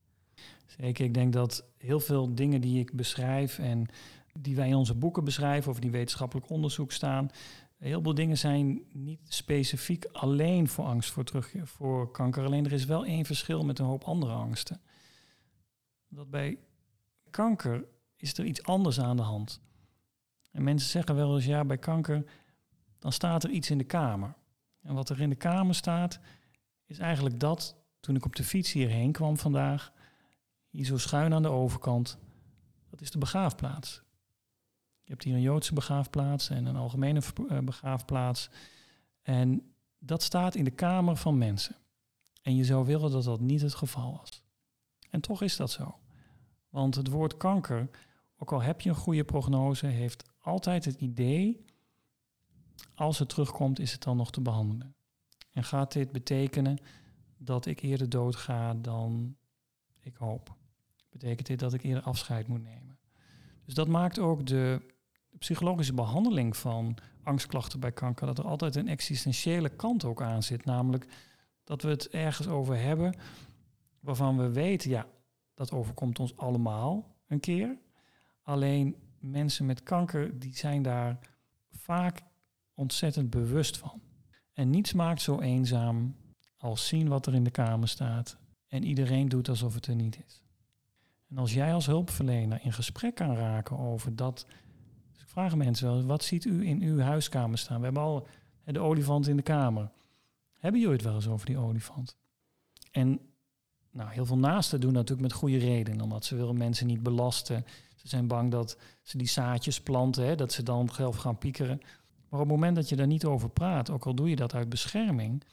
Zeker, 0.66 1.04
ik 1.04 1.14
denk 1.14 1.32
dat 1.32 1.64
heel 1.76 2.00
veel 2.00 2.34
dingen 2.34 2.60
die 2.60 2.78
ik 2.78 2.92
beschrijf 2.92 3.58
en 3.58 3.86
die 4.32 4.56
wij 4.56 4.68
in 4.68 4.74
onze 4.74 4.94
boeken 4.94 5.24
beschrijven 5.24 5.70
of 5.70 5.78
die 5.78 5.90
wetenschappelijk 5.90 6.50
onderzoek 6.50 6.92
staan, 6.92 7.30
heel 7.80 8.02
veel 8.02 8.14
dingen 8.14 8.38
zijn 8.38 8.82
niet 8.92 9.20
specifiek 9.24 10.04
alleen 10.04 10.68
voor 10.68 10.84
angst 10.84 11.10
voor, 11.10 11.24
terug, 11.24 11.54
voor 11.62 12.10
kanker. 12.10 12.44
Alleen 12.44 12.64
er 12.64 12.72
is 12.72 12.84
wel 12.84 13.04
één 13.04 13.24
verschil 13.24 13.64
met 13.64 13.78
een 13.78 13.84
hoop 13.84 14.04
andere 14.04 14.32
angsten. 14.32 14.80
Dat 16.08 16.30
bij 16.30 16.58
kanker 17.30 17.84
is 18.16 18.38
er 18.38 18.44
iets 18.44 18.62
anders 18.62 19.00
aan 19.00 19.16
de 19.16 19.22
hand. 19.22 19.60
En 20.50 20.62
mensen 20.62 20.90
zeggen 20.90 21.14
wel 21.14 21.34
eens, 21.34 21.44
ja, 21.44 21.64
bij 21.64 21.78
kanker, 21.78 22.24
dan 23.00 23.12
staat 23.12 23.44
er 23.44 23.50
iets 23.50 23.70
in 23.70 23.78
de 23.78 23.84
kamer. 23.84 24.34
En 24.82 24.94
wat 24.94 25.08
er 25.08 25.20
in 25.20 25.30
de 25.30 25.36
kamer 25.36 25.74
staat, 25.74 26.20
is 26.86 26.98
eigenlijk 26.98 27.40
dat, 27.40 27.76
toen 28.00 28.16
ik 28.16 28.24
op 28.24 28.36
de 28.36 28.44
fiets 28.44 28.72
hierheen 28.72 29.12
kwam 29.12 29.36
vandaag, 29.36 29.92
hier 30.68 30.84
zo 30.84 30.98
schuin 30.98 31.34
aan 31.34 31.42
de 31.42 31.48
overkant, 31.48 32.18
dat 32.90 33.00
is 33.00 33.10
de 33.10 33.18
begraafplaats. 33.18 34.02
Je 35.02 35.10
hebt 35.16 35.24
hier 35.24 35.34
een 35.34 35.40
Joodse 35.40 35.74
begraafplaats 35.74 36.50
en 36.50 36.66
een 36.66 36.76
algemene 36.76 37.20
eh, 37.48 37.58
begraafplaats. 37.58 38.50
En 39.22 39.72
dat 39.98 40.22
staat 40.22 40.54
in 40.54 40.64
de 40.64 40.70
kamer 40.70 41.16
van 41.16 41.38
mensen. 41.38 41.76
En 42.42 42.56
je 42.56 42.64
zou 42.64 42.86
willen 42.86 43.10
dat 43.10 43.24
dat 43.24 43.40
niet 43.40 43.60
het 43.60 43.74
geval 43.74 44.16
was. 44.16 44.42
En 45.10 45.20
toch 45.20 45.42
is 45.42 45.56
dat 45.56 45.70
zo. 45.70 45.98
Want 46.68 46.94
het 46.94 47.08
woord 47.08 47.36
kanker, 47.36 47.90
ook 48.36 48.52
al 48.52 48.62
heb 48.62 48.80
je 48.80 48.88
een 48.88 48.94
goede 48.94 49.24
prognose, 49.24 49.86
heeft 49.86 50.24
altijd 50.38 50.84
het 50.84 51.00
idee, 51.00 51.64
als 52.94 53.18
het 53.18 53.28
terugkomt, 53.28 53.78
is 53.78 53.92
het 53.92 54.02
dan 54.02 54.16
nog 54.16 54.30
te 54.30 54.40
behandelen. 54.40 54.94
En 55.52 55.64
gaat 55.64 55.92
dit 55.92 56.12
betekenen 56.12 56.78
dat 57.36 57.66
ik 57.66 57.80
eerder 57.80 58.08
doodga 58.08 58.74
dan 58.74 59.36
ik 60.00 60.16
hoop? 60.16 60.56
Betekent 61.10 61.46
dit 61.46 61.58
dat 61.58 61.74
ik 61.74 61.82
eerder 61.82 62.02
afscheid 62.02 62.46
moet 62.46 62.62
nemen? 62.62 62.98
Dus 63.64 63.74
dat 63.74 63.88
maakt 63.88 64.18
ook 64.18 64.46
de, 64.46 64.82
psychologische 65.38 65.94
behandeling 65.94 66.56
van 66.56 66.96
angstklachten 67.22 67.80
bij 67.80 67.92
kanker, 67.92 68.26
dat 68.26 68.38
er 68.38 68.46
altijd 68.46 68.76
een 68.76 68.88
existentiële 68.88 69.68
kant 69.68 70.04
ook 70.04 70.22
aan 70.22 70.42
zit. 70.42 70.64
Namelijk 70.64 71.06
dat 71.64 71.82
we 71.82 71.88
het 71.88 72.08
ergens 72.08 72.48
over 72.48 72.78
hebben 72.78 73.14
waarvan 74.00 74.36
we 74.36 74.50
weten, 74.50 74.90
ja, 74.90 75.06
dat 75.54 75.72
overkomt 75.72 76.18
ons 76.18 76.36
allemaal 76.36 77.16
een 77.26 77.40
keer. 77.40 77.78
Alleen 78.42 78.96
mensen 79.18 79.66
met 79.66 79.82
kanker, 79.82 80.38
die 80.38 80.56
zijn 80.56 80.82
daar 80.82 81.18
vaak 81.70 82.22
ontzettend 82.74 83.30
bewust 83.30 83.76
van. 83.78 84.00
En 84.52 84.70
niets 84.70 84.92
maakt 84.92 85.22
zo 85.22 85.40
eenzaam 85.40 86.16
als 86.56 86.86
zien 86.86 87.08
wat 87.08 87.26
er 87.26 87.34
in 87.34 87.44
de 87.44 87.50
kamer 87.50 87.88
staat 87.88 88.36
en 88.68 88.84
iedereen 88.84 89.28
doet 89.28 89.48
alsof 89.48 89.74
het 89.74 89.86
er 89.86 89.94
niet 89.94 90.20
is. 90.26 90.42
En 91.28 91.38
als 91.38 91.52
jij 91.52 91.74
als 91.74 91.86
hulpverlener 91.86 92.60
in 92.62 92.72
gesprek 92.72 93.14
kan 93.14 93.36
raken 93.36 93.78
over 93.78 94.16
dat, 94.16 94.46
dus 95.12 95.22
ik 95.22 95.28
vraag 95.28 95.56
mensen 95.56 95.86
wel, 95.86 96.02
wat 96.02 96.24
ziet 96.24 96.44
u 96.44 96.66
in 96.66 96.82
uw 96.82 96.98
huiskamer 96.98 97.58
staan? 97.58 97.78
We 97.78 97.84
hebben 97.84 98.02
al 98.02 98.26
de 98.64 98.80
olifant 98.80 99.28
in 99.28 99.36
de 99.36 99.42
kamer. 99.42 99.90
Hebben 100.58 100.80
jullie 100.80 100.96
het 100.96 101.04
wel 101.04 101.14
eens 101.14 101.28
over 101.28 101.46
die 101.46 101.58
olifant? 101.58 102.16
En 102.90 103.20
nou, 103.92 104.10
heel 104.10 104.26
veel 104.26 104.38
naasten 104.38 104.80
doen 104.80 104.92
dat 104.92 105.02
natuurlijk 105.02 105.28
met 105.28 105.38
goede 105.38 105.58
reden, 105.58 106.00
omdat 106.00 106.24
ze 106.24 106.36
willen 106.36 106.56
mensen 106.56 106.86
niet 106.86 107.02
belasten. 107.02 107.64
Ze 107.96 108.08
zijn 108.08 108.26
bang 108.26 108.50
dat 108.50 108.76
ze 109.02 109.16
die 109.18 109.28
zaadjes 109.28 109.80
planten, 109.80 110.24
hè, 110.24 110.34
dat 110.34 110.52
ze 110.52 110.62
dan 110.62 110.88
zelf 110.92 111.16
gaan 111.16 111.38
piekeren. 111.38 111.80
Maar 112.30 112.40
op 112.40 112.46
het 112.46 112.54
moment 112.54 112.76
dat 112.76 112.88
je 112.88 112.96
daar 112.96 113.06
niet 113.06 113.24
over 113.24 113.48
praat, 113.48 113.90
ook 113.90 114.06
al 114.06 114.14
doe 114.14 114.30
je 114.30 114.36
dat 114.36 114.54
uit 114.54 114.68
bescherming, 114.68 115.44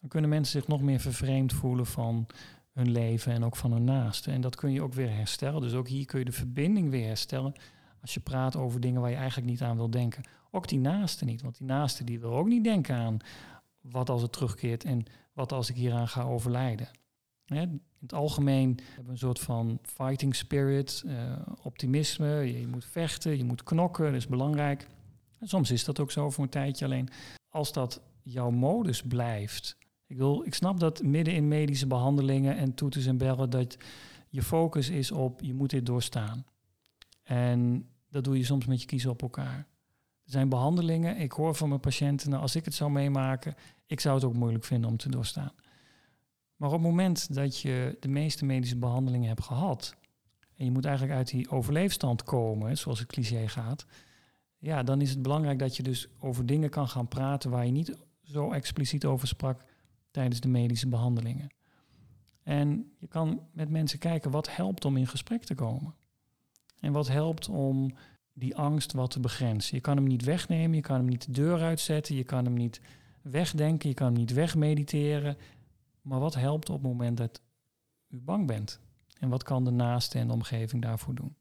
dan 0.00 0.08
kunnen 0.08 0.30
mensen 0.30 0.60
zich 0.60 0.68
nog 0.68 0.80
meer 0.80 1.00
vervreemd 1.00 1.52
voelen 1.52 1.86
van 1.86 2.26
hun 2.72 2.90
leven 2.90 3.32
en 3.32 3.44
ook 3.44 3.56
van 3.56 3.72
hun 3.72 3.84
naasten. 3.84 4.32
En 4.32 4.40
dat 4.40 4.56
kun 4.56 4.72
je 4.72 4.82
ook 4.82 4.94
weer 4.94 5.10
herstellen. 5.10 5.60
Dus 5.60 5.74
ook 5.74 5.88
hier 5.88 6.04
kun 6.04 6.18
je 6.18 6.24
de 6.24 6.32
verbinding 6.32 6.90
weer 6.90 7.06
herstellen 7.06 7.54
als 8.00 8.14
je 8.14 8.20
praat 8.20 8.56
over 8.56 8.80
dingen 8.80 9.00
waar 9.00 9.10
je 9.10 9.16
eigenlijk 9.16 9.50
niet 9.50 9.62
aan 9.62 9.76
wil 9.76 9.90
denken. 9.90 10.24
Ook 10.50 10.68
die 10.68 10.78
naasten 10.78 11.26
niet, 11.26 11.42
want 11.42 11.58
die 11.58 11.66
naasten 11.66 12.06
die 12.06 12.20
wil 12.20 12.34
ook 12.34 12.46
niet 12.46 12.64
denken 12.64 12.94
aan 12.94 13.16
wat 13.80 14.10
als 14.10 14.22
het 14.22 14.32
terugkeert 14.32 14.84
en 14.84 15.04
wat 15.32 15.52
als 15.52 15.70
ik 15.70 15.76
hieraan 15.76 16.08
ga 16.08 16.22
overlijden. 16.22 16.88
in 17.46 17.82
het 18.00 18.12
algemeen 18.12 18.78
hebben 18.86 19.04
we 19.04 19.10
een 19.10 19.18
soort 19.18 19.38
van 19.38 19.78
fighting 19.82 20.34
spirit, 20.34 21.02
uh, 21.06 21.36
optimisme. 21.62 22.58
Je, 22.58 22.66
moet 22.66 22.84
vechten, 22.84 23.36
je 23.36 23.44
moet 23.44 23.62
knokken, 23.62 24.04
dat 24.04 24.14
is 24.14 24.26
belangrijk. 24.26 24.86
En 25.38 25.48
soms 25.48 25.70
is 25.70 25.84
dat 25.84 26.00
ook 26.00 26.10
zo 26.10 26.30
voor 26.30 26.44
een 26.44 26.50
tijdje. 26.50 26.84
Alleen 26.84 27.08
als 27.48 27.72
dat 27.72 28.00
jouw 28.22 28.50
modus 28.50 29.02
blijft, 29.02 29.76
ik, 30.06 30.16
wil, 30.16 30.42
ik 30.44 30.54
snap 30.54 30.80
dat 30.80 31.02
midden 31.02 31.34
in 31.34 31.48
medische 31.48 31.86
behandelingen 31.86 32.56
en 32.56 32.74
toeters 32.74 33.06
en 33.06 33.18
bellen, 33.18 33.50
dat 33.50 33.76
je 34.28 34.42
focus 34.42 34.88
is 34.88 35.10
op 35.10 35.40
je 35.40 35.54
moet 35.54 35.70
dit 35.70 35.86
doorstaan. 35.86 36.46
En 37.22 37.88
dat 38.10 38.24
doe 38.24 38.36
je 38.36 38.44
soms 38.44 38.66
met 38.66 38.80
je 38.80 38.86
kiezen 38.86 39.10
op 39.10 39.22
elkaar. 39.22 39.66
Er 40.24 40.32
zijn 40.32 40.48
behandelingen, 40.48 41.16
ik 41.16 41.32
hoor 41.32 41.54
van 41.54 41.68
mijn 41.68 41.80
patiënten, 41.80 42.30
nou, 42.30 42.42
als 42.42 42.56
ik 42.56 42.64
het 42.64 42.74
zou 42.74 42.90
meemaken, 42.90 43.54
ik 43.86 44.00
zou 44.00 44.14
het 44.14 44.24
ook 44.24 44.34
moeilijk 44.34 44.64
vinden 44.64 44.90
om 44.90 44.96
te 44.96 45.08
doorstaan. 45.08 45.52
Maar 46.56 46.68
op 46.68 46.74
het 46.74 46.84
moment 46.84 47.34
dat 47.34 47.60
je 47.60 47.96
de 48.00 48.08
meeste 48.08 48.44
medische 48.44 48.76
behandelingen 48.76 49.28
hebt 49.28 49.42
gehad, 49.42 49.96
en 50.56 50.64
je 50.64 50.70
moet 50.70 50.84
eigenlijk 50.84 51.16
uit 51.16 51.28
die 51.28 51.50
overleefstand 51.50 52.22
komen, 52.22 52.78
zoals 52.78 52.98
het 52.98 53.08
cliché 53.08 53.48
gaat, 53.48 53.86
ja, 54.66 54.82
dan 54.82 55.00
is 55.00 55.10
het 55.10 55.22
belangrijk 55.22 55.58
dat 55.58 55.76
je 55.76 55.82
dus 55.82 56.08
over 56.18 56.46
dingen 56.46 56.70
kan 56.70 56.88
gaan 56.88 57.08
praten 57.08 57.50
waar 57.50 57.66
je 57.66 57.72
niet 57.72 57.96
zo 58.22 58.52
expliciet 58.52 59.04
over 59.04 59.28
sprak 59.28 59.64
tijdens 60.10 60.40
de 60.40 60.48
medische 60.48 60.88
behandelingen. 60.88 61.48
En 62.42 62.92
je 62.98 63.06
kan 63.06 63.40
met 63.52 63.70
mensen 63.70 63.98
kijken 63.98 64.30
wat 64.30 64.56
helpt 64.56 64.84
om 64.84 64.96
in 64.96 65.06
gesprek 65.06 65.44
te 65.44 65.54
komen. 65.54 65.94
En 66.80 66.92
wat 66.92 67.08
helpt 67.08 67.48
om 67.48 67.94
die 68.32 68.56
angst 68.56 68.92
wat 68.92 69.10
te 69.10 69.20
begrenzen. 69.20 69.76
Je 69.76 69.82
kan 69.82 69.96
hem 69.96 70.06
niet 70.06 70.24
wegnemen, 70.24 70.76
je 70.76 70.82
kan 70.82 70.96
hem 70.96 71.08
niet 71.08 71.26
de 71.26 71.32
deur 71.32 71.62
uitzetten, 71.62 72.14
je 72.14 72.24
kan 72.24 72.44
hem 72.44 72.54
niet 72.54 72.80
wegdenken, 73.22 73.88
je 73.88 73.94
kan 73.94 74.06
hem 74.06 74.16
niet 74.16 74.32
wegmediteren. 74.32 75.36
Maar 76.02 76.20
wat 76.20 76.34
helpt 76.34 76.68
op 76.68 76.74
het 76.74 76.90
moment 76.92 77.16
dat 77.16 77.40
u 78.08 78.20
bang 78.20 78.46
bent? 78.46 78.80
En 79.18 79.28
wat 79.28 79.42
kan 79.42 79.64
de 79.64 79.70
naaste 79.70 80.18
en 80.18 80.26
de 80.26 80.32
omgeving 80.32 80.82
daarvoor 80.82 81.14
doen? 81.14 81.36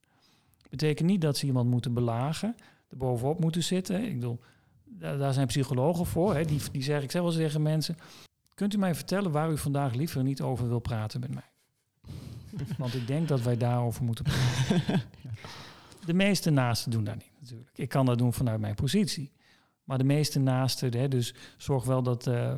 Betekent 0.70 1.10
niet 1.10 1.22
dat 1.22 1.38
ze 1.38 1.46
iemand 1.46 1.70
moeten 1.70 1.94
belagen, 1.94 2.56
bovenop 2.98 3.40
moeten 3.40 3.64
zitten. 3.64 4.04
Ik 4.04 4.14
bedoel, 4.14 4.40
daar, 4.86 5.34
zijn 5.34 5.48
psychologen 5.48 6.06
voor. 6.06 6.36
Hè. 6.36 6.46
Die, 6.46 6.62
die 6.72 6.84
zeggen, 6.84 7.04
ik 7.04 7.12
zeg 7.12 7.22
wel 7.22 7.32
tegen 7.32 7.62
mensen, 7.62 7.98
Kunt 8.56 8.74
u 8.74 8.78
mij 8.78 8.96
vertellen 8.96 9.32
waar 9.32 9.52
u 9.52 9.58
vandaag 9.58 9.94
liever 9.94 10.24
niet 10.24 10.42
over 10.42 10.68
wil 10.68 10.80
praten 10.80 11.20
met 11.20 11.34
mij? 11.34 11.50
Want 12.78 12.94
ik 12.94 13.08
denk 13.08 13.28
dat 13.28 13.42
wij 13.42 13.58
daarover 13.58 14.04
moeten 14.04 14.26
praten. 14.26 15.02
De 16.06 16.14
meeste 16.14 16.50
naasten 16.50 16.92
doen 16.92 17.04
dat 17.04 17.16
niet 17.16 17.32
natuurlijk. 17.40 17.70
Ik 17.76 17.90
kan 17.90 18.06
dat 18.06 18.18
doen 18.18 18.34
vanuit 18.34 18.60
mijn 18.60 18.76
positie. 18.76 19.32
Maar 19.84 19.98
de 19.98 20.04
meeste 20.04 20.40
naasten, 20.40 20.98
hè, 20.98 21.08
dus 21.08 21.34
zorg 21.58 21.84
wel 21.84 22.04
dat 22.04 22.28
uh, 22.28 22.54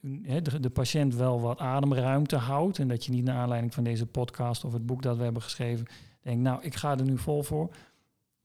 de, 0.00 0.60
de, 0.60 0.70
patiënt 0.70 1.14
wel 1.14 1.40
wat 1.40 1.58
ademruimte 1.58 2.36
houdt. 2.36 2.78
En 2.78 2.88
dat 2.88 3.04
je 3.04 3.12
niet 3.12 3.24
naar 3.24 3.36
aanleiding 3.36 3.74
van 3.74 3.84
deze 3.84 4.06
podcast 4.06 4.64
of 4.64 4.72
het 4.72 4.86
boek 4.86 5.02
dat 5.02 5.16
we 5.16 5.22
hebben 5.22 5.42
geschreven, 5.42 5.86
denkt, 6.22 6.42
nou, 6.42 6.62
ik 6.62 6.74
ga 6.74 6.98
er 6.98 7.04
nu 7.04 7.18
vol 7.18 7.42
voor. 7.42 7.74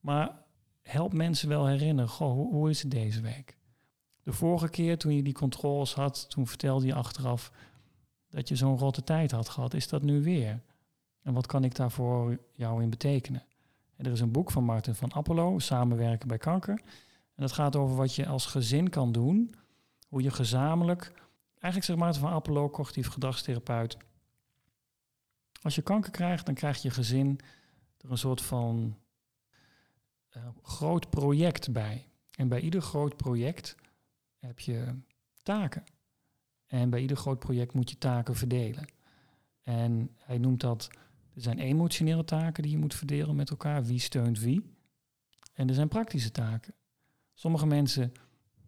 Maar 0.00 0.41
help 0.82 1.12
mensen 1.12 1.48
wel 1.48 1.66
herinneren, 1.66 2.10
goh, 2.10 2.32
hoe, 2.32 2.52
hoe 2.52 2.70
is 2.70 2.82
het 2.82 2.90
deze 2.90 3.20
week? 3.20 3.56
De 4.22 4.32
vorige 4.32 4.68
keer 4.68 4.98
toen 4.98 5.14
je 5.16 5.22
die 5.22 5.32
controles 5.32 5.94
had, 5.94 6.30
toen 6.30 6.46
vertelde 6.46 6.86
je 6.86 6.94
achteraf 6.94 7.52
dat 8.28 8.48
je 8.48 8.56
zo'n 8.56 8.76
grote 8.76 9.04
tijd 9.04 9.30
had 9.30 9.48
gehad. 9.48 9.74
Is 9.74 9.88
dat 9.88 10.02
nu 10.02 10.22
weer? 10.22 10.62
En 11.22 11.32
wat 11.32 11.46
kan 11.46 11.64
ik 11.64 11.74
daar 11.74 11.90
voor 11.90 12.38
jou 12.52 12.82
in 12.82 12.90
betekenen? 12.90 13.44
En 13.96 14.06
er 14.06 14.12
is 14.12 14.20
een 14.20 14.32
boek 14.32 14.50
van 14.50 14.64
Martin 14.64 14.94
van 14.94 15.14
Apollo, 15.14 15.58
Samenwerken 15.58 16.28
bij 16.28 16.38
kanker. 16.38 16.80
En 17.34 17.42
dat 17.42 17.52
gaat 17.52 17.76
over 17.76 17.96
wat 17.96 18.14
je 18.14 18.26
als 18.26 18.46
gezin 18.46 18.88
kan 18.88 19.12
doen. 19.12 19.54
Hoe 20.08 20.22
je 20.22 20.30
gezamenlijk, 20.30 21.12
eigenlijk 21.48 21.84
zegt 21.84 21.98
Martin 21.98 22.20
van 22.20 22.32
Apollo, 22.32 22.70
cognitief 22.70 23.08
gedragstherapeut. 23.08 23.96
Als 25.62 25.74
je 25.74 25.82
kanker 25.82 26.10
krijgt, 26.10 26.46
dan 26.46 26.54
krijgt 26.54 26.82
je 26.82 26.90
gezin 26.90 27.40
er 27.98 28.10
een 28.10 28.18
soort 28.18 28.42
van 28.42 28.96
uh, 30.36 30.42
groot 30.62 31.10
project 31.10 31.72
bij. 31.72 32.08
En 32.36 32.48
bij 32.48 32.60
ieder 32.60 32.82
groot 32.82 33.16
project 33.16 33.76
heb 34.38 34.60
je 34.60 34.94
taken. 35.42 35.84
En 36.66 36.90
bij 36.90 37.00
ieder 37.00 37.16
groot 37.16 37.38
project 37.38 37.74
moet 37.74 37.90
je 37.90 37.98
taken 37.98 38.34
verdelen. 38.34 38.88
En 39.62 40.10
hij 40.16 40.38
noemt 40.38 40.60
dat, 40.60 40.90
er 41.34 41.42
zijn 41.42 41.58
emotionele 41.58 42.24
taken 42.24 42.62
die 42.62 42.72
je 42.72 42.78
moet 42.78 42.94
verdelen 42.94 43.36
met 43.36 43.50
elkaar. 43.50 43.84
Wie 43.84 43.98
steunt 43.98 44.38
wie? 44.38 44.76
En 45.52 45.68
er 45.68 45.74
zijn 45.74 45.88
praktische 45.88 46.30
taken. 46.30 46.74
Sommige 47.34 47.66
mensen 47.66 48.12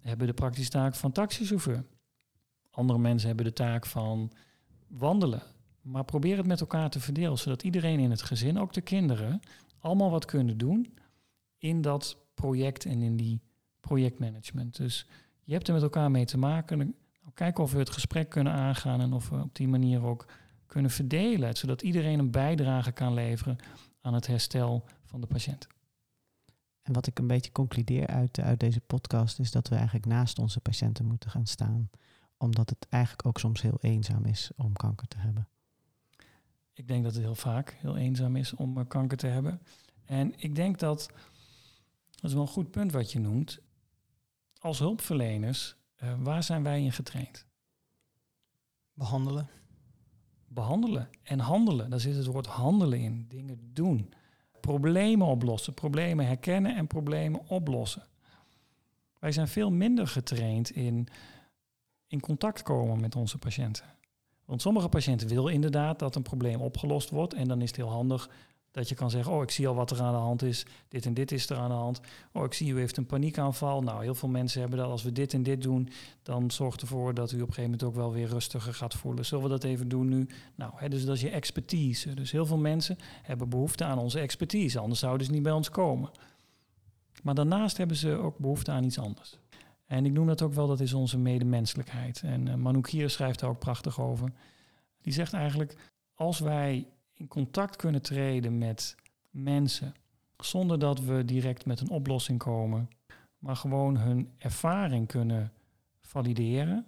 hebben 0.00 0.26
de 0.26 0.34
praktische 0.34 0.70
taak 0.70 0.94
van 0.94 1.12
taxichauffeur. 1.12 1.84
Andere 2.70 2.98
mensen 2.98 3.26
hebben 3.26 3.44
de 3.46 3.52
taak 3.52 3.86
van 3.86 4.32
wandelen. 4.88 5.42
Maar 5.80 6.04
probeer 6.04 6.36
het 6.36 6.46
met 6.46 6.60
elkaar 6.60 6.90
te 6.90 7.00
verdelen, 7.00 7.38
zodat 7.38 7.62
iedereen 7.62 7.98
in 7.98 8.10
het 8.10 8.22
gezin, 8.22 8.58
ook 8.58 8.72
de 8.72 8.80
kinderen, 8.80 9.40
allemaal 9.78 10.10
wat 10.10 10.24
kunnen 10.24 10.58
doen 10.58 10.94
in 11.64 11.80
dat 11.80 12.16
project 12.34 12.84
en 12.84 13.02
in 13.02 13.16
die 13.16 13.40
projectmanagement. 13.80 14.76
Dus 14.76 15.06
je 15.42 15.52
hebt 15.52 15.68
er 15.68 15.74
met 15.74 15.82
elkaar 15.82 16.10
mee 16.10 16.24
te 16.24 16.38
maken. 16.38 16.78
Nou, 16.78 16.92
kijken 17.34 17.64
of 17.64 17.72
we 17.72 17.78
het 17.78 17.90
gesprek 17.90 18.28
kunnen 18.28 18.52
aangaan 18.52 19.00
en 19.00 19.12
of 19.12 19.28
we 19.28 19.40
op 19.42 19.54
die 19.54 19.68
manier 19.68 20.02
ook 20.02 20.26
kunnen 20.66 20.90
verdelen, 20.90 21.56
zodat 21.56 21.82
iedereen 21.82 22.18
een 22.18 22.30
bijdrage 22.30 22.92
kan 22.92 23.14
leveren 23.14 23.56
aan 24.00 24.14
het 24.14 24.26
herstel 24.26 24.84
van 25.04 25.20
de 25.20 25.26
patiënt. 25.26 25.66
En 26.82 26.92
wat 26.92 27.06
ik 27.06 27.18
een 27.18 27.26
beetje 27.26 27.52
concludeer 27.52 28.06
uit, 28.06 28.40
uit 28.40 28.60
deze 28.60 28.80
podcast 28.80 29.38
is 29.38 29.50
dat 29.50 29.68
we 29.68 29.74
eigenlijk 29.74 30.06
naast 30.06 30.38
onze 30.38 30.60
patiënten 30.60 31.04
moeten 31.04 31.30
gaan 31.30 31.46
staan. 31.46 31.90
Omdat 32.36 32.70
het 32.70 32.86
eigenlijk 32.88 33.26
ook 33.26 33.38
soms 33.38 33.62
heel 33.62 33.78
eenzaam 33.80 34.24
is 34.24 34.50
om 34.56 34.72
kanker 34.72 35.08
te 35.08 35.18
hebben. 35.18 35.48
Ik 36.72 36.88
denk 36.88 37.04
dat 37.04 37.14
het 37.14 37.22
heel 37.22 37.34
vaak 37.34 37.76
heel 37.80 37.96
eenzaam 37.96 38.36
is 38.36 38.54
om 38.54 38.78
uh, 38.78 38.84
kanker 38.88 39.16
te 39.16 39.26
hebben. 39.26 39.60
En 40.04 40.32
ik 40.36 40.54
denk 40.54 40.78
dat, 40.78 41.10
dat 42.24 42.32
is 42.32 42.38
wel 42.38 42.48
een 42.48 42.54
goed 42.54 42.70
punt 42.70 42.92
wat 42.92 43.12
je 43.12 43.18
noemt. 43.18 43.58
Als 44.58 44.78
hulpverleners, 44.78 45.76
uh, 46.02 46.14
waar 46.18 46.42
zijn 46.42 46.62
wij 46.62 46.82
in 46.82 46.92
getraind? 46.92 47.46
Behandelen. 48.94 49.48
Behandelen 50.46 51.08
en 51.22 51.38
handelen. 51.38 51.90
Daar 51.90 52.00
zit 52.00 52.16
het 52.16 52.26
woord 52.26 52.46
handelen 52.46 52.98
in. 52.98 53.26
Dingen 53.28 53.70
doen. 53.72 54.12
Problemen 54.60 55.26
oplossen. 55.26 55.74
Problemen 55.74 56.26
herkennen 56.26 56.76
en 56.76 56.86
problemen 56.86 57.48
oplossen. 57.48 58.02
Wij 59.18 59.32
zijn 59.32 59.48
veel 59.48 59.70
minder 59.70 60.06
getraind 60.06 60.70
in 60.70 61.08
in 62.06 62.20
contact 62.20 62.62
komen 62.62 63.00
met 63.00 63.16
onze 63.16 63.38
patiënten. 63.38 63.84
Want 64.44 64.62
sommige 64.62 64.88
patiënten 64.88 65.28
willen 65.28 65.52
inderdaad 65.52 65.98
dat 65.98 66.14
een 66.14 66.22
probleem 66.22 66.60
opgelost 66.60 67.10
wordt. 67.10 67.34
En 67.34 67.48
dan 67.48 67.60
is 67.60 67.68
het 67.68 67.76
heel 67.76 67.90
handig 67.90 68.30
dat 68.74 68.88
je 68.88 68.94
kan 68.94 69.10
zeggen, 69.10 69.32
oh, 69.32 69.42
ik 69.42 69.50
zie 69.50 69.68
al 69.68 69.74
wat 69.74 69.90
er 69.90 70.02
aan 70.02 70.12
de 70.12 70.18
hand 70.18 70.42
is. 70.42 70.66
Dit 70.88 71.06
en 71.06 71.14
dit 71.14 71.32
is 71.32 71.50
er 71.50 71.56
aan 71.56 71.68
de 71.68 71.74
hand. 71.74 72.00
Oh, 72.32 72.44
ik 72.44 72.52
zie 72.52 72.72
u 72.72 72.78
heeft 72.78 72.96
een 72.96 73.06
paniekaanval. 73.06 73.82
Nou, 73.82 74.02
heel 74.02 74.14
veel 74.14 74.28
mensen 74.28 74.60
hebben 74.60 74.78
dat 74.78 74.88
als 74.88 75.02
we 75.02 75.12
dit 75.12 75.32
en 75.32 75.42
dit 75.42 75.62
doen, 75.62 75.88
dan 76.22 76.50
zorgt 76.50 76.80
ervoor 76.80 77.14
dat 77.14 77.32
u 77.32 77.34
op 77.34 77.48
een 77.48 77.54
gegeven 77.54 77.70
moment 77.70 77.82
ook 77.82 77.94
wel 77.94 78.12
weer 78.12 78.28
rustiger 78.28 78.74
gaat 78.74 78.94
voelen. 78.94 79.26
Zullen 79.26 79.44
we 79.44 79.50
dat 79.50 79.64
even 79.64 79.88
doen 79.88 80.08
nu? 80.08 80.26
Nou, 80.54 80.72
hè, 80.74 80.88
dus 80.88 81.04
dat 81.04 81.14
is 81.14 81.20
je 81.20 81.30
expertise. 81.30 82.14
Dus 82.14 82.30
heel 82.30 82.46
veel 82.46 82.58
mensen 82.58 82.98
hebben 83.22 83.48
behoefte 83.48 83.84
aan 83.84 83.98
onze 83.98 84.20
expertise, 84.20 84.78
anders 84.78 85.00
zouden 85.00 85.26
ze 85.26 85.32
niet 85.32 85.42
bij 85.42 85.52
ons 85.52 85.70
komen. 85.70 86.10
Maar 87.22 87.34
daarnaast 87.34 87.76
hebben 87.76 87.96
ze 87.96 88.10
ook 88.10 88.38
behoefte 88.38 88.70
aan 88.70 88.84
iets 88.84 88.98
anders. 88.98 89.38
En 89.86 90.06
ik 90.06 90.12
noem 90.12 90.26
dat 90.26 90.42
ook 90.42 90.54
wel, 90.54 90.66
dat 90.66 90.80
is 90.80 90.92
onze 90.92 91.18
medemenselijkheid. 91.18 92.22
En 92.24 92.46
uh, 92.46 92.84
hier 92.84 93.10
schrijft 93.10 93.40
daar 93.40 93.50
ook 93.50 93.58
prachtig 93.58 94.00
over. 94.00 94.32
Die 95.02 95.12
zegt 95.12 95.32
eigenlijk, 95.32 95.76
als 96.14 96.38
wij 96.38 96.86
in 97.14 97.28
contact 97.28 97.76
kunnen 97.76 98.02
treden 98.02 98.58
met 98.58 98.96
mensen, 99.30 99.94
zonder 100.36 100.78
dat 100.78 101.00
we 101.00 101.24
direct 101.24 101.66
met 101.66 101.80
een 101.80 101.90
oplossing 101.90 102.38
komen, 102.38 102.88
maar 103.38 103.56
gewoon 103.56 103.96
hun 103.96 104.32
ervaring 104.38 105.06
kunnen 105.06 105.52
valideren, 106.00 106.86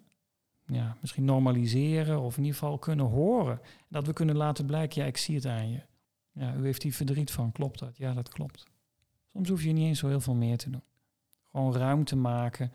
ja, 0.67 0.97
misschien 1.01 1.25
normaliseren 1.25 2.21
of 2.21 2.37
in 2.37 2.45
ieder 2.45 2.59
geval 2.59 2.79
kunnen 2.79 3.07
horen. 3.07 3.61
Dat 3.89 4.07
we 4.07 4.13
kunnen 4.13 4.37
laten 4.37 4.67
blijken, 4.67 5.03
ja, 5.03 5.07
ik 5.07 5.17
zie 5.17 5.35
het 5.35 5.47
aan 5.47 5.71
je. 5.71 5.81
Ja, 6.33 6.55
u 6.55 6.65
heeft 6.65 6.83
hier 6.83 6.93
verdriet 6.93 7.31
van, 7.31 7.53
klopt 7.53 7.79
dat? 7.79 7.97
Ja, 7.97 8.13
dat 8.13 8.29
klopt. 8.29 8.65
Soms 9.33 9.49
hoef 9.49 9.63
je 9.63 9.73
niet 9.73 9.87
eens 9.87 9.99
zo 9.99 10.09
heel 10.09 10.21
veel 10.21 10.35
meer 10.35 10.57
te 10.57 10.71
doen. 10.71 10.83
Gewoon 11.51 11.75
ruimte 11.75 12.17
maken. 12.17 12.73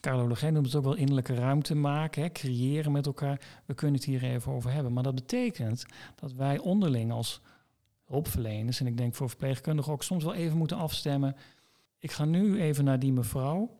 Carlo 0.00 0.26
Legend 0.28 0.52
noemt 0.52 0.66
het 0.66 0.74
ook 0.74 0.84
wel 0.84 0.94
innerlijke 0.94 1.34
ruimte 1.34 1.74
maken, 1.74 2.22
hè, 2.22 2.32
creëren 2.32 2.92
met 2.92 3.06
elkaar. 3.06 3.40
We 3.64 3.74
kunnen 3.74 3.96
het 3.96 4.04
hier 4.04 4.24
even 4.24 4.52
over 4.52 4.72
hebben. 4.72 4.92
Maar 4.92 5.02
dat 5.02 5.14
betekent 5.14 5.86
dat 6.14 6.32
wij 6.32 6.58
onderling 6.58 7.12
als 7.12 7.40
hulpverleners, 8.04 8.80
en 8.80 8.86
ik 8.86 8.96
denk 8.96 9.14
voor 9.14 9.28
verpleegkundigen 9.28 9.92
ook 9.92 10.02
soms 10.02 10.24
wel 10.24 10.34
even 10.34 10.58
moeten 10.58 10.76
afstemmen. 10.76 11.36
Ik 11.98 12.12
ga 12.12 12.24
nu 12.24 12.60
even 12.60 12.84
naar 12.84 12.98
die 12.98 13.12
mevrouw. 13.12 13.78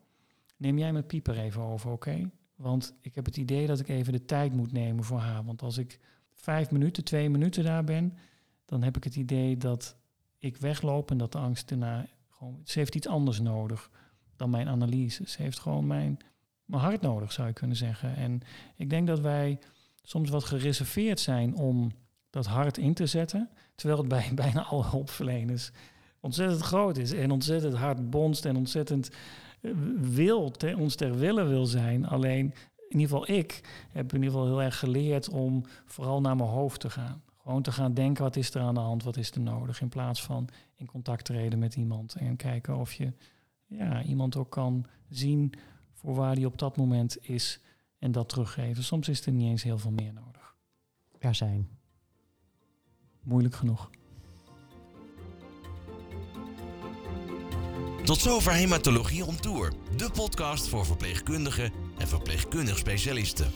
Neem 0.57 0.79
jij 0.79 0.93
mijn 0.93 1.07
pieper 1.07 1.39
even 1.39 1.63
over, 1.63 1.91
oké? 1.91 2.31
Want 2.55 2.95
ik 3.01 3.15
heb 3.15 3.25
het 3.25 3.37
idee 3.37 3.67
dat 3.67 3.81
ik 3.81 3.89
even 3.89 4.13
de 4.13 4.25
tijd 4.25 4.53
moet 4.53 4.73
nemen 4.73 5.05
voor 5.05 5.19
haar. 5.19 5.45
Want 5.45 5.63
als 5.63 5.79
ik 5.79 6.01
vijf 6.35 6.71
minuten, 6.71 7.05
twee 7.05 7.31
minuten 7.31 7.65
daar 7.65 7.85
ben, 7.85 8.17
dan 8.65 8.83
heb 8.83 8.97
ik 8.97 9.05
het 9.05 9.17
idee 9.17 9.57
dat 9.57 9.97
ik 10.39 10.57
wegloop 10.57 11.11
en 11.11 11.19
dat 11.19 11.33
de 11.33 11.39
angst 11.39 11.69
daarna 11.69 12.07
gewoon, 12.29 12.61
ze 12.65 12.79
heeft 12.79 12.95
iets 12.95 13.09
anders 13.09 13.41
nodig 13.41 13.91
dan 14.37 14.51
mijn 14.51 14.69
analyse. 14.69 15.29
Ze 15.29 15.43
heeft 15.43 15.59
gewoon 15.59 15.87
mijn, 15.87 16.19
mijn 16.65 16.83
hart 16.83 17.01
nodig, 17.01 17.33
zou 17.33 17.49
je 17.49 17.53
kunnen 17.53 17.77
zeggen. 17.77 18.17
En 18.17 18.41
ik 18.77 18.91
denk 18.91 19.07
dat 19.07 19.21
wij 19.21 19.59
soms 20.03 20.31
wat 20.31 20.45
gereserveerd 20.45 21.21
zijn 21.21 21.55
om 21.55 21.93
dat 22.31 22.47
hart 22.47 22.79
in 22.79 22.95
te 22.95 23.07
zetten, 23.07 23.51
terwijl 23.75 24.01
het 24.01 24.09
bij 24.17 24.31
bijna 24.35 24.65
alle 24.65 24.85
hulpverleners 24.85 25.71
ontzettend 26.21 26.61
groot 26.61 26.97
is 26.97 27.13
en 27.13 27.31
ontzettend 27.31 27.75
hard 27.75 28.11
bonst 28.11 28.45
en 28.45 28.57
ontzettend 28.57 29.11
eh, 29.61 29.71
wil, 29.97 30.51
te, 30.51 30.77
ons 30.79 30.95
ter 30.95 31.19
wille 31.19 31.45
wil 31.45 31.67
zijn. 31.67 32.07
Alleen, 32.07 32.55
in 32.89 32.99
ieder 32.99 33.09
geval 33.09 33.37
ik 33.37 33.61
heb 33.91 34.13
in 34.13 34.23
ieder 34.23 34.31
geval 34.31 34.47
heel 34.47 34.63
erg 34.63 34.79
geleerd 34.79 35.29
om 35.29 35.65
vooral 35.85 36.21
naar 36.21 36.37
mijn 36.37 36.49
hoofd 36.49 36.81
te 36.81 36.91
gaan. 36.91 37.23
Gewoon 37.43 37.63
te 37.63 37.73
gaan 37.73 37.95
denken, 37.95 38.25
wat 38.25 38.37
is 38.37 38.55
er 38.55 38.61
aan 38.61 38.75
de 38.75 38.81
hand, 38.81 39.03
wat 39.03 39.17
is 39.17 39.31
er 39.31 39.41
nodig, 39.41 39.81
in 39.81 39.89
plaats 39.89 40.23
van 40.23 40.49
in 40.75 40.87
contact 40.87 41.25
treden 41.25 41.59
met 41.59 41.77
iemand 41.77 42.15
en 42.15 42.37
kijken 42.37 42.77
of 42.77 42.93
je 42.93 43.13
ja, 43.67 44.03
iemand 44.03 44.37
ook 44.37 44.51
kan 44.51 44.87
zien 45.09 45.53
voor 45.93 46.15
waar 46.15 46.35
die 46.35 46.47
op 46.47 46.59
dat 46.59 46.77
moment 46.77 47.29
is 47.29 47.61
en 47.99 48.13
dat 48.13 48.29
teruggeven. 48.29 48.85
Soms 48.85 49.09
is 49.09 49.27
er 49.27 49.33
niet 49.33 49.49
eens 49.49 49.63
heel 49.63 49.79
veel 49.79 49.91
meer 49.91 50.13
nodig. 50.13 50.57
Er 51.19 51.35
zijn. 51.35 51.69
Moeilijk 53.23 53.55
genoeg. 53.55 53.91
Tot 58.05 58.19
zover 58.19 58.53
Hematologie 58.53 59.25
on 59.25 59.37
Tour, 59.37 59.73
de 59.97 60.11
podcast 60.11 60.69
voor 60.69 60.87
verpleegkundigen 60.87 61.73
en 61.99 62.09
verpleegkundig 62.09 62.79
specialisten. 62.79 63.53